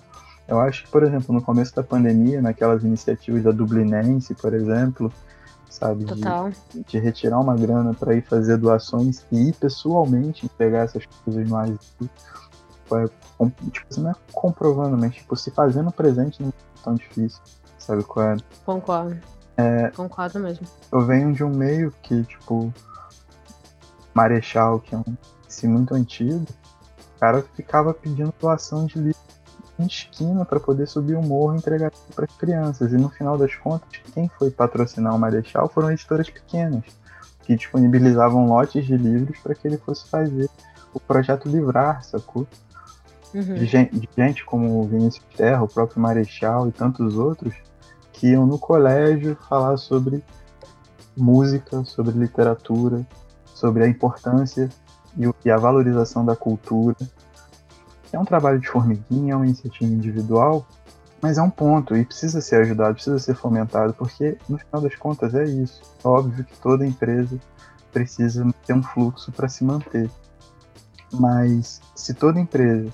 Eu 0.47 0.59
acho 0.59 0.83
que, 0.83 0.91
por 0.91 1.03
exemplo, 1.03 1.33
no 1.33 1.41
começo 1.41 1.75
da 1.75 1.83
pandemia, 1.83 2.41
naquelas 2.41 2.83
iniciativas 2.83 3.43
da 3.43 3.51
Dublinense, 3.51 4.33
por 4.35 4.53
exemplo, 4.53 5.11
sabe? 5.69 6.05
De, 6.05 6.83
de 6.83 6.99
retirar 6.99 7.39
uma 7.39 7.55
grana 7.55 7.93
para 7.93 8.13
ir 8.15 8.21
fazer 8.21 8.57
doações 8.57 9.25
e 9.31 9.49
ir 9.49 9.53
pessoalmente 9.55 10.49
pegar 10.57 10.79
essas 10.79 11.05
coisas 11.05 11.49
no 11.49 11.55
asilo. 11.55 11.79
Tipo, 11.89 12.95
é, 12.97 13.05
tipo, 13.71 13.85
você 13.89 14.01
não 14.01 14.11
é 14.11 14.15
comprovando, 14.31 14.97
mas 14.97 15.13
tipo, 15.13 15.35
se 15.35 15.51
fazendo 15.51 15.91
presente 15.91 16.41
não 16.41 16.49
é 16.49 16.83
tão 16.83 16.95
difícil. 16.95 17.41
Sabe 17.77 18.03
qual 18.03 18.25
é? 18.27 18.37
Concordo. 18.65 19.17
Concordo 19.95 20.39
mesmo. 20.39 20.67
Eu 20.91 21.05
venho 21.05 21.33
de 21.33 21.43
um 21.43 21.49
meio 21.49 21.93
que, 22.01 22.23
tipo, 22.23 22.73
Marechal, 24.13 24.79
que 24.79 24.95
é 24.95 24.97
um 24.97 25.15
esse 25.51 25.67
muito 25.67 25.93
antigo, 25.93 26.45
cara 27.21 27.45
ficava 27.55 27.93
pedindo 27.93 28.33
doação 28.41 28.85
de 28.87 28.97
livro 28.97 29.19
em 29.79 29.85
esquina 29.85 30.43
para 30.43 30.59
poder 30.59 30.87
subir 30.87 31.15
o 31.15 31.21
morro 31.21 31.53
e 31.53 31.57
entregar 31.57 31.91
para 32.15 32.25
as 32.25 32.35
crianças. 32.35 32.91
E 32.91 32.97
no 32.97 33.09
final 33.09 33.37
das 33.37 33.55
contas, 33.55 33.87
quem 34.13 34.27
foi 34.37 34.49
patrocinar 34.51 35.15
o 35.15 35.19
Marechal 35.19 35.69
foram 35.69 35.91
editoras 35.91 36.29
pequenas, 36.29 36.83
que 37.43 37.55
disponibilizavam 37.55 38.47
lotes 38.47 38.85
de 38.85 38.97
livros 38.97 39.37
para 39.39 39.53
que 39.55 39.67
ele 39.67 39.77
fosse 39.77 40.09
fazer 40.09 40.49
o 40.93 40.99
projeto 40.99 41.47
Livrar, 41.47 42.03
sacou? 42.03 42.47
Uhum. 43.33 43.53
de 43.55 43.65
gen- 43.65 43.89
de 43.93 44.09
gente 44.17 44.43
como 44.43 44.81
o 44.81 44.83
Vinícius 44.85 45.23
Terra, 45.37 45.63
o 45.63 45.67
próprio 45.67 46.01
Marechal 46.01 46.67
e 46.67 46.71
tantos 46.73 47.15
outros 47.15 47.55
que 48.11 48.27
iam 48.31 48.45
no 48.45 48.59
colégio 48.59 49.37
falar 49.47 49.77
sobre 49.77 50.21
música, 51.15 51.83
sobre 51.85 52.17
literatura, 52.17 53.07
sobre 53.45 53.85
a 53.85 53.87
importância 53.87 54.67
e, 55.17 55.29
e 55.45 55.51
a 55.51 55.57
valorização 55.57 56.25
da 56.25 56.35
cultura. 56.35 56.97
É 58.11 58.19
um 58.19 58.25
trabalho 58.25 58.59
de 58.59 58.67
formiguinha, 58.67 59.33
é 59.33 59.35
uma 59.35 59.45
iniciativa 59.45 59.91
individual, 59.91 60.65
mas 61.21 61.37
é 61.37 61.41
um 61.41 61.49
ponto 61.49 61.95
e 61.95 62.03
precisa 62.03 62.41
ser 62.41 62.61
ajudado, 62.61 62.95
precisa 62.95 63.19
ser 63.19 63.35
fomentado, 63.35 63.93
porque 63.93 64.37
no 64.49 64.57
final 64.57 64.81
das 64.81 64.95
contas 64.95 65.33
é 65.33 65.43
isso. 65.43 65.81
É 66.03 66.07
óbvio 66.07 66.43
que 66.43 66.57
toda 66.59 66.85
empresa 66.85 67.37
precisa 67.91 68.45
ter 68.65 68.73
um 68.73 68.83
fluxo 68.83 69.31
para 69.31 69.47
se 69.47 69.63
manter. 69.63 70.09
Mas 71.13 71.81
se 71.95 72.13
toda 72.13 72.39
empresa 72.39 72.89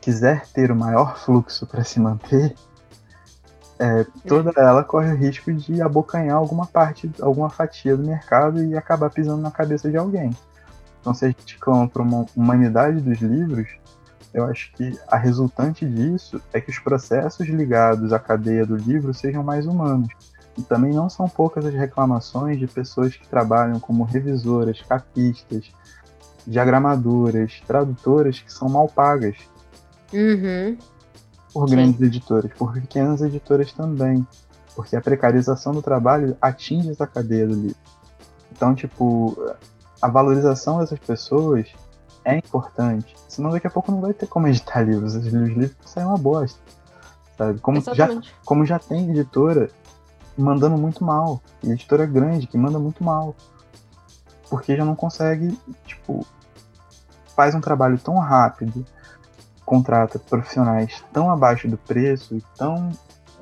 quiser 0.00 0.46
ter 0.48 0.70
o 0.70 0.76
maior 0.76 1.16
fluxo 1.16 1.66
para 1.66 1.84
se 1.84 1.98
manter, 1.98 2.54
é, 3.78 4.06
toda 4.28 4.52
ela 4.56 4.84
corre 4.84 5.12
o 5.12 5.16
risco 5.16 5.52
de 5.52 5.80
abocanhar 5.80 6.36
alguma 6.36 6.66
parte, 6.66 7.10
alguma 7.20 7.48
fatia 7.48 7.96
do 7.96 8.04
mercado 8.04 8.62
e 8.62 8.76
acabar 8.76 9.10
pisando 9.10 9.42
na 9.42 9.50
cabeça 9.50 9.90
de 9.90 9.96
alguém. 9.96 10.30
Então, 11.02 11.12
se 11.12 11.24
a 11.24 11.28
gente 11.28 11.58
clama 11.58 11.88
para 11.88 12.00
uma 12.00 12.24
humanidade 12.34 13.00
dos 13.00 13.18
livros, 13.20 13.68
eu 14.32 14.46
acho 14.46 14.72
que 14.72 14.98
a 15.08 15.16
resultante 15.18 15.84
disso 15.84 16.40
é 16.52 16.60
que 16.60 16.70
os 16.70 16.78
processos 16.78 17.46
ligados 17.48 18.12
à 18.12 18.18
cadeia 18.20 18.64
do 18.64 18.76
livro 18.76 19.12
sejam 19.12 19.42
mais 19.42 19.66
humanos. 19.66 20.08
E 20.56 20.62
também 20.62 20.92
não 20.92 21.10
são 21.10 21.28
poucas 21.28 21.66
as 21.66 21.74
reclamações 21.74 22.58
de 22.58 22.66
pessoas 22.68 23.16
que 23.16 23.26
trabalham 23.28 23.80
como 23.80 24.04
revisoras, 24.04 24.80
capistas, 24.82 25.70
diagramadoras, 26.46 27.60
tradutoras 27.66 28.40
que 28.40 28.52
são 28.52 28.68
mal 28.68 28.88
pagas 28.88 29.36
Uhum. 30.12 30.76
por 31.52 31.68
Sim. 31.68 31.74
grandes 31.74 32.00
editoras, 32.00 32.52
por 32.54 32.72
pequenas 32.74 33.22
editoras 33.22 33.72
também, 33.72 34.26
porque 34.76 34.94
a 34.94 35.00
precarização 35.00 35.72
do 35.72 35.82
trabalho 35.82 36.36
atinge 36.40 36.90
essa 36.90 37.06
cadeia 37.06 37.46
do 37.46 37.54
livro. 37.54 37.76
Então, 38.50 38.74
tipo, 38.74 39.36
a 40.02 40.08
valorização 40.08 40.80
dessas 40.80 40.98
pessoas 40.98 41.72
é 42.24 42.36
importante, 42.36 43.14
senão 43.28 43.50
daqui 43.50 43.68
a 43.68 43.70
pouco 43.70 43.92
não 43.92 44.00
vai 44.00 44.12
ter 44.12 44.26
como 44.26 44.48
editar 44.48 44.82
livros, 44.84 45.14
os 45.14 45.24
livros 45.24 45.76
saem 45.86 46.06
uma 46.06 46.18
bosta, 46.18 46.58
sabe? 47.38 47.60
Como 47.60 47.80
já, 47.94 48.08
como 48.44 48.66
já 48.66 48.78
tem 48.78 49.10
editora 49.10 49.70
mandando 50.36 50.76
muito 50.76 51.04
mal, 51.04 51.40
e 51.62 51.70
editora 51.70 52.04
grande 52.04 52.46
que 52.46 52.58
manda 52.58 52.78
muito 52.78 53.04
mal, 53.04 53.34
porque 54.50 54.76
já 54.76 54.84
não 54.84 54.96
consegue, 54.96 55.56
tipo, 55.86 56.26
faz 57.36 57.54
um 57.54 57.60
trabalho 57.60 57.98
tão 57.98 58.18
rápido, 58.18 58.84
contrata 59.64 60.18
profissionais 60.18 61.02
tão 61.12 61.30
abaixo 61.30 61.68
do 61.68 61.78
preço 61.78 62.36
e 62.36 62.42
tão 62.56 62.90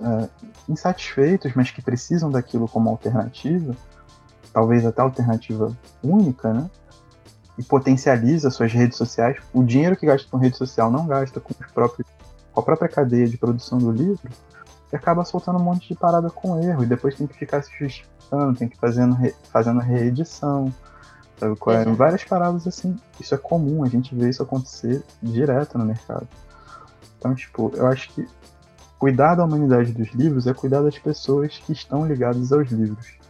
é, 0.02 0.28
insatisfeitos, 0.68 1.52
mas 1.54 1.70
que 1.70 1.82
precisam 1.82 2.30
daquilo 2.30 2.68
como 2.68 2.90
alternativa, 2.90 3.74
talvez 4.52 4.84
até 4.84 5.02
alternativa 5.02 5.76
única, 6.02 6.52
né? 6.52 6.70
E 7.58 7.62
potencializa 7.62 8.50
suas 8.50 8.72
redes 8.72 8.96
sociais. 8.96 9.36
O 9.52 9.62
dinheiro 9.62 9.96
que 9.96 10.06
gasta 10.06 10.28
com 10.30 10.36
rede 10.36 10.56
social 10.56 10.90
não 10.90 11.06
gasta 11.06 11.40
com, 11.40 11.52
os 11.52 11.72
próprios, 11.72 12.08
com 12.52 12.60
a 12.60 12.62
própria 12.62 12.88
cadeia 12.88 13.28
de 13.28 13.36
produção 13.36 13.78
do 13.78 13.90
livro 13.90 14.28
e 14.92 14.96
acaba 14.96 15.24
soltando 15.24 15.58
um 15.58 15.62
monte 15.62 15.88
de 15.88 15.94
parada 15.94 16.30
com 16.30 16.60
erro 16.60 16.82
e 16.82 16.86
depois 16.86 17.14
tem 17.14 17.26
que 17.26 17.36
ficar 17.36 17.62
se 17.62 17.70
justificando, 17.78 18.54
tem 18.54 18.68
que 18.68 18.76
fazendo, 18.76 19.14
re, 19.14 19.34
fazendo 19.52 19.80
reedição. 19.80 20.72
Sabe 21.38 21.56
qual 21.56 21.76
é? 21.76 21.84
Várias 21.84 22.24
paradas 22.24 22.66
assim. 22.66 22.96
Isso 23.18 23.34
é 23.34 23.38
comum, 23.38 23.84
a 23.84 23.88
gente 23.88 24.14
vê 24.14 24.28
isso 24.28 24.42
acontecer 24.42 25.02
direto 25.22 25.78
no 25.78 25.84
mercado. 25.84 26.28
Então, 27.18 27.34
tipo, 27.34 27.72
eu 27.74 27.86
acho 27.86 28.10
que 28.12 28.26
cuidar 28.98 29.34
da 29.34 29.44
humanidade 29.44 29.92
dos 29.92 30.12
livros 30.12 30.46
é 30.46 30.52
cuidar 30.52 30.82
das 30.82 30.98
pessoas 30.98 31.56
que 31.58 31.72
estão 31.72 32.06
ligadas 32.06 32.52
aos 32.52 32.70
livros. 32.70 33.20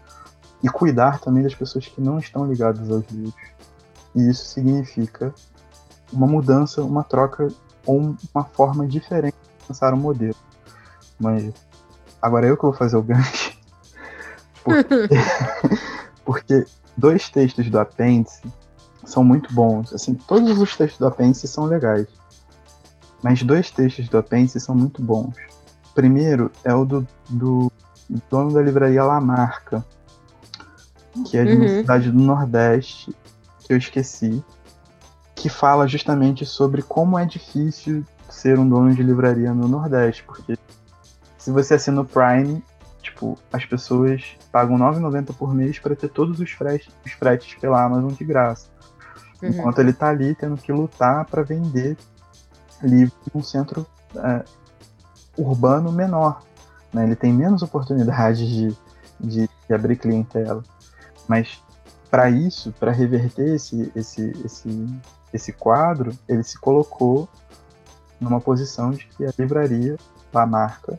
E 0.63 0.69
cuidar 0.69 1.21
também 1.21 1.43
das 1.43 1.55
pessoas 1.55 1.87
que 1.87 2.01
não 2.01 2.19
estão 2.19 2.47
ligadas 2.47 2.91
aos 2.91 3.05
livros. 3.11 3.51
E 4.15 4.29
isso 4.29 4.45
significa 4.47 5.33
uma 6.13 6.27
mudança, 6.27 6.83
uma 6.83 7.05
troca 7.05 7.49
ou 7.87 8.15
uma 8.35 8.45
forma 8.45 8.87
diferente 8.87 9.37
de 9.59 9.67
pensar 9.67 9.95
o 9.95 9.97
modelo. 9.97 10.37
Mas 11.19 11.53
agora 12.21 12.47
eu 12.47 12.57
que 12.57 12.63
vou 12.63 12.73
fazer 12.73 12.97
o 12.97 13.03
gancho. 13.03 13.59
Porque, 14.63 15.09
porque 16.23 16.67
dois 16.95 17.31
textos 17.31 17.71
do 17.71 17.79
apêndice 17.79 18.43
são 19.07 19.25
muito 19.25 19.53
bons. 19.55 19.91
Assim, 19.95 20.13
todos 20.13 20.59
os 20.61 20.77
textos 20.77 20.99
do 20.99 21.07
apêndice 21.07 21.49
são 21.49 21.65
legais. 21.65 22.07
Mas 23.23 23.43
dois 23.43 23.71
textos 23.71 24.09
do 24.11 24.19
apêndice 24.19 24.61
são 24.61 24.75
muito 24.75 25.03
bons. 25.03 25.35
O 25.91 25.95
primeiro 25.95 26.53
é 26.63 26.75
o 26.75 26.85
do, 26.85 27.09
do 27.29 27.73
dono 28.31 28.53
da 28.53 28.61
livraria 28.61 29.03
Lamarca, 29.03 29.85
que 31.27 31.37
é 31.37 31.45
de 31.45 31.55
uma 31.55 31.65
Uhum. 31.65 31.81
cidade 31.81 32.11
do 32.11 32.19
Nordeste, 32.21 33.15
que 33.61 33.73
eu 33.73 33.77
esqueci, 33.77 34.43
que 35.35 35.49
fala 35.49 35.87
justamente 35.87 36.45
sobre 36.45 36.83
como 36.83 37.19
é 37.19 37.25
difícil 37.25 38.05
ser 38.29 38.59
um 38.59 38.69
dono 38.69 38.95
de 38.95 39.03
livraria 39.03 39.53
no 39.53 39.67
Nordeste, 39.67 40.23
porque 40.25 40.59
se 41.39 41.51
você 41.51 41.75
assina 41.75 42.03
o 42.03 42.05
Prime, 42.05 42.63
tipo, 43.03 43.39
as 43.53 43.65
pessoas 43.65 44.37
pagam 44.53 44.77
R$ 44.77 44.83
9,90 44.83 45.35
por 45.35 45.55
mês 45.55 45.79
para 45.79 45.97
ter 45.97 46.09
todos 46.09 46.39
os 46.39 46.51
fretes, 46.51 46.93
os 47.05 47.13
fretes 47.13 47.55
pela 47.59 47.83
Amazon 47.83 48.13
de 48.13 48.25
graça. 48.25 48.69
Uhum. 49.43 49.49
Enquanto 49.49 49.79
ele 49.79 49.93
tá 49.93 50.09
ali 50.11 50.35
tendo 50.35 50.57
que 50.57 50.71
lutar 50.71 51.25
para 51.25 51.43
vender 51.43 51.97
livro 52.83 53.15
num 53.35 53.43
centro 53.43 53.87
é, 54.17 54.45
urbano 55.37 55.91
menor. 55.93 56.43
Né? 56.93 57.05
Ele 57.05 57.17
tem 57.17 57.33
menos 57.33 57.63
oportunidades 57.63 58.47
de, 58.47 58.77
de, 59.19 59.49
de 59.49 59.75
abrir 59.75 59.97
clientela. 59.97 60.63
Mas 61.31 61.63
para 62.11 62.29
isso, 62.29 62.73
para 62.73 62.91
reverter 62.91 63.55
esse, 63.55 63.93
esse, 63.95 64.33
esse, 64.45 65.01
esse 65.33 65.53
quadro, 65.53 66.13
ele 66.29 66.43
se 66.43 66.59
colocou 66.59 67.29
numa 68.21 68.41
posição 68.41 68.91
de 68.91 69.07
que 69.07 69.25
a 69.25 69.33
livraria, 69.39 69.97
a 70.35 70.45
marca, 70.45 70.99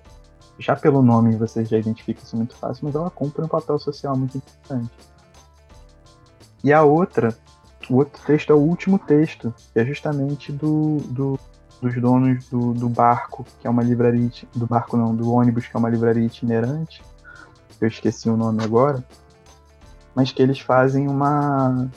já 0.57 0.73
pelo 0.73 1.01
nome 1.01 1.35
você 1.35 1.65
já 1.65 1.77
identifica 1.77 2.23
isso 2.23 2.37
muito 2.37 2.55
fácil, 2.55 2.85
mas 2.85 2.95
ela 2.95 3.09
cumpre 3.09 3.43
um 3.43 3.47
papel 3.49 3.77
social 3.77 4.15
muito 4.15 4.37
importante. 4.37 4.89
E 6.63 6.71
a 6.71 6.81
outra, 6.81 7.37
o 7.89 7.97
outro 7.97 8.23
texto 8.25 8.51
é 8.51 8.55
o 8.55 8.59
último 8.59 8.97
texto, 8.97 9.53
que 9.73 9.79
é 9.81 9.85
justamente 9.85 10.49
do, 10.53 10.99
do 11.09 11.37
dos 11.81 11.99
donos 11.99 12.47
do, 12.47 12.73
do 12.73 12.87
barco, 12.87 13.45
que 13.59 13.67
é 13.67 13.69
uma 13.69 13.83
livraria, 13.83 14.29
do 14.55 14.65
barco 14.65 14.95
não, 14.95 15.13
do 15.13 15.29
ônibus, 15.33 15.67
que 15.67 15.75
é 15.75 15.79
uma 15.79 15.89
livraria 15.89 16.23
itinerante, 16.23 17.03
eu 17.81 17.87
esqueci 17.87 18.29
o 18.29 18.37
nome 18.37 18.63
agora, 18.63 19.03
mas 20.15 20.31
que 20.31 20.41
eles 20.41 20.59
fazem 20.59 21.07
uma 21.07 21.87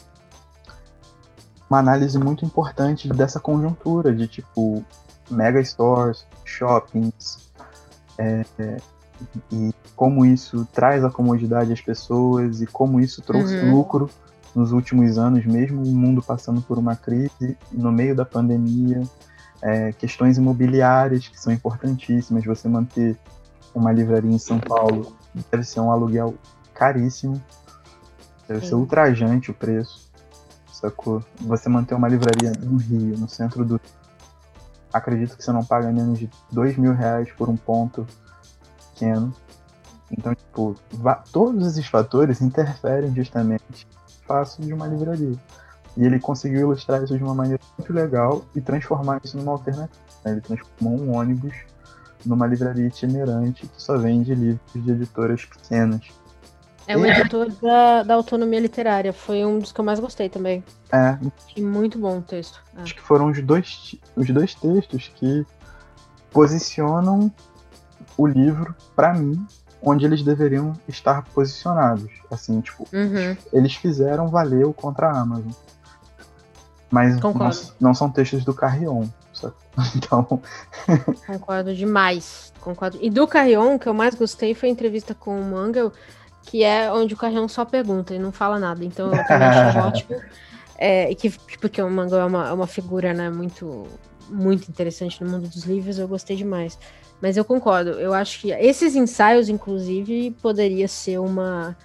uma 1.69 1.79
análise 1.79 2.19
muito 2.19 2.45
importante 2.45 3.09
dessa 3.09 3.41
conjuntura 3.41 4.15
de 4.15 4.29
tipo 4.29 4.85
mega 5.31 5.63
stores, 5.65 6.27
shoppings, 6.45 7.51
é, 8.19 8.45
é, 8.59 8.77
e 9.51 9.73
como 9.97 10.25
isso 10.27 10.67
traz 10.73 11.05
a 11.05 11.11
comodidade 11.11 11.73
às 11.73 11.81
pessoas 11.81 12.61
e 12.61 12.67
como 12.67 13.01
isso 13.01 13.23
trouxe 13.23 13.55
Uhum. 13.57 13.75
lucro 13.75 14.11
nos 14.55 14.71
últimos 14.73 15.19
anos, 15.19 15.45
mesmo 15.47 15.83
o 15.83 15.87
mundo 15.87 16.23
passando 16.23 16.61
por 16.61 16.79
uma 16.79 16.95
crise, 16.95 17.57
no 17.73 17.91
meio 17.91 18.15
da 18.15 18.25
pandemia, 18.25 19.03
é, 19.61 19.93
questões 19.93 20.37
imobiliárias 20.39 21.27
que 21.27 21.41
são 21.41 21.53
importantíssimas. 21.53 22.45
Você 22.45 22.69
manter 22.69 23.19
uma 23.75 23.91
livraria 23.91 24.31
em 24.31 24.39
São 24.39 24.61
Paulo 24.61 25.17
deve 25.51 25.65
ser 25.65 25.81
um 25.81 25.91
aluguel 25.91 26.35
caríssimo, 26.73 27.43
deve 28.49 28.61
ser 28.61 28.69
Sim. 28.69 28.75
ultrajante 28.75 29.51
o 29.51 29.55
preço, 29.55 30.11
sacou? 30.73 31.23
Você 31.41 31.69
manter 31.69 31.95
uma 31.95 32.09
livraria 32.09 32.53
no 32.61 32.77
Rio, 32.77 33.19
no 33.19 33.29
centro 33.29 33.65
do. 33.65 33.81
Acredito 34.93 35.37
que 35.37 35.45
você 35.45 35.53
não 35.53 35.65
paga 35.65 35.91
menos 35.91 36.19
de 36.19 36.31
dois 36.53 36.77
mil 36.77 36.95
reais 36.95 37.31
por 37.33 37.49
um 37.49 37.57
ponto 37.57 38.07
pequeno. 38.93 39.35
Então, 40.11 40.35
tipo, 40.35 40.77
todos 41.33 41.67
esses 41.67 41.87
fatores 41.87 42.41
interferem 42.41 43.15
justamente 43.15 43.65
no 43.69 44.09
espaço 44.09 44.63
de 44.63 44.73
uma 44.73 44.87
livraria. 44.87 45.37
E 45.97 46.05
ele 46.05 46.19
conseguiu 46.19 46.61
ilustrar 46.61 47.03
isso 47.03 47.17
de 47.17 47.23
uma 47.23 47.35
maneira 47.35 47.61
muito 47.79 47.93
legal 47.93 48.45
e 48.55 48.61
transformar 48.61 49.21
isso 49.25 49.37
numa 49.37 49.53
alternativa. 49.53 49.99
Né? 50.25 50.33
Ele 50.33 50.41
transformou 50.41 51.01
um 51.01 51.17
ônibus 51.17 51.55
numa 52.25 52.47
livraria 52.47 52.87
itinerante 52.87 53.67
que 53.67 53.83
só 53.83 53.97
vende 53.99 54.35
livros 54.35 54.61
de 54.75 54.91
editoras 54.91 55.45
pequenas. 55.45 56.09
É 56.87 56.97
o 56.97 57.07
editor 57.07 57.51
da, 57.63 58.03
da 58.03 58.15
autonomia 58.15 58.61
literária. 58.61 59.13
Foi 59.13 59.45
um 59.45 59.59
dos 59.59 59.73
que 59.73 59.81
eu 59.81 59.85
mais 59.85 59.99
gostei 59.99 60.29
também. 60.29 60.63
É. 60.93 61.19
E 61.57 61.63
muito 61.63 61.99
bom 61.99 62.19
o 62.19 62.23
texto. 62.23 62.63
É. 62.77 62.83
Acho 62.83 62.95
que 62.95 63.01
foram 63.01 63.29
os 63.29 63.43
dois, 63.43 63.97
os 64.15 64.29
dois 64.29 64.55
textos 64.55 65.11
que 65.15 65.47
posicionam 66.31 67.33
o 68.17 68.27
livro, 68.27 68.75
para 68.95 69.15
mim, 69.15 69.47
onde 69.83 70.05
eles 70.05 70.23
deveriam 70.23 70.75
estar 70.89 71.23
posicionados. 71.35 72.11
Assim, 72.31 72.61
tipo, 72.61 72.87
uhum. 72.93 73.37
eles 73.53 73.75
fizeram 73.75 74.29
valer 74.29 74.67
o 74.67 74.73
contra 74.73 75.09
a 75.09 75.21
Amazon. 75.21 75.53
Mas 76.91 77.19
não, 77.19 77.35
não, 77.81 77.95
são 77.95 78.11
textos 78.11 78.45
do 78.45 78.55
Carrion. 78.55 79.07
Então. 79.97 80.41
Concordo 81.27 81.75
demais. 81.75 82.53
Concordo. 82.61 82.97
E 83.03 83.11
do 83.11 83.27
Carrion, 83.27 83.77
que 83.77 83.89
eu 83.89 83.93
mais 83.93 84.15
gostei 84.15 84.55
foi 84.55 84.69
a 84.69 84.73
entrevista 84.73 85.15
com 85.17 85.39
o 85.39 85.45
Mangel, 85.45 85.93
que 86.45 86.63
é 86.63 86.93
onde 86.93 87.15
o 87.15 87.17
Carrion 87.17 87.49
só 87.49 87.65
pergunta 87.65 88.15
e 88.15 88.19
não 88.19 88.33
fala 88.33 88.59
nada. 88.59 88.85
Então 88.85 89.07
eu 89.15 89.27
também 89.27 89.49
acho 89.49 89.79
ótimo. 89.81 90.21
É, 90.77 91.11
e 91.11 91.15
que, 91.15 91.31
porque 91.59 91.81
o 91.81 91.91
Mangel 91.91 92.21
é 92.21 92.25
uma, 92.25 92.49
é 92.49 92.53
uma 92.53 92.67
figura 92.67 93.15
né, 93.15 93.31
muito, 93.31 93.87
muito 94.29 94.69
interessante 94.69 95.23
no 95.23 95.31
mundo 95.31 95.49
dos 95.49 95.65
livros, 95.65 95.99
eu 95.99 96.09
gostei 96.09 96.37
demais. 96.37 96.79
Mas 97.21 97.37
eu 97.37 97.45
concordo, 97.45 97.91
eu 97.91 98.13
acho 98.13 98.41
que 98.41 98.51
esses 98.51 98.95
ensaios, 98.95 99.49
inclusive, 99.49 100.33
poderia 100.43 100.89
ser 100.89 101.19
uma 101.19 101.77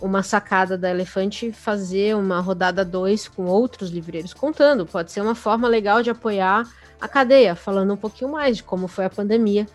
uma 0.00 0.22
sacada 0.22 0.76
da 0.76 0.90
Elefante 0.90 1.50
fazer 1.52 2.14
uma 2.14 2.40
rodada 2.40 2.84
2 2.84 3.28
com 3.28 3.46
outros 3.46 3.90
livreiros 3.90 4.34
contando. 4.34 4.86
Pode 4.86 5.10
ser 5.10 5.20
uma 5.20 5.34
forma 5.34 5.66
legal 5.66 6.02
de 6.02 6.10
apoiar 6.10 6.68
a 7.00 7.08
cadeia, 7.08 7.54
falando 7.54 7.94
um 7.94 7.96
pouquinho 7.96 8.30
mais 8.30 8.58
de 8.58 8.62
como 8.62 8.88
foi 8.88 9.06
a 9.06 9.10
pandemia 9.10 9.66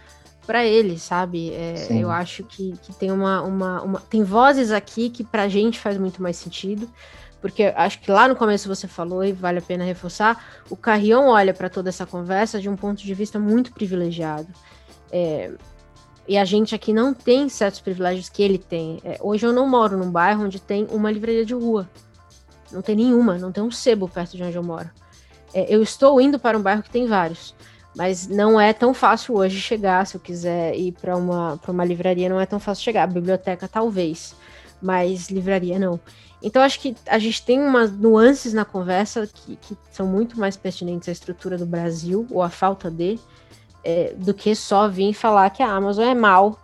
para 0.45 0.65
eles, 0.65 1.01
sabe? 1.01 1.51
É, 1.53 1.87
eu 1.91 2.09
acho 2.09 2.43
que, 2.43 2.73
que 2.81 2.93
tem 2.93 3.11
uma, 3.11 3.41
uma, 3.41 3.81
uma, 3.81 3.99
Tem 4.01 4.23
vozes 4.23 4.71
aqui 4.71 5.09
que 5.09 5.23
pra 5.23 5.47
gente 5.47 5.79
faz 5.79 5.97
muito 5.97 6.21
mais 6.21 6.37
sentido. 6.37 6.89
Porque 7.41 7.73
acho 7.75 7.99
que 7.99 8.11
lá 8.11 8.27
no 8.27 8.35
começo 8.35 8.67
você 8.67 8.87
falou, 8.87 9.23
e 9.23 9.31
vale 9.31 9.57
a 9.57 9.61
pena 9.61 9.83
reforçar, 9.83 10.61
o 10.69 10.77
Carrion 10.77 11.27
olha 11.27 11.53
para 11.53 11.69
toda 11.69 11.89
essa 11.89 12.05
conversa 12.05 12.61
de 12.61 12.69
um 12.69 12.75
ponto 12.75 13.01
de 13.01 13.13
vista 13.15 13.39
muito 13.39 13.73
privilegiado. 13.73 14.47
É, 15.11 15.51
e 16.27 16.37
a 16.37 16.45
gente 16.45 16.75
aqui 16.75 16.93
não 16.93 17.13
tem 17.15 17.49
certos 17.49 17.81
privilégios 17.81 18.29
que 18.29 18.43
ele 18.43 18.59
tem. 18.59 19.01
É, 19.03 19.17
hoje 19.19 19.45
eu 19.45 19.51
não 19.51 19.67
moro 19.67 19.97
num 19.97 20.11
bairro 20.11 20.45
onde 20.45 20.61
tem 20.61 20.87
uma 20.91 21.11
livraria 21.11 21.43
de 21.43 21.55
rua. 21.55 21.89
Não 22.71 22.81
tem 22.81 22.95
nenhuma, 22.95 23.37
não 23.39 23.51
tem 23.51 23.63
um 23.63 23.71
sebo 23.71 24.07
perto 24.07 24.37
de 24.37 24.43
onde 24.43 24.55
eu 24.55 24.63
moro. 24.63 24.89
É, 25.51 25.65
eu 25.73 25.81
estou 25.81 26.21
indo 26.21 26.39
para 26.39 26.57
um 26.57 26.61
bairro 26.61 26.83
que 26.83 26.91
tem 26.91 27.07
vários. 27.07 27.55
Mas 27.95 28.27
não 28.27 28.59
é 28.59 28.71
tão 28.71 28.93
fácil 28.93 29.35
hoje 29.35 29.59
chegar, 29.59 30.07
se 30.07 30.15
eu 30.15 30.21
quiser 30.21 30.75
ir 30.75 30.93
para 30.93 31.17
uma, 31.17 31.59
uma 31.67 31.85
livraria, 31.85 32.29
não 32.29 32.39
é 32.39 32.45
tão 32.45 32.59
fácil 32.59 32.83
chegar. 32.83 33.05
Biblioteca, 33.07 33.67
talvez, 33.67 34.33
mas 34.81 35.29
livraria 35.29 35.77
não. 35.77 35.99
Então, 36.41 36.61
acho 36.61 36.79
que 36.79 36.95
a 37.05 37.19
gente 37.19 37.45
tem 37.45 37.61
umas 37.61 37.91
nuances 37.91 38.53
na 38.53 38.65
conversa 38.65 39.27
que, 39.27 39.55
que 39.57 39.77
são 39.91 40.07
muito 40.07 40.39
mais 40.39 40.57
pertinentes 40.57 41.07
à 41.07 41.11
estrutura 41.11 41.57
do 41.57 41.65
Brasil, 41.65 42.25
ou 42.31 42.41
à 42.41 42.49
falta 42.49 42.89
de, 42.89 43.19
é, 43.83 44.13
do 44.15 44.33
que 44.33 44.55
só 44.55 44.87
vir 44.87 45.13
falar 45.13 45.49
que 45.51 45.61
a 45.61 45.71
Amazon 45.71 46.05
é 46.05 46.15
mal 46.15 46.59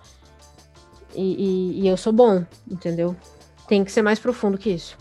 e, 1.13 1.21
e, 1.21 1.81
e, 1.81 1.87
eu 1.87 1.97
sou 1.97 2.13
bom, 2.13 2.43
entendeu? 2.69 3.15
Tem 3.67 3.83
que 3.83 3.91
ser 3.91 4.01
mais 4.01 4.19
profundo 4.19 4.57
que 4.57 4.69
isso. 4.69 4.97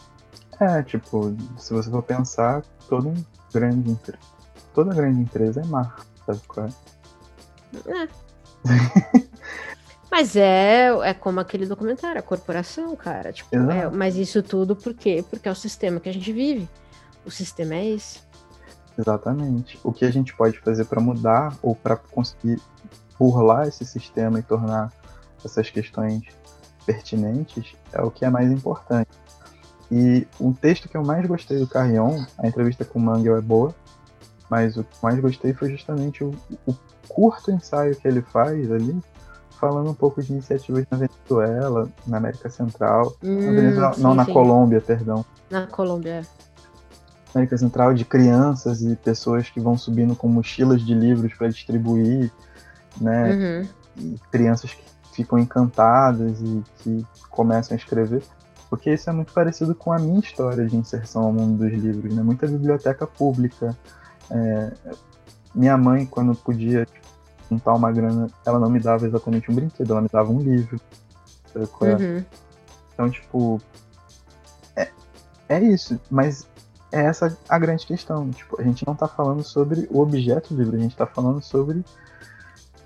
É, 0.61 0.83
tipo, 0.83 1.35
se 1.59 1.73
você 1.73 1.91
for 1.91 2.03
pensar, 2.03 2.63
todo 2.89 3.13
grande 3.53 3.97
toda 4.75 4.95
grande 4.95 5.21
empresa 5.21 5.61
é 5.61 5.67
má, 5.67 5.95
sabe 6.27 6.41
qual 6.47 6.67
é? 6.67 8.05
É. 8.05 8.09
mas 10.11 10.37
é, 10.37 10.89
é 11.03 11.15
como 11.15 11.41
aquele 11.41 11.67
documentário, 11.67 12.19
a 12.19 12.23
corporação, 12.23 12.95
cara. 12.97 13.33
Tipo, 13.33 13.55
é, 13.55 13.89
mas 13.91 14.17
isso 14.17 14.43
tudo 14.43 14.75
por 14.75 14.95
quê? 14.95 15.25
Porque 15.29 15.49
é 15.49 15.53
o 15.53 15.55
sistema 15.55 16.01
que 16.01 16.09
a 16.09 16.13
gente 16.13 16.33
vive. 16.33 16.69
O 17.25 17.31
sistema 17.31 17.75
é 17.75 17.87
esse. 17.87 18.21
Exatamente. 18.99 19.79
O 19.85 19.93
que 19.93 20.05
a 20.05 20.11
gente 20.11 20.35
pode 20.35 20.59
fazer 20.61 20.87
para 20.87 21.01
mudar 21.01 21.57
ou 21.63 21.75
para 21.75 21.97
conseguir 21.97 22.61
burlar 23.19 23.67
esse 23.69 23.85
sistema 23.85 24.39
e 24.39 24.43
tornar 24.43 24.93
essas 25.45 25.71
questões 25.71 26.23
pertinentes 26.85 27.75
é 27.93 28.01
o 28.03 28.11
que 28.11 28.25
é 28.25 28.31
mais 28.31 28.51
importante. 28.51 29.11
E 29.91 30.27
um 30.41 30.53
texto 30.53 30.89
que 30.89 30.97
eu 30.97 31.05
mais 31.05 31.27
gostei 31.27 31.59
do 31.59 31.67
Carrion, 31.67 32.25
a 32.39 32.47
entrevista 32.47 32.85
com 32.85 32.99
o 32.99 33.03
Mangel 33.03 33.37
é 33.37 33.41
boa, 33.41 33.75
mas 34.51 34.77
o 34.77 34.85
que 34.85 34.97
mais 35.03 35.19
gostei 35.21 35.53
foi 35.53 35.71
justamente 35.71 36.23
o, 36.23 36.35
o 36.67 36.75
curto 37.09 37.51
ensaio 37.51 37.97
que 37.97 38.07
ele 38.07 38.23
faz 38.23 38.71
ali, 38.71 38.99
falando 39.59 39.91
um 39.91 39.95
pouco 39.95 40.23
de 40.23 40.33
iniciativas 40.33 40.85
na 40.91 40.99
Venezuela, 40.99 41.89
na 42.07 42.19
América 42.19 42.49
Central, 42.51 43.15
hum, 43.23 43.47
na 43.47 43.53
Venezuela, 43.53 43.95
sim, 43.95 44.03
não, 44.03 44.15
na 44.15 44.25
sim. 44.25 44.33
Colômbia, 44.33 44.81
perdão. 44.81 45.25
Na 45.51 45.67
Colômbia. 45.67 46.23
América 47.35 47.59
Central 47.59 47.93
de 47.93 48.05
crianças 48.05 48.83
e 48.83 48.97
pessoas 48.97 49.51
que 49.51 49.61
vão 49.61 49.77
subindo 49.77 50.17
com 50.17 50.29
mochilas 50.29 50.83
de 50.83 50.95
livros 50.95 51.35
para 51.35 51.49
distribuir, 51.49 52.33
né? 53.01 53.33
Uhum. 53.33 53.69
E 53.99 54.19
crianças 54.31 54.73
que 54.73 54.85
ficam 55.13 55.39
encantadas 55.39 56.41
e 56.41 56.63
que 56.79 57.07
começam 57.31 57.75
a 57.75 57.79
escrever, 57.79 58.23
porque 58.69 58.93
isso 58.93 59.09
é 59.09 59.13
muito 59.13 59.33
parecido 59.33 59.75
com 59.75 59.93
a 59.93 59.99
minha 59.99 60.19
história 60.19 60.67
de 60.67 60.77
inserção 60.77 61.25
ao 61.25 61.33
mundo 61.33 61.59
dos 61.59 61.73
livros, 61.73 62.15
né? 62.15 62.23
Muita 62.23 62.47
biblioteca 62.47 63.07
pública. 63.07 63.77
É... 64.31 64.73
Minha 65.55 65.77
mãe, 65.77 66.05
quando 66.05 66.35
podia 66.35 66.87
juntar 67.51 67.75
uma 67.75 67.91
grana, 67.91 68.29
ela 68.45 68.59
não 68.59 68.69
me 68.69 68.81
dava 68.81 69.07
exatamente 69.07 69.51
um 69.51 69.55
brinquedo, 69.55 69.91
ela 69.91 70.03
me 70.03 70.09
dava 70.13 70.31
um 70.31 70.41
livro. 70.41 70.81
É? 71.55 71.95
Uhum. 71.95 72.25
Então, 72.93 73.11
tipo, 73.11 73.61
é, 74.75 74.91
é 75.49 75.61
isso, 75.61 75.99
mas 76.11 76.47
é 76.93 77.05
essa 77.05 77.37
a 77.49 77.59
grande 77.59 77.87
questão. 77.87 78.31
Tipo, 78.31 78.61
a 78.61 78.65
gente 78.65 78.87
não 78.87 78.95
está 78.95 79.09
falando 79.09 79.43
sobre 79.43 79.89
o 79.91 80.01
objeto 80.01 80.53
do 80.53 80.63
livro, 80.63 80.77
a 80.77 80.81
gente 80.81 80.93
está 80.93 81.07
falando 81.07 81.43
sobre 81.43 81.85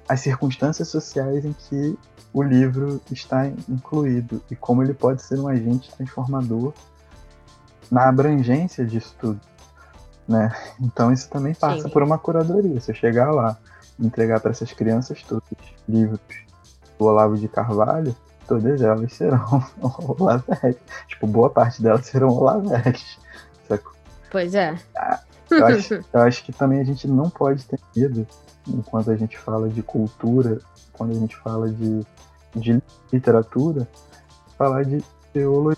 as 0.08 0.20
circunstâncias 0.20 0.88
sociais 0.88 1.44
em 1.44 1.52
que 1.52 1.96
o 2.32 2.42
livro 2.42 3.00
está 3.10 3.46
incluído 3.68 4.42
e 4.50 4.56
como 4.56 4.82
ele 4.82 4.94
pode 4.94 5.22
ser 5.22 5.38
um 5.38 5.48
agente 5.48 5.92
transformador 5.96 6.72
na 7.90 8.08
abrangência 8.08 8.84
disso 8.84 9.14
tudo. 9.20 9.40
Né? 10.30 10.54
Então 10.80 11.12
isso 11.12 11.28
também 11.28 11.52
passa 11.54 11.82
Sim. 11.82 11.90
por 11.90 12.04
uma 12.04 12.16
curadoria. 12.16 12.80
Se 12.80 12.92
eu 12.92 12.94
chegar 12.94 13.32
lá 13.32 13.56
e 13.98 14.06
entregar 14.06 14.38
para 14.38 14.52
essas 14.52 14.72
crianças 14.72 15.24
todos 15.24 15.42
livros 15.88 16.20
do 16.96 17.04
Olavo 17.04 17.36
de 17.36 17.48
Carvalho, 17.48 18.14
todas 18.46 18.80
elas 18.80 19.12
serão 19.12 19.64
Olavetes. 19.82 20.80
Tipo, 21.08 21.26
boa 21.26 21.50
parte 21.50 21.82
delas 21.82 22.06
serão 22.06 22.28
Olavetes. 22.28 23.18
Pois 24.30 24.54
é. 24.54 24.78
Eu 25.50 25.66
acho, 25.66 25.94
eu 26.12 26.20
acho 26.20 26.44
que 26.44 26.52
também 26.52 26.80
a 26.80 26.84
gente 26.84 27.08
não 27.08 27.28
pode 27.28 27.64
ter 27.64 27.80
medo, 27.96 28.24
enquanto 28.68 29.10
a 29.10 29.16
gente 29.16 29.36
fala 29.36 29.68
de 29.68 29.82
cultura, 29.82 30.60
quando 30.92 31.10
a 31.10 31.18
gente 31.18 31.36
fala 31.38 31.68
de, 31.68 32.06
de 32.54 32.80
literatura, 33.12 33.88
falar 34.56 34.84
de 34.84 35.02
teologia. 35.32 35.76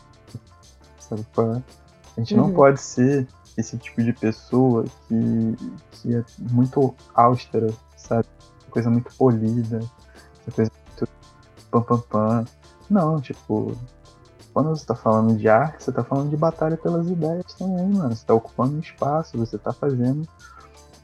Sabe? 0.99 1.27
A 1.39 2.21
gente 2.21 2.37
não 2.37 2.49
Uhum. 2.49 2.53
pode 2.55 2.83
ser 2.83 3.27
esse 3.57 3.77
tipo 3.79 4.03
de 4.03 4.13
pessoa 4.13 4.85
que, 5.07 5.57
que 5.93 6.15
é 6.17 6.25
muito 6.51 6.95
austera, 7.15 7.73
sabe? 7.97 8.27
Coisa 8.71 8.91
muito 8.91 9.15
polida, 9.17 9.81
coisa 10.55 10.71
muito 10.87 11.13
pam 11.71 11.83
pam 11.83 12.01
pam. 12.01 12.45
Não, 12.89 13.21
tipo, 13.21 13.77
quando 14.53 14.71
você 14.71 14.87
tá 14.87 14.95
falando 14.95 15.37
de 15.37 15.49
arte, 15.49 15.85
você 15.85 15.93
tá 15.93 16.05
falando 16.05 16.31
de 16.31 16.37
batalha 16.37 16.77
pelas 16.77 17.09
ideias 17.09 17.55
também, 17.55 17.89
mano. 17.89 18.15
Você 18.15 18.25
tá 18.25 18.35
ocupando 18.35 18.77
um 18.77 18.81
espaço, 18.81 19.39
você 19.39 19.59
tá 19.59 19.73
fazendo 19.73 20.27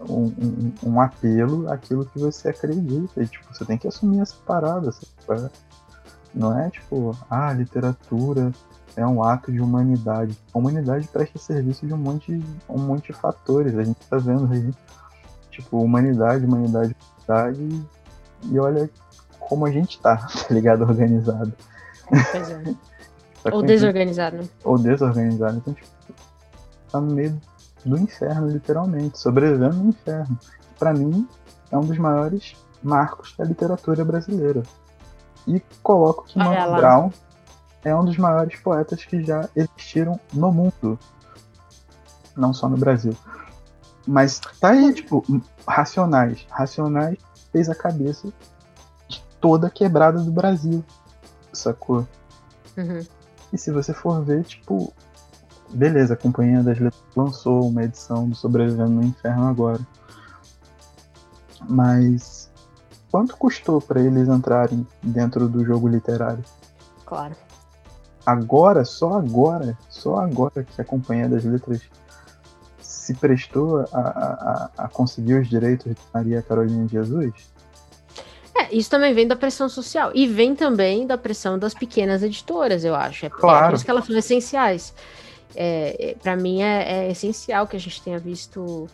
um, 0.00 0.24
um, 0.24 0.72
um 0.84 1.00
apelo 1.00 1.70
àquilo 1.70 2.06
que 2.06 2.18
você 2.18 2.48
acredita. 2.48 3.22
E, 3.22 3.26
tipo, 3.26 3.46
você 3.52 3.64
tem 3.64 3.78
que 3.78 3.88
assumir 3.88 4.20
essa 4.20 4.36
parada. 4.46 4.92
sabe? 5.26 5.50
Não 6.34 6.58
é 6.58 6.70
tipo, 6.70 7.16
ah, 7.30 7.52
literatura 7.52 8.52
é 8.98 9.06
um 9.06 9.22
ato 9.22 9.52
de 9.52 9.60
humanidade. 9.60 10.36
A 10.52 10.58
humanidade 10.58 11.06
presta 11.08 11.38
serviço 11.38 11.86
de 11.86 11.94
um 11.94 11.96
monte, 11.96 12.32
um 12.68 12.78
monte 12.78 13.12
de 13.12 13.12
fatores. 13.12 13.76
A 13.78 13.84
gente 13.84 13.98
tá 14.10 14.16
vendo 14.18 14.52
aí, 14.52 14.74
tipo, 15.50 15.80
humanidade, 15.80 16.44
humanidade, 16.44 16.96
humanidade. 17.28 17.86
E 18.50 18.58
olha 18.58 18.90
como 19.38 19.66
a 19.66 19.70
gente 19.70 20.00
tá, 20.00 20.16
tá 20.48 20.52
ligado? 20.52 20.82
Organizado. 20.82 21.52
É. 22.12 22.74
Ou 23.52 23.60
gente- 23.60 23.68
desorganizado. 23.68 24.36
né? 24.38 24.48
ou 24.64 24.76
desorganizado. 24.76 25.56
Então, 25.58 25.72
tipo, 25.72 25.88
tá 26.90 27.00
no 27.00 27.14
meio 27.14 27.40
do 27.84 27.96
inferno, 27.96 28.48
literalmente, 28.48 29.16
sobrevivendo 29.16 29.76
no 29.76 29.88
inferno. 29.90 30.36
Pra 30.76 30.92
mim, 30.92 31.26
é 31.70 31.78
um 31.78 31.82
dos 31.84 31.96
maiores 31.98 32.56
marcos 32.82 33.34
da 33.38 33.44
literatura 33.44 34.04
brasileira. 34.04 34.62
e 35.46 35.62
coloco 35.82 36.24
que 36.24 36.36
Mano. 36.36 36.76
Brown 36.76 37.10
é 37.88 37.96
um 37.96 38.04
dos 38.04 38.16
maiores 38.16 38.58
poetas 38.60 39.04
que 39.04 39.22
já 39.22 39.48
existiram 39.54 40.18
no 40.32 40.52
mundo. 40.52 40.98
Não 42.36 42.52
só 42.52 42.68
no 42.68 42.76
Brasil. 42.76 43.16
Mas 44.06 44.40
tá 44.60 44.70
aí, 44.70 44.94
tipo, 44.94 45.24
Racionais. 45.66 46.46
Racionais 46.50 47.18
fez 47.52 47.68
a 47.68 47.74
cabeça 47.74 48.28
de 49.08 49.22
toda 49.40 49.66
a 49.66 49.70
quebrada 49.70 50.20
do 50.20 50.30
Brasil. 50.30 50.84
Sacou? 51.52 52.06
Uhum. 52.76 53.04
E 53.52 53.58
se 53.58 53.70
você 53.70 53.92
for 53.92 54.24
ver, 54.24 54.44
tipo, 54.44 54.92
beleza, 55.70 56.14
a 56.14 56.16
Companhia 56.16 56.62
das 56.62 56.78
Letras 56.78 57.02
lançou 57.16 57.68
uma 57.68 57.84
edição 57.84 58.28
do 58.28 58.34
Sobrevivendo 58.34 58.90
no 58.90 59.02
Inferno 59.02 59.46
agora. 59.46 59.80
Mas 61.68 62.50
quanto 63.10 63.36
custou 63.36 63.80
para 63.80 64.00
eles 64.00 64.28
entrarem 64.28 64.86
dentro 65.02 65.48
do 65.48 65.64
jogo 65.64 65.88
literário? 65.88 66.44
Claro. 67.04 67.36
Agora, 68.28 68.84
só 68.84 69.14
agora, 69.14 69.74
só 69.88 70.16
agora 70.16 70.62
que 70.62 70.78
a 70.78 70.84
Companhia 70.84 71.26
das 71.30 71.44
Letras 71.44 71.80
se 72.78 73.14
prestou 73.14 73.86
a, 73.90 73.98
a, 73.98 74.70
a 74.84 74.88
conseguir 74.88 75.32
os 75.32 75.48
direitos 75.48 75.94
de 75.94 76.00
Maria 76.12 76.42
Carolina 76.42 76.84
de 76.84 76.92
Jesus? 76.92 77.32
É, 78.54 78.74
isso 78.74 78.90
também 78.90 79.14
vem 79.14 79.26
da 79.26 79.34
pressão 79.34 79.66
social. 79.66 80.10
E 80.14 80.26
vem 80.26 80.54
também 80.54 81.06
da 81.06 81.16
pressão 81.16 81.58
das 81.58 81.72
pequenas 81.72 82.22
editoras, 82.22 82.84
eu 82.84 82.94
acho. 82.94 83.24
É, 83.24 83.30
Claro. 83.30 83.64
é 83.64 83.68
por 83.70 83.76
isso 83.76 83.84
que 83.86 83.90
elas 83.90 84.04
são 84.04 84.18
essenciais. 84.18 84.92
É, 85.56 86.14
para 86.22 86.36
mim 86.36 86.60
é, 86.60 87.06
é 87.06 87.10
essencial 87.10 87.66
que 87.66 87.76
a 87.76 87.80
gente 87.80 88.02
tenha 88.02 88.18
visto 88.18 88.86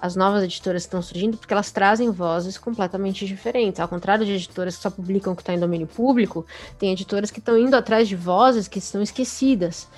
as 0.00 0.16
novas 0.16 0.42
editoras 0.42 0.82
que 0.82 0.88
estão 0.88 1.02
surgindo, 1.02 1.36
porque 1.36 1.52
elas 1.52 1.70
trazem 1.70 2.10
vozes 2.10 2.58
completamente 2.58 3.26
diferentes. 3.26 3.80
Ao 3.80 3.88
contrário 3.88 4.24
de 4.24 4.32
editoras 4.32 4.76
que 4.76 4.82
só 4.82 4.90
publicam 4.90 5.32
o 5.32 5.36
que 5.36 5.42
está 5.42 5.54
em 5.54 5.58
domínio 5.58 5.86
público, 5.86 6.44
tem 6.78 6.92
editoras 6.92 7.30
que 7.30 7.38
estão 7.38 7.58
indo 7.58 7.74
atrás 7.74 8.08
de 8.08 8.16
vozes 8.16 8.68
que 8.68 8.78
estão 8.78 9.02
esquecidas. 9.02 9.88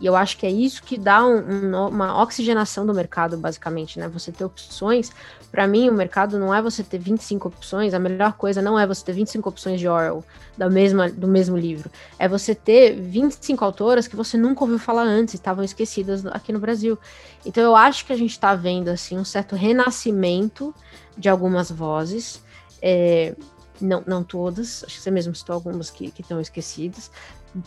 E 0.00 0.06
eu 0.06 0.16
acho 0.16 0.38
que 0.38 0.46
é 0.46 0.50
isso 0.50 0.82
que 0.82 0.96
dá 0.96 1.24
um- 1.24 1.70
um- 1.70 1.88
uma 1.88 2.22
oxigenação 2.22 2.86
do 2.86 2.94
mercado, 2.94 3.36
basicamente, 3.36 3.98
né? 3.98 4.08
Você 4.08 4.32
ter 4.32 4.44
opções. 4.44 5.12
Para 5.50 5.66
mim, 5.66 5.90
o 5.90 5.92
mercado 5.92 6.38
não 6.38 6.54
é 6.54 6.62
você 6.62 6.82
ter 6.82 6.98
25 6.98 7.48
opções, 7.48 7.92
a 7.92 7.98
melhor 7.98 8.32
coisa 8.32 8.62
não 8.62 8.78
é 8.78 8.86
você 8.86 9.04
ter 9.04 9.12
25 9.12 9.50
opções 9.50 9.78
de 9.78 9.86
Orwell 9.86 10.24
da 10.56 10.70
mesma, 10.70 11.10
do 11.10 11.28
mesmo 11.28 11.56
livro. 11.58 11.90
É 12.18 12.26
você 12.26 12.54
ter 12.54 12.94
25 12.98 13.64
autoras 13.64 14.08
que 14.08 14.16
você 14.16 14.38
nunca 14.38 14.64
ouviu 14.64 14.78
falar 14.78 15.02
antes 15.04 15.34
estavam 15.34 15.62
esquecidas 15.62 16.24
aqui 16.26 16.52
no 16.52 16.58
Brasil. 16.58 16.98
Então 17.44 17.62
eu 17.62 17.76
acho 17.76 18.06
que 18.06 18.12
a 18.14 18.16
gente 18.16 18.30
está 18.30 18.54
vendo 18.54 18.88
assim 18.88 19.18
um 19.18 19.24
certo 19.24 19.54
renascimento 19.54 20.74
de 21.16 21.28
algumas 21.28 21.70
vozes. 21.70 22.40
é, 22.84 23.36
não, 23.80 24.02
não 24.06 24.22
todas, 24.22 24.84
acho 24.84 24.96
que 24.96 25.02
você 25.02 25.10
mesmo 25.10 25.34
citou 25.34 25.54
algumas 25.54 25.90
que 25.90 26.12
estão 26.18 26.40
esquecidas. 26.40 27.10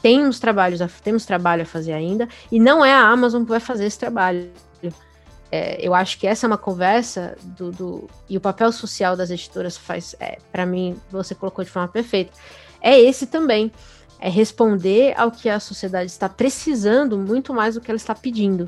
Tem 0.02 0.26
uns 0.26 0.40
trabalhos, 0.40 0.82
a- 0.82 0.90
temos 1.04 1.26
trabalho 1.26 1.64
a 1.64 1.66
fazer 1.66 1.94
ainda, 1.94 2.28
e 2.52 2.60
não 2.60 2.84
é 2.84 2.94
a 2.94 3.02
Amazon 3.08 3.44
que 3.44 3.50
vai 3.50 3.60
fazer 3.60 3.86
esse 3.86 4.00
trabalho. 4.00 4.50
É, 5.52 5.78
eu 5.80 5.94
acho 5.94 6.18
que 6.18 6.26
essa 6.26 6.46
é 6.46 6.48
uma 6.48 6.58
conversa 6.58 7.38
do, 7.44 7.72
do- 7.72 8.10
e 8.28 8.36
o 8.36 8.42
papel 8.42 8.72
social 8.72 9.16
das 9.16 9.30
editoras 9.30 9.78
faz, 9.78 10.16
é, 10.20 10.40
para 10.52 10.66
mim, 10.66 10.98
você 11.12 11.36
colocou 11.36 11.64
de 11.64 11.70
forma 11.70 11.88
perfeita. 11.88 12.32
É 12.82 13.00
esse 13.00 13.28
também, 13.28 13.72
é 14.20 14.30
responder 14.30 15.14
ao 15.18 15.30
que 15.32 15.48
a 15.48 15.60
sociedade 15.60 16.10
está 16.10 16.28
precisando 16.28 17.18
muito 17.18 17.54
mais 17.54 17.76
do 17.76 17.82
que 17.82 17.92
ela 17.92 17.98
está 17.98 18.16
pedindo. 18.16 18.68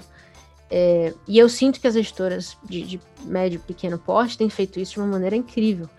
É, 0.69 1.13
e 1.27 1.39
eu 1.39 1.49
sinto 1.49 1.79
que 1.79 1.87
as 1.87 1.95
editoras 1.95 2.57
de, 2.63 2.83
de 2.83 3.01
médio 3.23 3.57
e 3.57 3.59
pequeno 3.67 3.97
porte 3.97 4.37
têm 4.37 4.49
feito 4.49 4.79
isso 4.79 4.93
de 4.93 4.99
uma 4.99 5.07
maneira 5.07 5.35
incrível. 5.35 5.89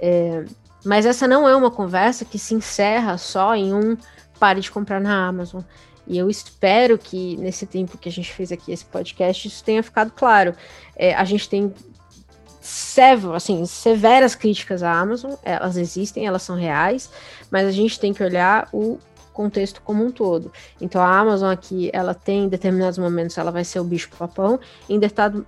É, 0.00 0.44
mas 0.84 1.06
essa 1.06 1.26
não 1.26 1.48
é 1.48 1.54
uma 1.54 1.70
conversa 1.70 2.24
que 2.24 2.38
se 2.38 2.54
encerra 2.54 3.18
só 3.18 3.54
em 3.54 3.74
um 3.74 3.96
pare 4.38 4.60
de 4.60 4.70
comprar 4.70 5.00
na 5.00 5.26
Amazon. 5.26 5.62
E 6.06 6.16
eu 6.16 6.30
espero 6.30 6.96
que 6.96 7.36
nesse 7.36 7.66
tempo 7.66 7.98
que 7.98 8.08
a 8.08 8.12
gente 8.12 8.32
fez 8.32 8.50
aqui 8.50 8.72
esse 8.72 8.84
podcast 8.84 9.46
isso 9.46 9.62
tenha 9.62 9.82
ficado 9.82 10.10
claro. 10.10 10.54
É, 10.96 11.14
a 11.14 11.24
gente 11.24 11.48
tem 11.48 11.74
severas, 12.60 13.34
assim, 13.34 13.64
severas 13.66 14.34
críticas 14.34 14.82
à 14.82 14.92
Amazon, 14.92 15.32
elas 15.42 15.76
existem, 15.76 16.26
elas 16.26 16.42
são 16.42 16.56
reais, 16.56 17.10
mas 17.50 17.66
a 17.66 17.70
gente 17.70 17.98
tem 17.98 18.12
que 18.12 18.22
olhar 18.22 18.68
o 18.72 18.98
contexto 19.38 19.80
como 19.82 20.04
um 20.04 20.10
todo. 20.10 20.52
Então 20.80 21.00
a 21.00 21.16
Amazon 21.16 21.50
aqui, 21.50 21.90
ela 21.92 22.12
tem 22.12 22.44
em 22.44 22.48
determinados 22.48 22.98
momentos 22.98 23.38
ela 23.38 23.52
vai 23.52 23.64
ser 23.64 23.78
o 23.78 23.84
bicho 23.84 24.10
papão, 24.18 24.58
em, 24.88 24.98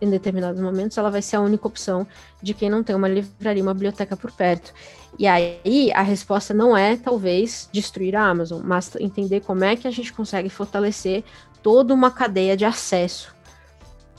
em 0.00 0.10
determinados 0.10 0.60
momentos 0.60 0.96
ela 0.96 1.10
vai 1.10 1.20
ser 1.20 1.36
a 1.36 1.40
única 1.40 1.66
opção 1.66 2.06
de 2.40 2.54
quem 2.54 2.70
não 2.70 2.84
tem 2.84 2.94
uma 2.94 3.08
livraria, 3.08 3.62
uma 3.62 3.74
biblioteca 3.74 4.16
por 4.16 4.30
perto. 4.30 4.72
E 5.18 5.26
aí 5.26 5.92
a 5.94 6.02
resposta 6.02 6.54
não 6.54 6.76
é 6.76 6.96
talvez 6.96 7.68
destruir 7.72 8.16
a 8.16 8.24
Amazon, 8.24 8.60
mas 8.64 8.94
entender 8.98 9.40
como 9.40 9.64
é 9.64 9.76
que 9.76 9.86
a 9.86 9.90
gente 9.90 10.12
consegue 10.12 10.48
fortalecer 10.48 11.22
toda 11.62 11.92
uma 11.92 12.10
cadeia 12.10 12.56
de 12.56 12.64
acesso 12.64 13.34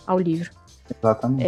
ao 0.06 0.20
livro. 0.20 0.52
Exatamente. 1.00 1.44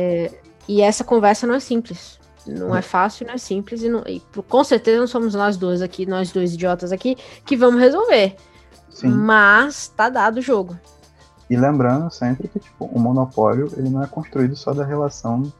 E 0.67 0.81
essa 0.81 1.03
conversa 1.03 1.45
não 1.45 1.55
é 1.55 1.59
simples. 1.59 2.19
Não 2.47 2.75
é 2.75 2.81
fácil, 2.81 3.27
não 3.27 3.33
é 3.33 3.37
simples. 3.37 3.83
E, 3.83 3.89
não- 3.89 4.03
e 4.07 4.21
com 4.47 4.63
certeza 4.63 4.99
não 4.99 5.07
somos 5.07 5.33
nós 5.35 5.55
dois 5.55 5.81
aqui, 5.81 6.05
nós 6.05 6.31
dois 6.31 6.53
idiotas 6.53 6.91
aqui, 6.91 7.15
que 7.45 7.55
vamos 7.55 7.79
resolver. 7.79 8.35
Sim. 8.89 9.09
Mas 9.09 9.87
tá 9.89 10.09
dado 10.09 10.37
o 10.37 10.41
jogo. 10.41 10.77
E 11.49 11.55
lembrando 11.57 12.09
sempre 12.11 12.47
que 12.47 12.59
tipo, 12.59 12.85
o 12.85 12.99
monopólio 12.99 13.69
ele 13.77 13.89
não 13.89 14.03
é 14.03 14.07
construído 14.07 14.55
só 14.55 14.73
da 14.73 14.85
relação 14.85 15.51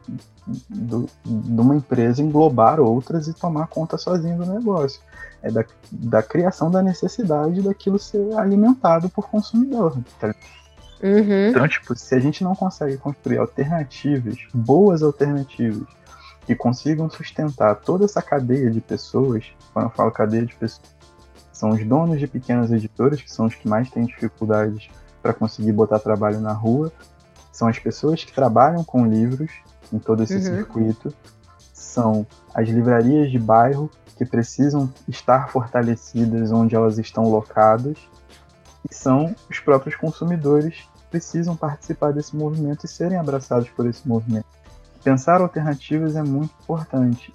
do- 0.70 1.10
de 1.26 1.62
uma 1.62 1.76
empresa 1.76 2.22
englobar 2.22 2.80
outras 2.80 3.28
e 3.28 3.34
tomar 3.34 3.68
conta 3.68 3.98
sozinho 3.98 4.38
do 4.38 4.46
negócio. 4.46 5.02
É 5.42 5.52
da, 5.52 5.66
da 5.92 6.24
criação 6.24 6.72
da 6.72 6.82
necessidade 6.82 7.62
daquilo 7.62 8.00
ser 8.00 8.34
alimentado 8.38 9.10
por 9.10 9.30
consumidor. 9.30 9.98
tá 10.20 10.34
Uhum. 11.04 11.50
Então, 11.50 11.68
tipo, 11.68 11.94
se 11.98 12.16
a 12.16 12.20
gente 12.20 12.46
não 12.46 12.56
consegue 12.56 12.96
construir 12.96 13.38
alternativas, 13.38 14.38
boas 14.54 15.04
alternativas, 15.04 15.86
que 16.46 16.56
consigam 16.56 17.10
sustentar 17.10 17.76
toda 17.76 18.06
essa 18.06 18.22
cadeia 18.22 18.72
de 18.72 18.80
pessoas, 18.80 19.46
quando 19.74 19.88
eu 19.88 19.92
falo 19.92 20.12
cadeia 20.12 20.46
de 20.46 20.56
pessoas, 20.56 20.88
são 21.52 21.72
os 21.72 21.86
donos 21.86 22.20
de 22.20 22.28
pequenas 22.28 22.72
editoras, 22.72 23.22
que 23.22 23.32
são 23.32 23.48
os 23.48 23.56
que 23.56 23.68
mais 23.68 23.90
têm 23.90 24.06
dificuldades 24.06 24.90
para 25.24 25.34
conseguir 25.34 25.72
botar 25.72 26.00
trabalho 26.00 26.42
na 26.42 26.52
rua, 26.52 26.92
são 27.52 27.68
as 27.68 27.80
pessoas 27.80 28.24
que 28.24 28.34
trabalham 28.34 28.84
com 28.84 29.06
livros 29.06 29.50
em 29.92 29.98
todo 29.98 30.22
esse 30.22 30.36
Uhum. 30.36 30.42
circuito, 30.42 31.14
são 31.74 32.28
as 32.54 32.68
livrarias 32.68 33.32
de 33.32 33.40
bairro 33.40 33.90
que 34.18 34.26
precisam 34.26 34.92
estar 35.08 35.50
fortalecidas 35.50 36.52
onde 36.52 36.76
elas 36.76 37.00
estão 37.00 37.30
locadas, 37.30 37.98
e 38.90 38.94
são 38.94 39.34
os 39.50 39.60
próprios 39.60 39.96
consumidores 39.96 40.76
que 40.76 41.04
precisam 41.10 41.56
participar 41.56 42.12
desse 42.12 42.36
movimento 42.36 42.86
e 42.86 42.90
serem 42.90 43.18
abraçados 43.18 43.70
por 43.70 43.88
esse 43.88 44.06
movimento. 44.08 44.46
Pensar 45.04 45.40
alternativas 45.42 46.16
é 46.16 46.24
muito 46.24 46.54
importante. 46.62 47.34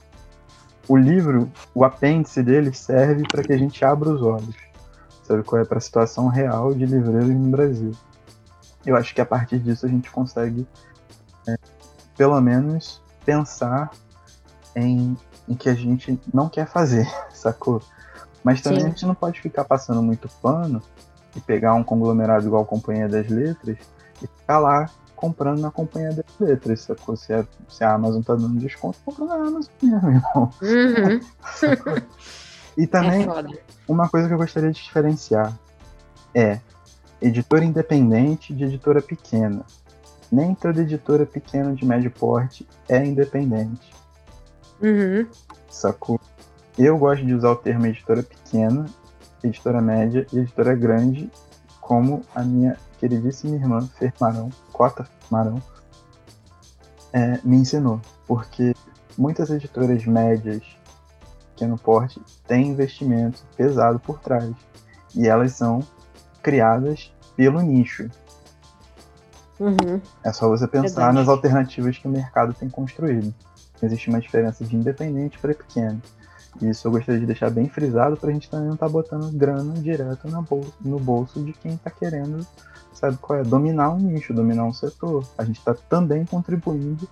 O 0.87 0.97
livro, 0.97 1.51
o 1.75 1.85
apêndice 1.85 2.43
dele 2.43 2.73
serve 2.73 3.23
para 3.31 3.43
que 3.43 3.53
a 3.53 3.59
gente 3.59 3.85
abra 3.85 4.09
os 4.11 4.23
olhos, 4.23 4.57
sabe 5.29 5.43
qual 5.43 5.61
é 5.61 5.65
para 5.65 5.79
a 5.79 5.81
situação 5.81 6.27
real 6.29 6.73
de 6.75 6.87
livreiros 6.87 7.29
no 7.29 7.51
Brasil. 7.51 7.93
Eu 8.85 8.97
acho 8.97 9.15
que 9.15 9.21
a 9.21 9.27
partir 9.27 9.59
disso 9.59 9.85
a 9.85 9.89
gente 9.89 10.11
consegue, 10.11 10.67
é, 11.47 11.57
pelo 12.17 12.41
menos, 12.41 13.03
pensar 13.25 13.91
em, 14.75 15.17
em 15.47 15.55
que 15.55 15.69
a 15.69 15.75
gente 15.75 16.19
não 16.33 16.49
quer 16.49 16.67
fazer, 16.67 17.07
sacou? 17.33 17.83
Mas 18.43 18.63
também 18.63 18.81
Sim. 18.81 18.87
a 18.87 18.89
gente 18.89 19.07
não 19.07 19.15
pode 19.15 19.41
ficar 19.41 19.65
passando 19.65 20.03
muito 20.03 20.29
pano 20.41 20.83
e 21.37 21.41
pegar 21.41 21.75
um 21.75 21.85
conglomerado 21.85 22.47
igual 22.47 22.63
a 22.63 22.67
Companhia 22.67 23.09
das 23.09 23.29
Letras 23.29 23.77
e 24.23 24.27
ficar 24.27 24.59
lá 24.59 24.89
comprando 25.15 25.61
na 25.61 25.71
Companhia 25.71 26.13
das 26.13 26.25
Letras, 26.41 26.83
sacou? 26.83 27.17
Se 27.17 27.35
a, 27.35 27.45
se 27.69 27.85
a 27.85 27.93
Amazon 27.93 28.23
tá 28.23 28.35
dando 28.35 28.59
desconto, 28.59 28.99
compra 29.05 29.27
na 29.27 29.35
Amazon 29.35 29.73
mesmo, 29.83 30.09
irmão. 30.09 30.51
Uhum. 30.63 31.21
E 32.79 32.87
também, 32.87 33.27
É 33.29 33.59
uma 33.89 34.09
coisa 34.09 34.29
que 34.29 34.35
eu 34.35 34.39
gostaria 34.39 34.71
de 34.71 34.81
diferenciar 34.81 35.53
é 36.35 36.61
editora 37.21 37.65
independente 37.65 38.55
de 38.55 38.65
editora 38.65 39.03
pequena. 39.03 39.65
Nem 40.31 40.55
toda 40.55 40.83
editora 40.83 41.27
pequena 41.27 41.75
de 41.75 41.85
médio 41.85 42.11
porte 42.11 42.67
é 42.89 43.05
independente, 43.05 43.93
Uhum. 44.81 45.27
sacou? 45.69 46.21
Eu 46.79 46.97
gosto 46.97 47.27
de 47.27 47.35
usar 47.35 47.51
o 47.51 47.57
termo 47.57 47.87
editora 47.87 48.23
pequena, 48.23 48.87
editora 49.43 49.81
média 49.81 50.25
e 50.33 50.39
editora 50.39 50.77
grande, 50.77 51.29
como 51.81 52.23
a 52.33 52.43
minha 52.45 52.77
queridíssima 53.01 53.57
irmã 53.57 53.81
Fer 53.99 54.13
Marão, 54.21 54.51
Cota 54.73 55.09
Marão, 55.29 55.61
é, 57.13 57.41
me 57.43 57.57
ensinou. 57.57 58.01
Porque 58.27 58.75
muitas 59.17 59.51
editoras 59.51 60.05
médias, 60.05 60.63
pequeno 61.59 61.77
porte, 61.77 62.23
têm 62.47 62.69
investimento 62.69 63.43
pesado 63.57 63.99
por 63.99 64.21
trás. 64.21 64.55
E 65.15 65.27
elas 65.27 65.53
são 65.53 65.81
criadas 66.43 67.13
pelo 67.37 67.61
nicho. 67.61 68.09
Uhum. 69.59 70.01
É 70.23 70.33
só 70.33 70.49
você 70.49 70.69
pensar 70.69 71.13
nas 71.13 71.29
alternativas 71.29 71.99
que 71.99 72.07
o 72.07 72.11
mercado 72.11 72.55
tem 72.55 72.69
construído. 72.69 73.35
Existe 73.83 74.09
uma 74.09 74.21
diferença 74.21 74.65
de 74.65 74.77
independente 74.77 75.39
para 75.39 75.53
pequeno. 75.53 76.01
Isso 76.63 76.87
eu 76.87 76.93
gostaria 76.93 77.21
de 77.21 77.27
deixar 77.27 77.51
bem 77.51 77.69
frisado 77.69 78.17
pra 78.17 78.33
gente 78.33 78.49
também 78.49 78.67
não 78.67 78.75
estar 78.75 78.87
tá 78.87 78.93
botando 78.93 79.31
grana 79.33 79.75
direto 79.75 80.27
no 80.81 80.99
bolso 80.99 81.43
de 81.45 81.53
quem 81.53 81.77
tá 81.77 81.91
querendo, 81.91 82.45
sabe 82.93 83.17
qual 83.19 83.39
é? 83.39 83.43
Dominar 83.45 83.91
um 83.91 83.99
nicho, 83.99 84.35
dominar 84.35 84.65
um 84.65 84.73
setor. 84.73 85.25
A 85.37 85.45
gente 85.45 85.59
está 85.59 85.75
também 85.75 86.25
contribuindo 86.25 87.09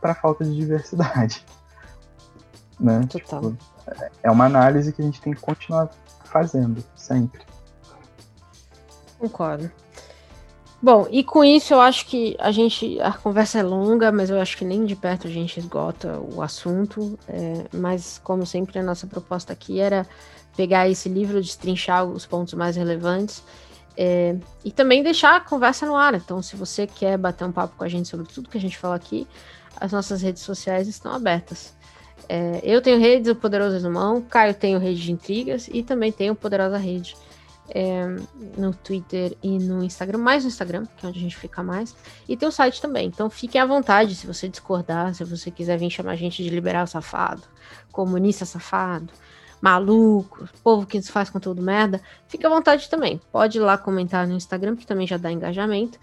para 0.00 0.12
a 0.12 0.14
falta 0.14 0.44
de 0.44 0.54
diversidade. 0.54 1.44
Né? 2.78 3.06
Total. 3.08 3.40
Tipo, 3.40 3.58
é 4.22 4.30
uma 4.30 4.44
análise 4.44 4.92
que 4.92 5.00
a 5.00 5.04
gente 5.04 5.20
tem 5.20 5.32
que 5.32 5.40
continuar 5.40 5.90
fazendo, 6.24 6.82
sempre. 6.94 7.40
Concordo. 9.18 9.70
Bom, 10.82 11.08
e 11.10 11.24
com 11.24 11.42
isso 11.42 11.72
eu 11.72 11.80
acho 11.80 12.06
que 12.06 12.36
a 12.38 12.52
gente. 12.52 13.00
A 13.00 13.12
conversa 13.12 13.58
é 13.58 13.62
longa, 13.62 14.12
mas 14.12 14.28
eu 14.28 14.38
acho 14.38 14.56
que 14.58 14.64
nem 14.64 14.84
de 14.84 14.94
perto 14.94 15.26
a 15.26 15.30
gente 15.30 15.58
esgota 15.58 16.18
o 16.18 16.42
assunto. 16.42 17.18
É, 17.26 17.64
mas, 17.72 18.20
como 18.22 18.44
sempre, 18.44 18.78
a 18.78 18.82
nossa 18.82 19.06
proposta 19.06 19.52
aqui 19.52 19.80
era 19.80 20.06
pegar 20.56 20.88
esse 20.88 21.08
livro, 21.08 21.40
destrinchar 21.40 22.04
os 22.04 22.26
pontos 22.26 22.54
mais 22.54 22.76
relevantes 22.76 23.42
é, 23.96 24.36
e 24.64 24.70
também 24.70 25.02
deixar 25.02 25.36
a 25.36 25.40
conversa 25.40 25.86
no 25.86 25.96
ar. 25.96 26.14
Então, 26.14 26.42
se 26.42 26.56
você 26.56 26.86
quer 26.86 27.16
bater 27.16 27.44
um 27.44 27.52
papo 27.52 27.76
com 27.76 27.84
a 27.84 27.88
gente 27.88 28.08
sobre 28.08 28.26
tudo 28.26 28.48
que 28.48 28.58
a 28.58 28.60
gente 28.60 28.76
fala 28.76 28.94
aqui, 28.94 29.26
as 29.80 29.92
nossas 29.92 30.22
redes 30.22 30.42
sociais 30.42 30.88
estão 30.88 31.12
abertas. 31.12 31.74
É, 32.28 32.60
eu 32.62 32.82
tenho 32.82 32.98
redes, 32.98 33.30
o 33.30 33.36
Poderoso 33.36 33.74
Resumão, 33.74 34.20
Caio 34.22 34.54
tem 34.54 34.76
Rede 34.78 35.00
de 35.00 35.12
Intrigas 35.12 35.68
e 35.72 35.82
também 35.82 36.10
tem 36.10 36.30
o 36.30 36.34
Poderosa 36.34 36.76
Rede 36.76 37.16
é, 37.68 38.04
no 38.56 38.74
Twitter 38.74 39.36
e 39.42 39.58
no 39.58 39.82
Instagram, 39.82 40.18
mais 40.18 40.44
no 40.44 40.48
Instagram, 40.48 40.86
que 40.96 41.04
é 41.04 41.08
onde 41.08 41.18
a 41.18 41.22
gente 41.22 41.36
fica 41.36 41.62
mais, 41.62 41.94
e 42.28 42.36
tem 42.36 42.48
o 42.48 42.52
site 42.52 42.80
também. 42.80 43.06
Então 43.06 43.28
fiquem 43.30 43.60
à 43.60 43.66
vontade 43.66 44.14
se 44.14 44.26
você 44.26 44.48
discordar, 44.48 45.14
se 45.14 45.24
você 45.24 45.50
quiser 45.50 45.78
vir 45.78 45.90
chamar 45.90 46.12
a 46.12 46.16
gente 46.16 46.42
de 46.42 46.50
liberal 46.50 46.86
safado, 46.86 47.42
comunista 47.92 48.44
safado, 48.44 49.12
maluco, 49.60 50.48
povo 50.62 50.86
que 50.86 51.00
faz 51.02 51.30
conteúdo 51.30 51.62
merda, 51.62 52.00
fique 52.28 52.46
à 52.46 52.48
vontade 52.48 52.88
também. 52.88 53.20
Pode 53.32 53.58
ir 53.58 53.60
lá 53.60 53.78
comentar 53.78 54.26
no 54.26 54.34
Instagram, 54.34 54.76
que 54.76 54.86
também 54.86 55.06
já 55.06 55.16
dá 55.16 55.30
engajamento, 55.32 55.98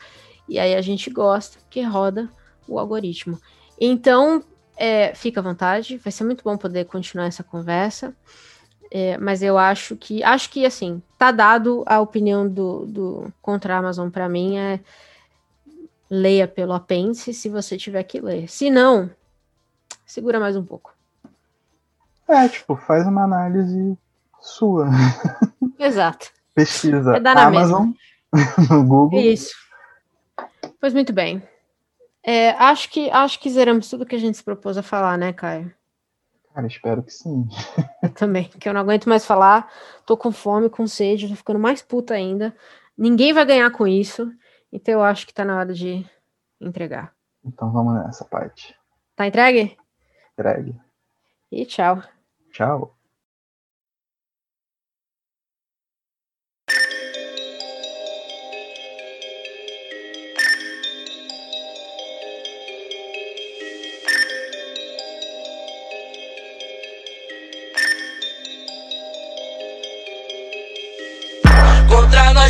e 0.47 0.59
aí 0.59 0.75
a 0.75 0.81
gente 0.81 1.09
gosta 1.09 1.57
que 1.69 1.81
roda 1.81 2.29
o 2.67 2.79
algoritmo. 2.79 3.39
Então, 3.79 4.43
é, 4.75 5.13
fica 5.13 5.39
à 5.39 5.43
vontade, 5.43 5.97
vai 5.97 6.11
ser 6.11 6.23
muito 6.23 6.43
bom 6.43 6.57
poder 6.57 6.85
continuar 6.85 7.25
essa 7.25 7.43
conversa. 7.43 8.13
É, 8.91 9.17
mas 9.17 9.41
eu 9.41 9.57
acho 9.57 9.95
que 9.95 10.23
acho 10.23 10.51
que 10.51 10.65
assim 10.67 11.01
tá 11.17 11.31
dado 11.31 11.83
a 11.87 11.99
opinião 11.99 12.47
do, 12.47 12.85
do 12.85 13.33
contra 13.41 13.75
a 13.75 13.79
Amazon 13.79 14.09
para 14.09 14.29
mim 14.29 14.57
é 14.57 14.79
leia 16.07 16.47
pelo 16.47 16.73
apêndice 16.73 17.33
se 17.33 17.49
você 17.49 17.75
tiver 17.75 18.03
que 18.03 18.21
ler. 18.21 18.47
Se 18.47 18.69
não, 18.69 19.09
segura 20.05 20.39
mais 20.39 20.55
um 20.55 20.63
pouco. 20.63 20.93
É, 22.27 22.47
tipo, 22.47 22.75
faz 22.75 23.07
uma 23.07 23.23
análise 23.23 23.97
sua. 24.39 24.87
Exato. 25.79 26.31
Pesquisa 26.53 27.15
é 27.17 27.29
Amazon 27.29 27.91
no 28.69 28.83
Google. 28.83 29.19
Isso. 29.19 29.55
Pois 30.79 30.93
muito 30.93 31.11
bem. 31.11 31.41
É, 32.25 32.51
acho 32.51 32.89
que 32.89 33.09
acho 33.09 33.39
que 33.39 33.49
zeramos 33.49 33.89
tudo 33.89 34.05
que 34.05 34.15
a 34.15 34.19
gente 34.19 34.37
se 34.37 34.43
propôs 34.43 34.77
a 34.77 34.83
falar, 34.83 35.17
né, 35.17 35.33
Caio? 35.33 35.73
Cara, 36.53 36.67
espero 36.67 37.03
que 37.03 37.11
sim. 37.11 37.47
Eu 38.01 38.09
também, 38.13 38.45
que 38.45 38.69
eu 38.69 38.73
não 38.73 38.81
aguento 38.81 39.09
mais 39.09 39.25
falar. 39.25 39.71
Tô 40.05 40.15
com 40.15 40.31
fome, 40.31 40.69
com 40.69 40.87
sede, 40.87 41.27
tô 41.27 41.35
ficando 41.35 41.59
mais 41.59 41.81
puta 41.81 42.13
ainda. 42.13 42.55
Ninguém 42.97 43.33
vai 43.33 43.45
ganhar 43.45 43.69
com 43.71 43.87
isso. 43.87 44.31
Então 44.71 44.93
eu 44.93 45.03
acho 45.03 45.25
que 45.27 45.33
tá 45.33 45.43
na 45.43 45.57
hora 45.57 45.73
de 45.73 46.05
entregar. 46.61 47.13
Então 47.43 47.71
vamos 47.71 47.93
nessa 47.95 48.23
parte. 48.23 48.75
Tá 49.15 49.27
entregue? 49.27 49.77
Entregue. 50.33 50.75
E 51.51 51.65
tchau. 51.65 52.01
Tchau. 52.51 52.95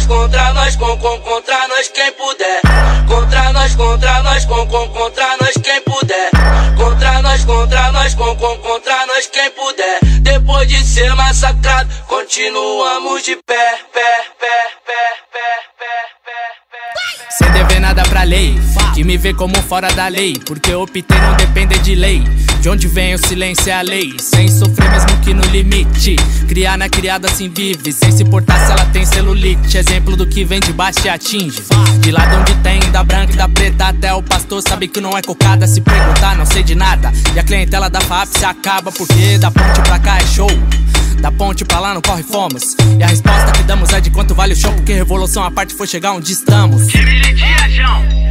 Nós, 0.04 0.08
contra 0.08 0.54
nós, 0.54 0.76
com, 0.76 0.98
com, 0.98 1.20
contra 1.20 1.68
nós 1.68 1.88
quem 1.90 2.12
puder. 2.14 2.62
Contra 3.08 3.54
nós, 3.54 3.76
contra 3.76 4.24
nós, 4.24 4.46
com, 4.46 4.68
com, 4.68 4.90
contra 4.90 5.38
nós 5.38 5.54
quem 5.54 5.82
puder. 5.82 6.30
Contra 6.76 7.22
nós, 7.22 7.46
contra 7.46 7.92
nós, 7.92 8.14
com, 8.16 8.36
com, 8.36 8.58
contra 8.58 9.06
nós 9.08 9.28
quem 9.28 9.50
puder. 9.52 10.00
Depois 10.22 10.68
de 10.68 10.78
ser 10.86 11.14
massacrado, 11.16 11.90
continuamos 12.08 13.24
de 13.24 13.36
pé, 13.36 13.78
pé, 13.94 14.02
pé, 14.40 14.56
pé, 14.86 15.04
pé, 15.32 15.48
pé, 15.80 15.94
pé, 16.26 16.32
pé. 16.72 17.38
Sem 17.38 17.52
dever 17.52 17.80
nada 17.80 18.04
pra 18.04 18.24
lei, 18.24 18.56
que 18.94 19.04
me 19.04 19.18
vê 19.18 19.34
como 19.34 19.56
fora 19.62 19.92
da 19.94 20.08
lei, 20.08 20.34
porque 20.46 20.74
optei 20.74 21.18
não 21.20 21.36
depender 21.36 21.80
de 21.80 21.96
lei. 21.96 22.24
De 22.64 22.70
onde 22.70 22.88
vem 22.88 23.14
o 23.14 23.18
silêncio 23.18 23.70
é 23.70 23.74
a 23.74 23.82
lei, 23.82 24.16
sem 24.18 24.48
sofrer 24.48 24.90
mesmo 24.90 25.20
que 25.20 25.34
no 25.34 25.44
limite. 25.48 26.16
Criar 26.48 26.78
na 26.78 26.88
criada 26.88 27.28
assim 27.28 27.50
vive, 27.50 27.92
sem 27.92 28.10
se 28.10 28.24
importar 28.24 28.58
se 28.58 28.72
ela 28.72 28.86
tem 28.86 29.06
celulite. 29.06 29.78
Exemplo 29.78 30.16
do 30.16 30.26
que 30.26 30.46
vem 30.46 30.62
de 30.62 30.72
baixo 30.72 31.00
e 31.04 31.10
atinge. 31.10 31.62
De 32.00 32.10
lado 32.10 32.38
onde 32.38 32.56
tem, 32.64 32.80
da 32.90 33.04
branca 33.04 33.34
e 33.34 33.36
da 33.36 33.50
preta, 33.50 33.88
até 33.88 34.14
o 34.14 34.24
pastor 34.24 34.62
sabe 34.66 34.88
que 34.88 35.02
não 35.02 35.18
é 35.18 35.22
cocada. 35.22 35.68
Se 35.68 35.82
perguntar, 35.82 36.38
não 36.38 36.46
sei 36.46 36.64
de 36.64 36.74
nada. 36.74 37.12
E 37.36 37.40
a 37.40 37.44
clientela 37.44 37.90
da 37.90 38.00
FAP 38.00 38.30
se 38.30 38.46
acaba, 38.46 38.94
porque 38.94 39.38
da 39.38 39.52
ponte 39.52 39.82
pra 39.82 40.00
cá 40.00 40.20
é 40.20 40.26
show. 40.28 40.50
Da 41.20 41.34
ponte 41.34 41.66
pra 41.66 41.82
lá 41.82 41.94
não 41.94 42.02
corre 42.02 42.24
fomos. 42.24 42.78
E 42.98 43.04
a 43.04 43.08
resposta 43.08 43.52
que 43.52 43.64
damos 43.64 43.92
é 43.92 44.00
de 44.00 44.10
quanto 44.10 44.34
vale 44.34 44.54
o 44.54 44.56
show, 44.56 44.72
porque 44.72 44.94
revolução 44.94 45.44
a 45.44 45.52
parte 45.52 45.74
foi 45.74 45.86
chegar 45.86 46.14
onde 46.14 46.32
estamos. 46.32 46.88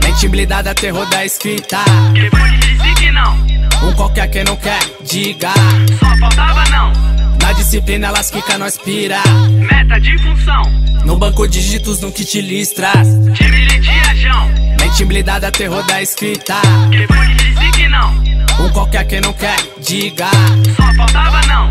Mente 0.03 0.27
blindada, 0.27 0.75
terror 0.75 1.07
da 1.11 1.23
escrita. 1.23 1.77
Que 2.15 2.31
foi 2.35 2.51
dizer 2.57 2.95
que 2.95 3.13
não. 3.13 3.52
Um 3.83 3.93
qualquer 3.95 4.29
que 4.29 4.45
não 4.45 4.57
quer, 4.57 4.81
diga. 5.05 5.53
Só 5.99 6.17
faltava 6.19 6.65
não. 6.71 6.93
Na 7.41 7.53
disciplina 7.53 8.09
elas 8.09 8.31
quica, 8.31 8.57
nós 8.57 8.79
pira. 8.79 9.19
Meta 9.51 10.01
de 10.01 10.17
função. 10.19 10.63
No 11.05 11.17
banco 11.17 11.49
dígitos, 11.49 12.01
no 12.01 12.13
kit 12.13 12.41
listras. 12.41 13.09
Time 13.35 13.67
de 13.67 13.79
diajão. 13.81 14.49
Mente 14.81 15.05
blindada, 15.05 15.51
terror 15.51 15.83
da 15.85 16.01
escrita. 16.01 16.55
Que 16.91 17.07
foi 17.07 17.27
dizer 17.35 17.73
que 17.73 17.89
não. 17.89 18.13
Um 18.61 18.71
qualquer 18.71 19.05
que 19.05 19.21
não 19.21 19.33
quer, 19.33 19.57
diga. 19.81 20.29
Só 20.77 20.95
faltava 20.95 21.41
não. 21.47 21.69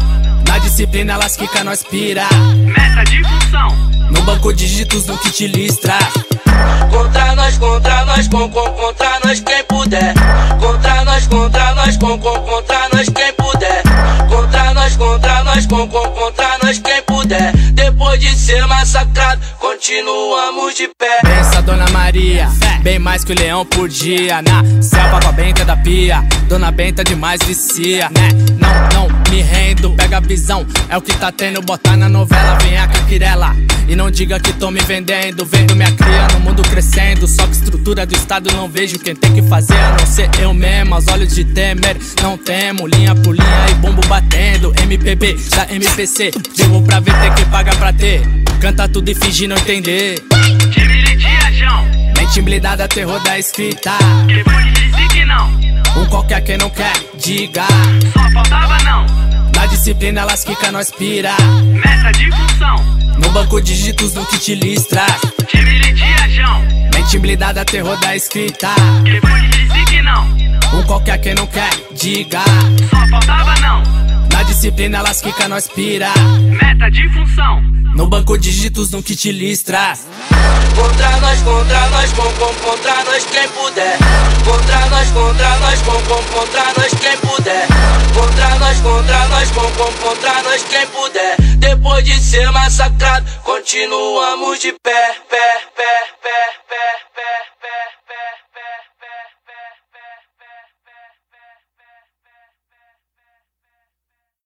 Na 0.48 0.58
disciplina 0.60 1.14
elas 1.14 1.38
quica, 1.38 1.64
nós 1.64 1.82
pira. 1.84 2.28
Meta 2.58 3.04
de 3.06 3.24
função. 3.24 3.81
No 4.22 4.26
banco 4.26 4.54
dígitos, 4.54 5.08
no 5.08 5.18
kit 5.18 5.48
listras. 5.48 5.98
Contra 6.92 7.36
nós, 7.36 7.58
contra 7.58 8.06
nós, 8.06 8.28
com, 8.28 8.48
com, 8.52 8.72
contra 8.74 9.20
nós 9.26 9.40
quem 9.40 9.64
puder. 9.64 10.14
Contra 10.60 11.04
nós, 11.06 11.26
contra 11.26 11.74
nós, 11.74 11.98
com, 11.98 12.20
com, 12.20 12.40
contra 12.42 12.90
nós 12.94 13.10
quem 13.10 13.34
puder. 13.34 13.82
Contra 14.30 14.74
nós, 14.76 14.96
contra 14.96 15.44
nós, 15.44 15.66
com, 15.66 15.88
com, 15.88 16.04
contra 16.12 16.58
nós 16.62 16.78
quem 16.78 16.91
puder. 17.22 17.56
Depois 17.74 18.20
de 18.20 18.30
ser 18.36 18.66
massacrado, 18.68 19.42
continuamos 19.60 20.76
de 20.76 20.88
pé. 20.98 21.20
Pensa, 21.22 21.62
Dona 21.62 21.90
Maria, 21.90 22.50
bem 22.82 23.00
mais 23.00 23.24
que 23.24 23.32
o 23.32 23.36
leão 23.36 23.66
por 23.66 23.88
dia. 23.88 24.42
Na 24.42 24.64
selva 24.82 25.20
com 25.22 25.30
a 25.30 25.32
benta 25.32 25.64
da 25.64 25.78
pia, 25.78 26.24
Dona 26.48 26.72
Benta 26.72 27.04
demais 27.04 27.40
vicia, 27.46 28.10
né? 28.10 28.30
Não, 28.60 29.08
não 29.08 29.22
me 29.30 29.42
rendo, 29.42 29.92
pega 29.92 30.18
a 30.18 30.20
visão, 30.20 30.66
é 30.90 30.98
o 30.98 31.02
que 31.02 31.14
tá 31.16 31.32
tendo. 31.32 31.62
Botar 31.62 31.96
na 31.96 32.10
novela, 32.10 32.58
vem 32.64 32.78
a 32.78 32.88
caquirela. 32.88 33.56
E 33.88 33.96
não 33.96 34.10
diga 34.10 34.40
que 34.40 34.54
tô 34.54 34.72
me 34.72 34.80
vendendo, 34.80 35.46
vendo 35.46 35.76
minha 35.76 35.92
cria 35.92 36.28
no 36.34 36.40
mundo 36.40 36.62
crescendo. 36.64 37.28
Só 37.28 37.46
que 37.46 37.54
estrutura 37.54 38.06
do 38.06 38.16
Estado 38.16 38.52
não 38.54 38.68
vejo 38.68 38.98
quem 39.00 39.16
tem 39.16 39.34
que 39.34 39.42
fazer, 39.44 39.76
a 39.76 39.98
não 39.98 40.06
ser 40.06 40.30
eu 40.40 40.54
mesmo. 40.54 40.96
Aos 40.96 41.08
olhos 41.08 41.34
de 41.36 41.44
Temer, 41.44 41.98
não 42.22 42.38
temo, 42.38 42.88
linha 42.88 43.14
por 43.16 43.36
linha 43.36 43.66
e 43.70 43.74
bombo 43.76 44.02
batendo. 44.08 44.74
MPB 44.82 45.38
da 45.56 45.74
MPC, 45.74 46.32
vivo 46.56 46.82
pra 46.84 47.00
ver, 47.00 47.14
tem 47.22 47.34
que 47.36 47.46
pagar 47.46 47.76
pra 47.78 47.94
ter. 47.94 48.22
Canta 48.60 48.88
tudo 48.88 49.10
e 49.10 49.16
finge 49.16 49.48
não 49.48 49.56
entender. 49.56 50.16
De. 50.16 50.22
Mente 52.18 52.42
blindada, 52.42 52.88
terror 52.88 53.22
da 53.24 53.38
escrita. 53.38 53.92
Que 54.28 54.44
foi 54.44 54.64
dizer 54.72 55.08
que 55.10 55.26
não. 55.26 55.50
Um 55.96 56.06
qualquer 56.08 56.42
que 56.42 56.58
não 56.58 56.70
quer, 56.70 56.94
diga. 57.18 57.66
Só 58.14 58.32
faltava 58.32 58.78
não. 58.84 59.06
Na 59.56 59.66
disciplina 59.68 60.22
elas 60.22 60.44
quica, 60.44 60.72
nós 60.72 60.92
pira. 60.92 61.34
Meta 61.64 62.12
de 62.18 62.32
função. 62.32 62.76
No 63.20 63.30
banco 63.32 63.62
dígitos, 63.62 64.14
no 64.14 64.26
kit 64.26 64.56
listra. 64.56 65.06
Time 65.48 65.80
de 65.80 65.94
diajão. 65.94 66.62
Mente 66.94 67.20
blindada, 67.20 67.64
terror 67.66 67.98
da 68.00 68.16
escrita. 68.16 68.70
Que 69.06 69.20
foi 69.22 69.42
dizer 69.42 69.86
que 69.86 70.02
não. 70.02 70.26
Um 70.74 70.84
qualquer 70.84 71.20
que 71.20 71.34
não 71.36 71.46
quer, 71.46 71.70
diga. 71.94 72.40
Só 72.90 73.08
faltava 73.10 73.54
não. 73.60 73.84
Na 74.42 74.48
disciplina 74.48 74.98
elas 74.98 75.22
quica, 75.22 75.48
nós 75.48 75.68
pira. 75.68 76.12
Meta 76.60 76.90
de 76.90 77.08
função. 77.14 77.62
No 77.96 78.08
banco 78.08 78.36
dígitos, 78.40 78.90
no 78.90 79.04
kit 79.04 79.32
listras. 79.32 80.08
Contra 80.76 81.18
nós, 81.18 81.44
contra 81.44 81.90
nós, 81.90 82.12
com, 82.14 82.24
com, 82.24 82.54
contra 82.56 83.04
nós 83.04 83.24
quem 83.26 83.48
puder. 83.50 83.98
Contra 84.44 84.90
nós, 84.90 85.12
contra 85.12 85.60
nós, 85.60 85.82
com, 85.84 85.92
com, 85.92 86.24
contra 86.34 86.64
nós 86.76 86.92
quem 87.00 87.18
puder. 87.18 87.68
Contra 88.16 88.56
nós, 88.56 88.80
contra 88.80 89.28
nós, 89.28 89.52
com, 89.52 89.62
com, 89.62 89.94
contra 89.94 90.42
nós 90.42 90.64
quem 90.64 90.88
puder. 90.88 91.36
Depois 91.60 92.04
de 92.04 92.20
ser 92.20 92.52
massacrado, 92.52 93.24
continuamos 93.44 94.60
de 94.60 94.74
pé, 94.82 95.18
pé, 95.30 95.38
pé, 95.78 95.94
pé, 96.18 96.42
pé, 96.68 96.82
pé, 97.62 97.70
pé. 98.08 98.51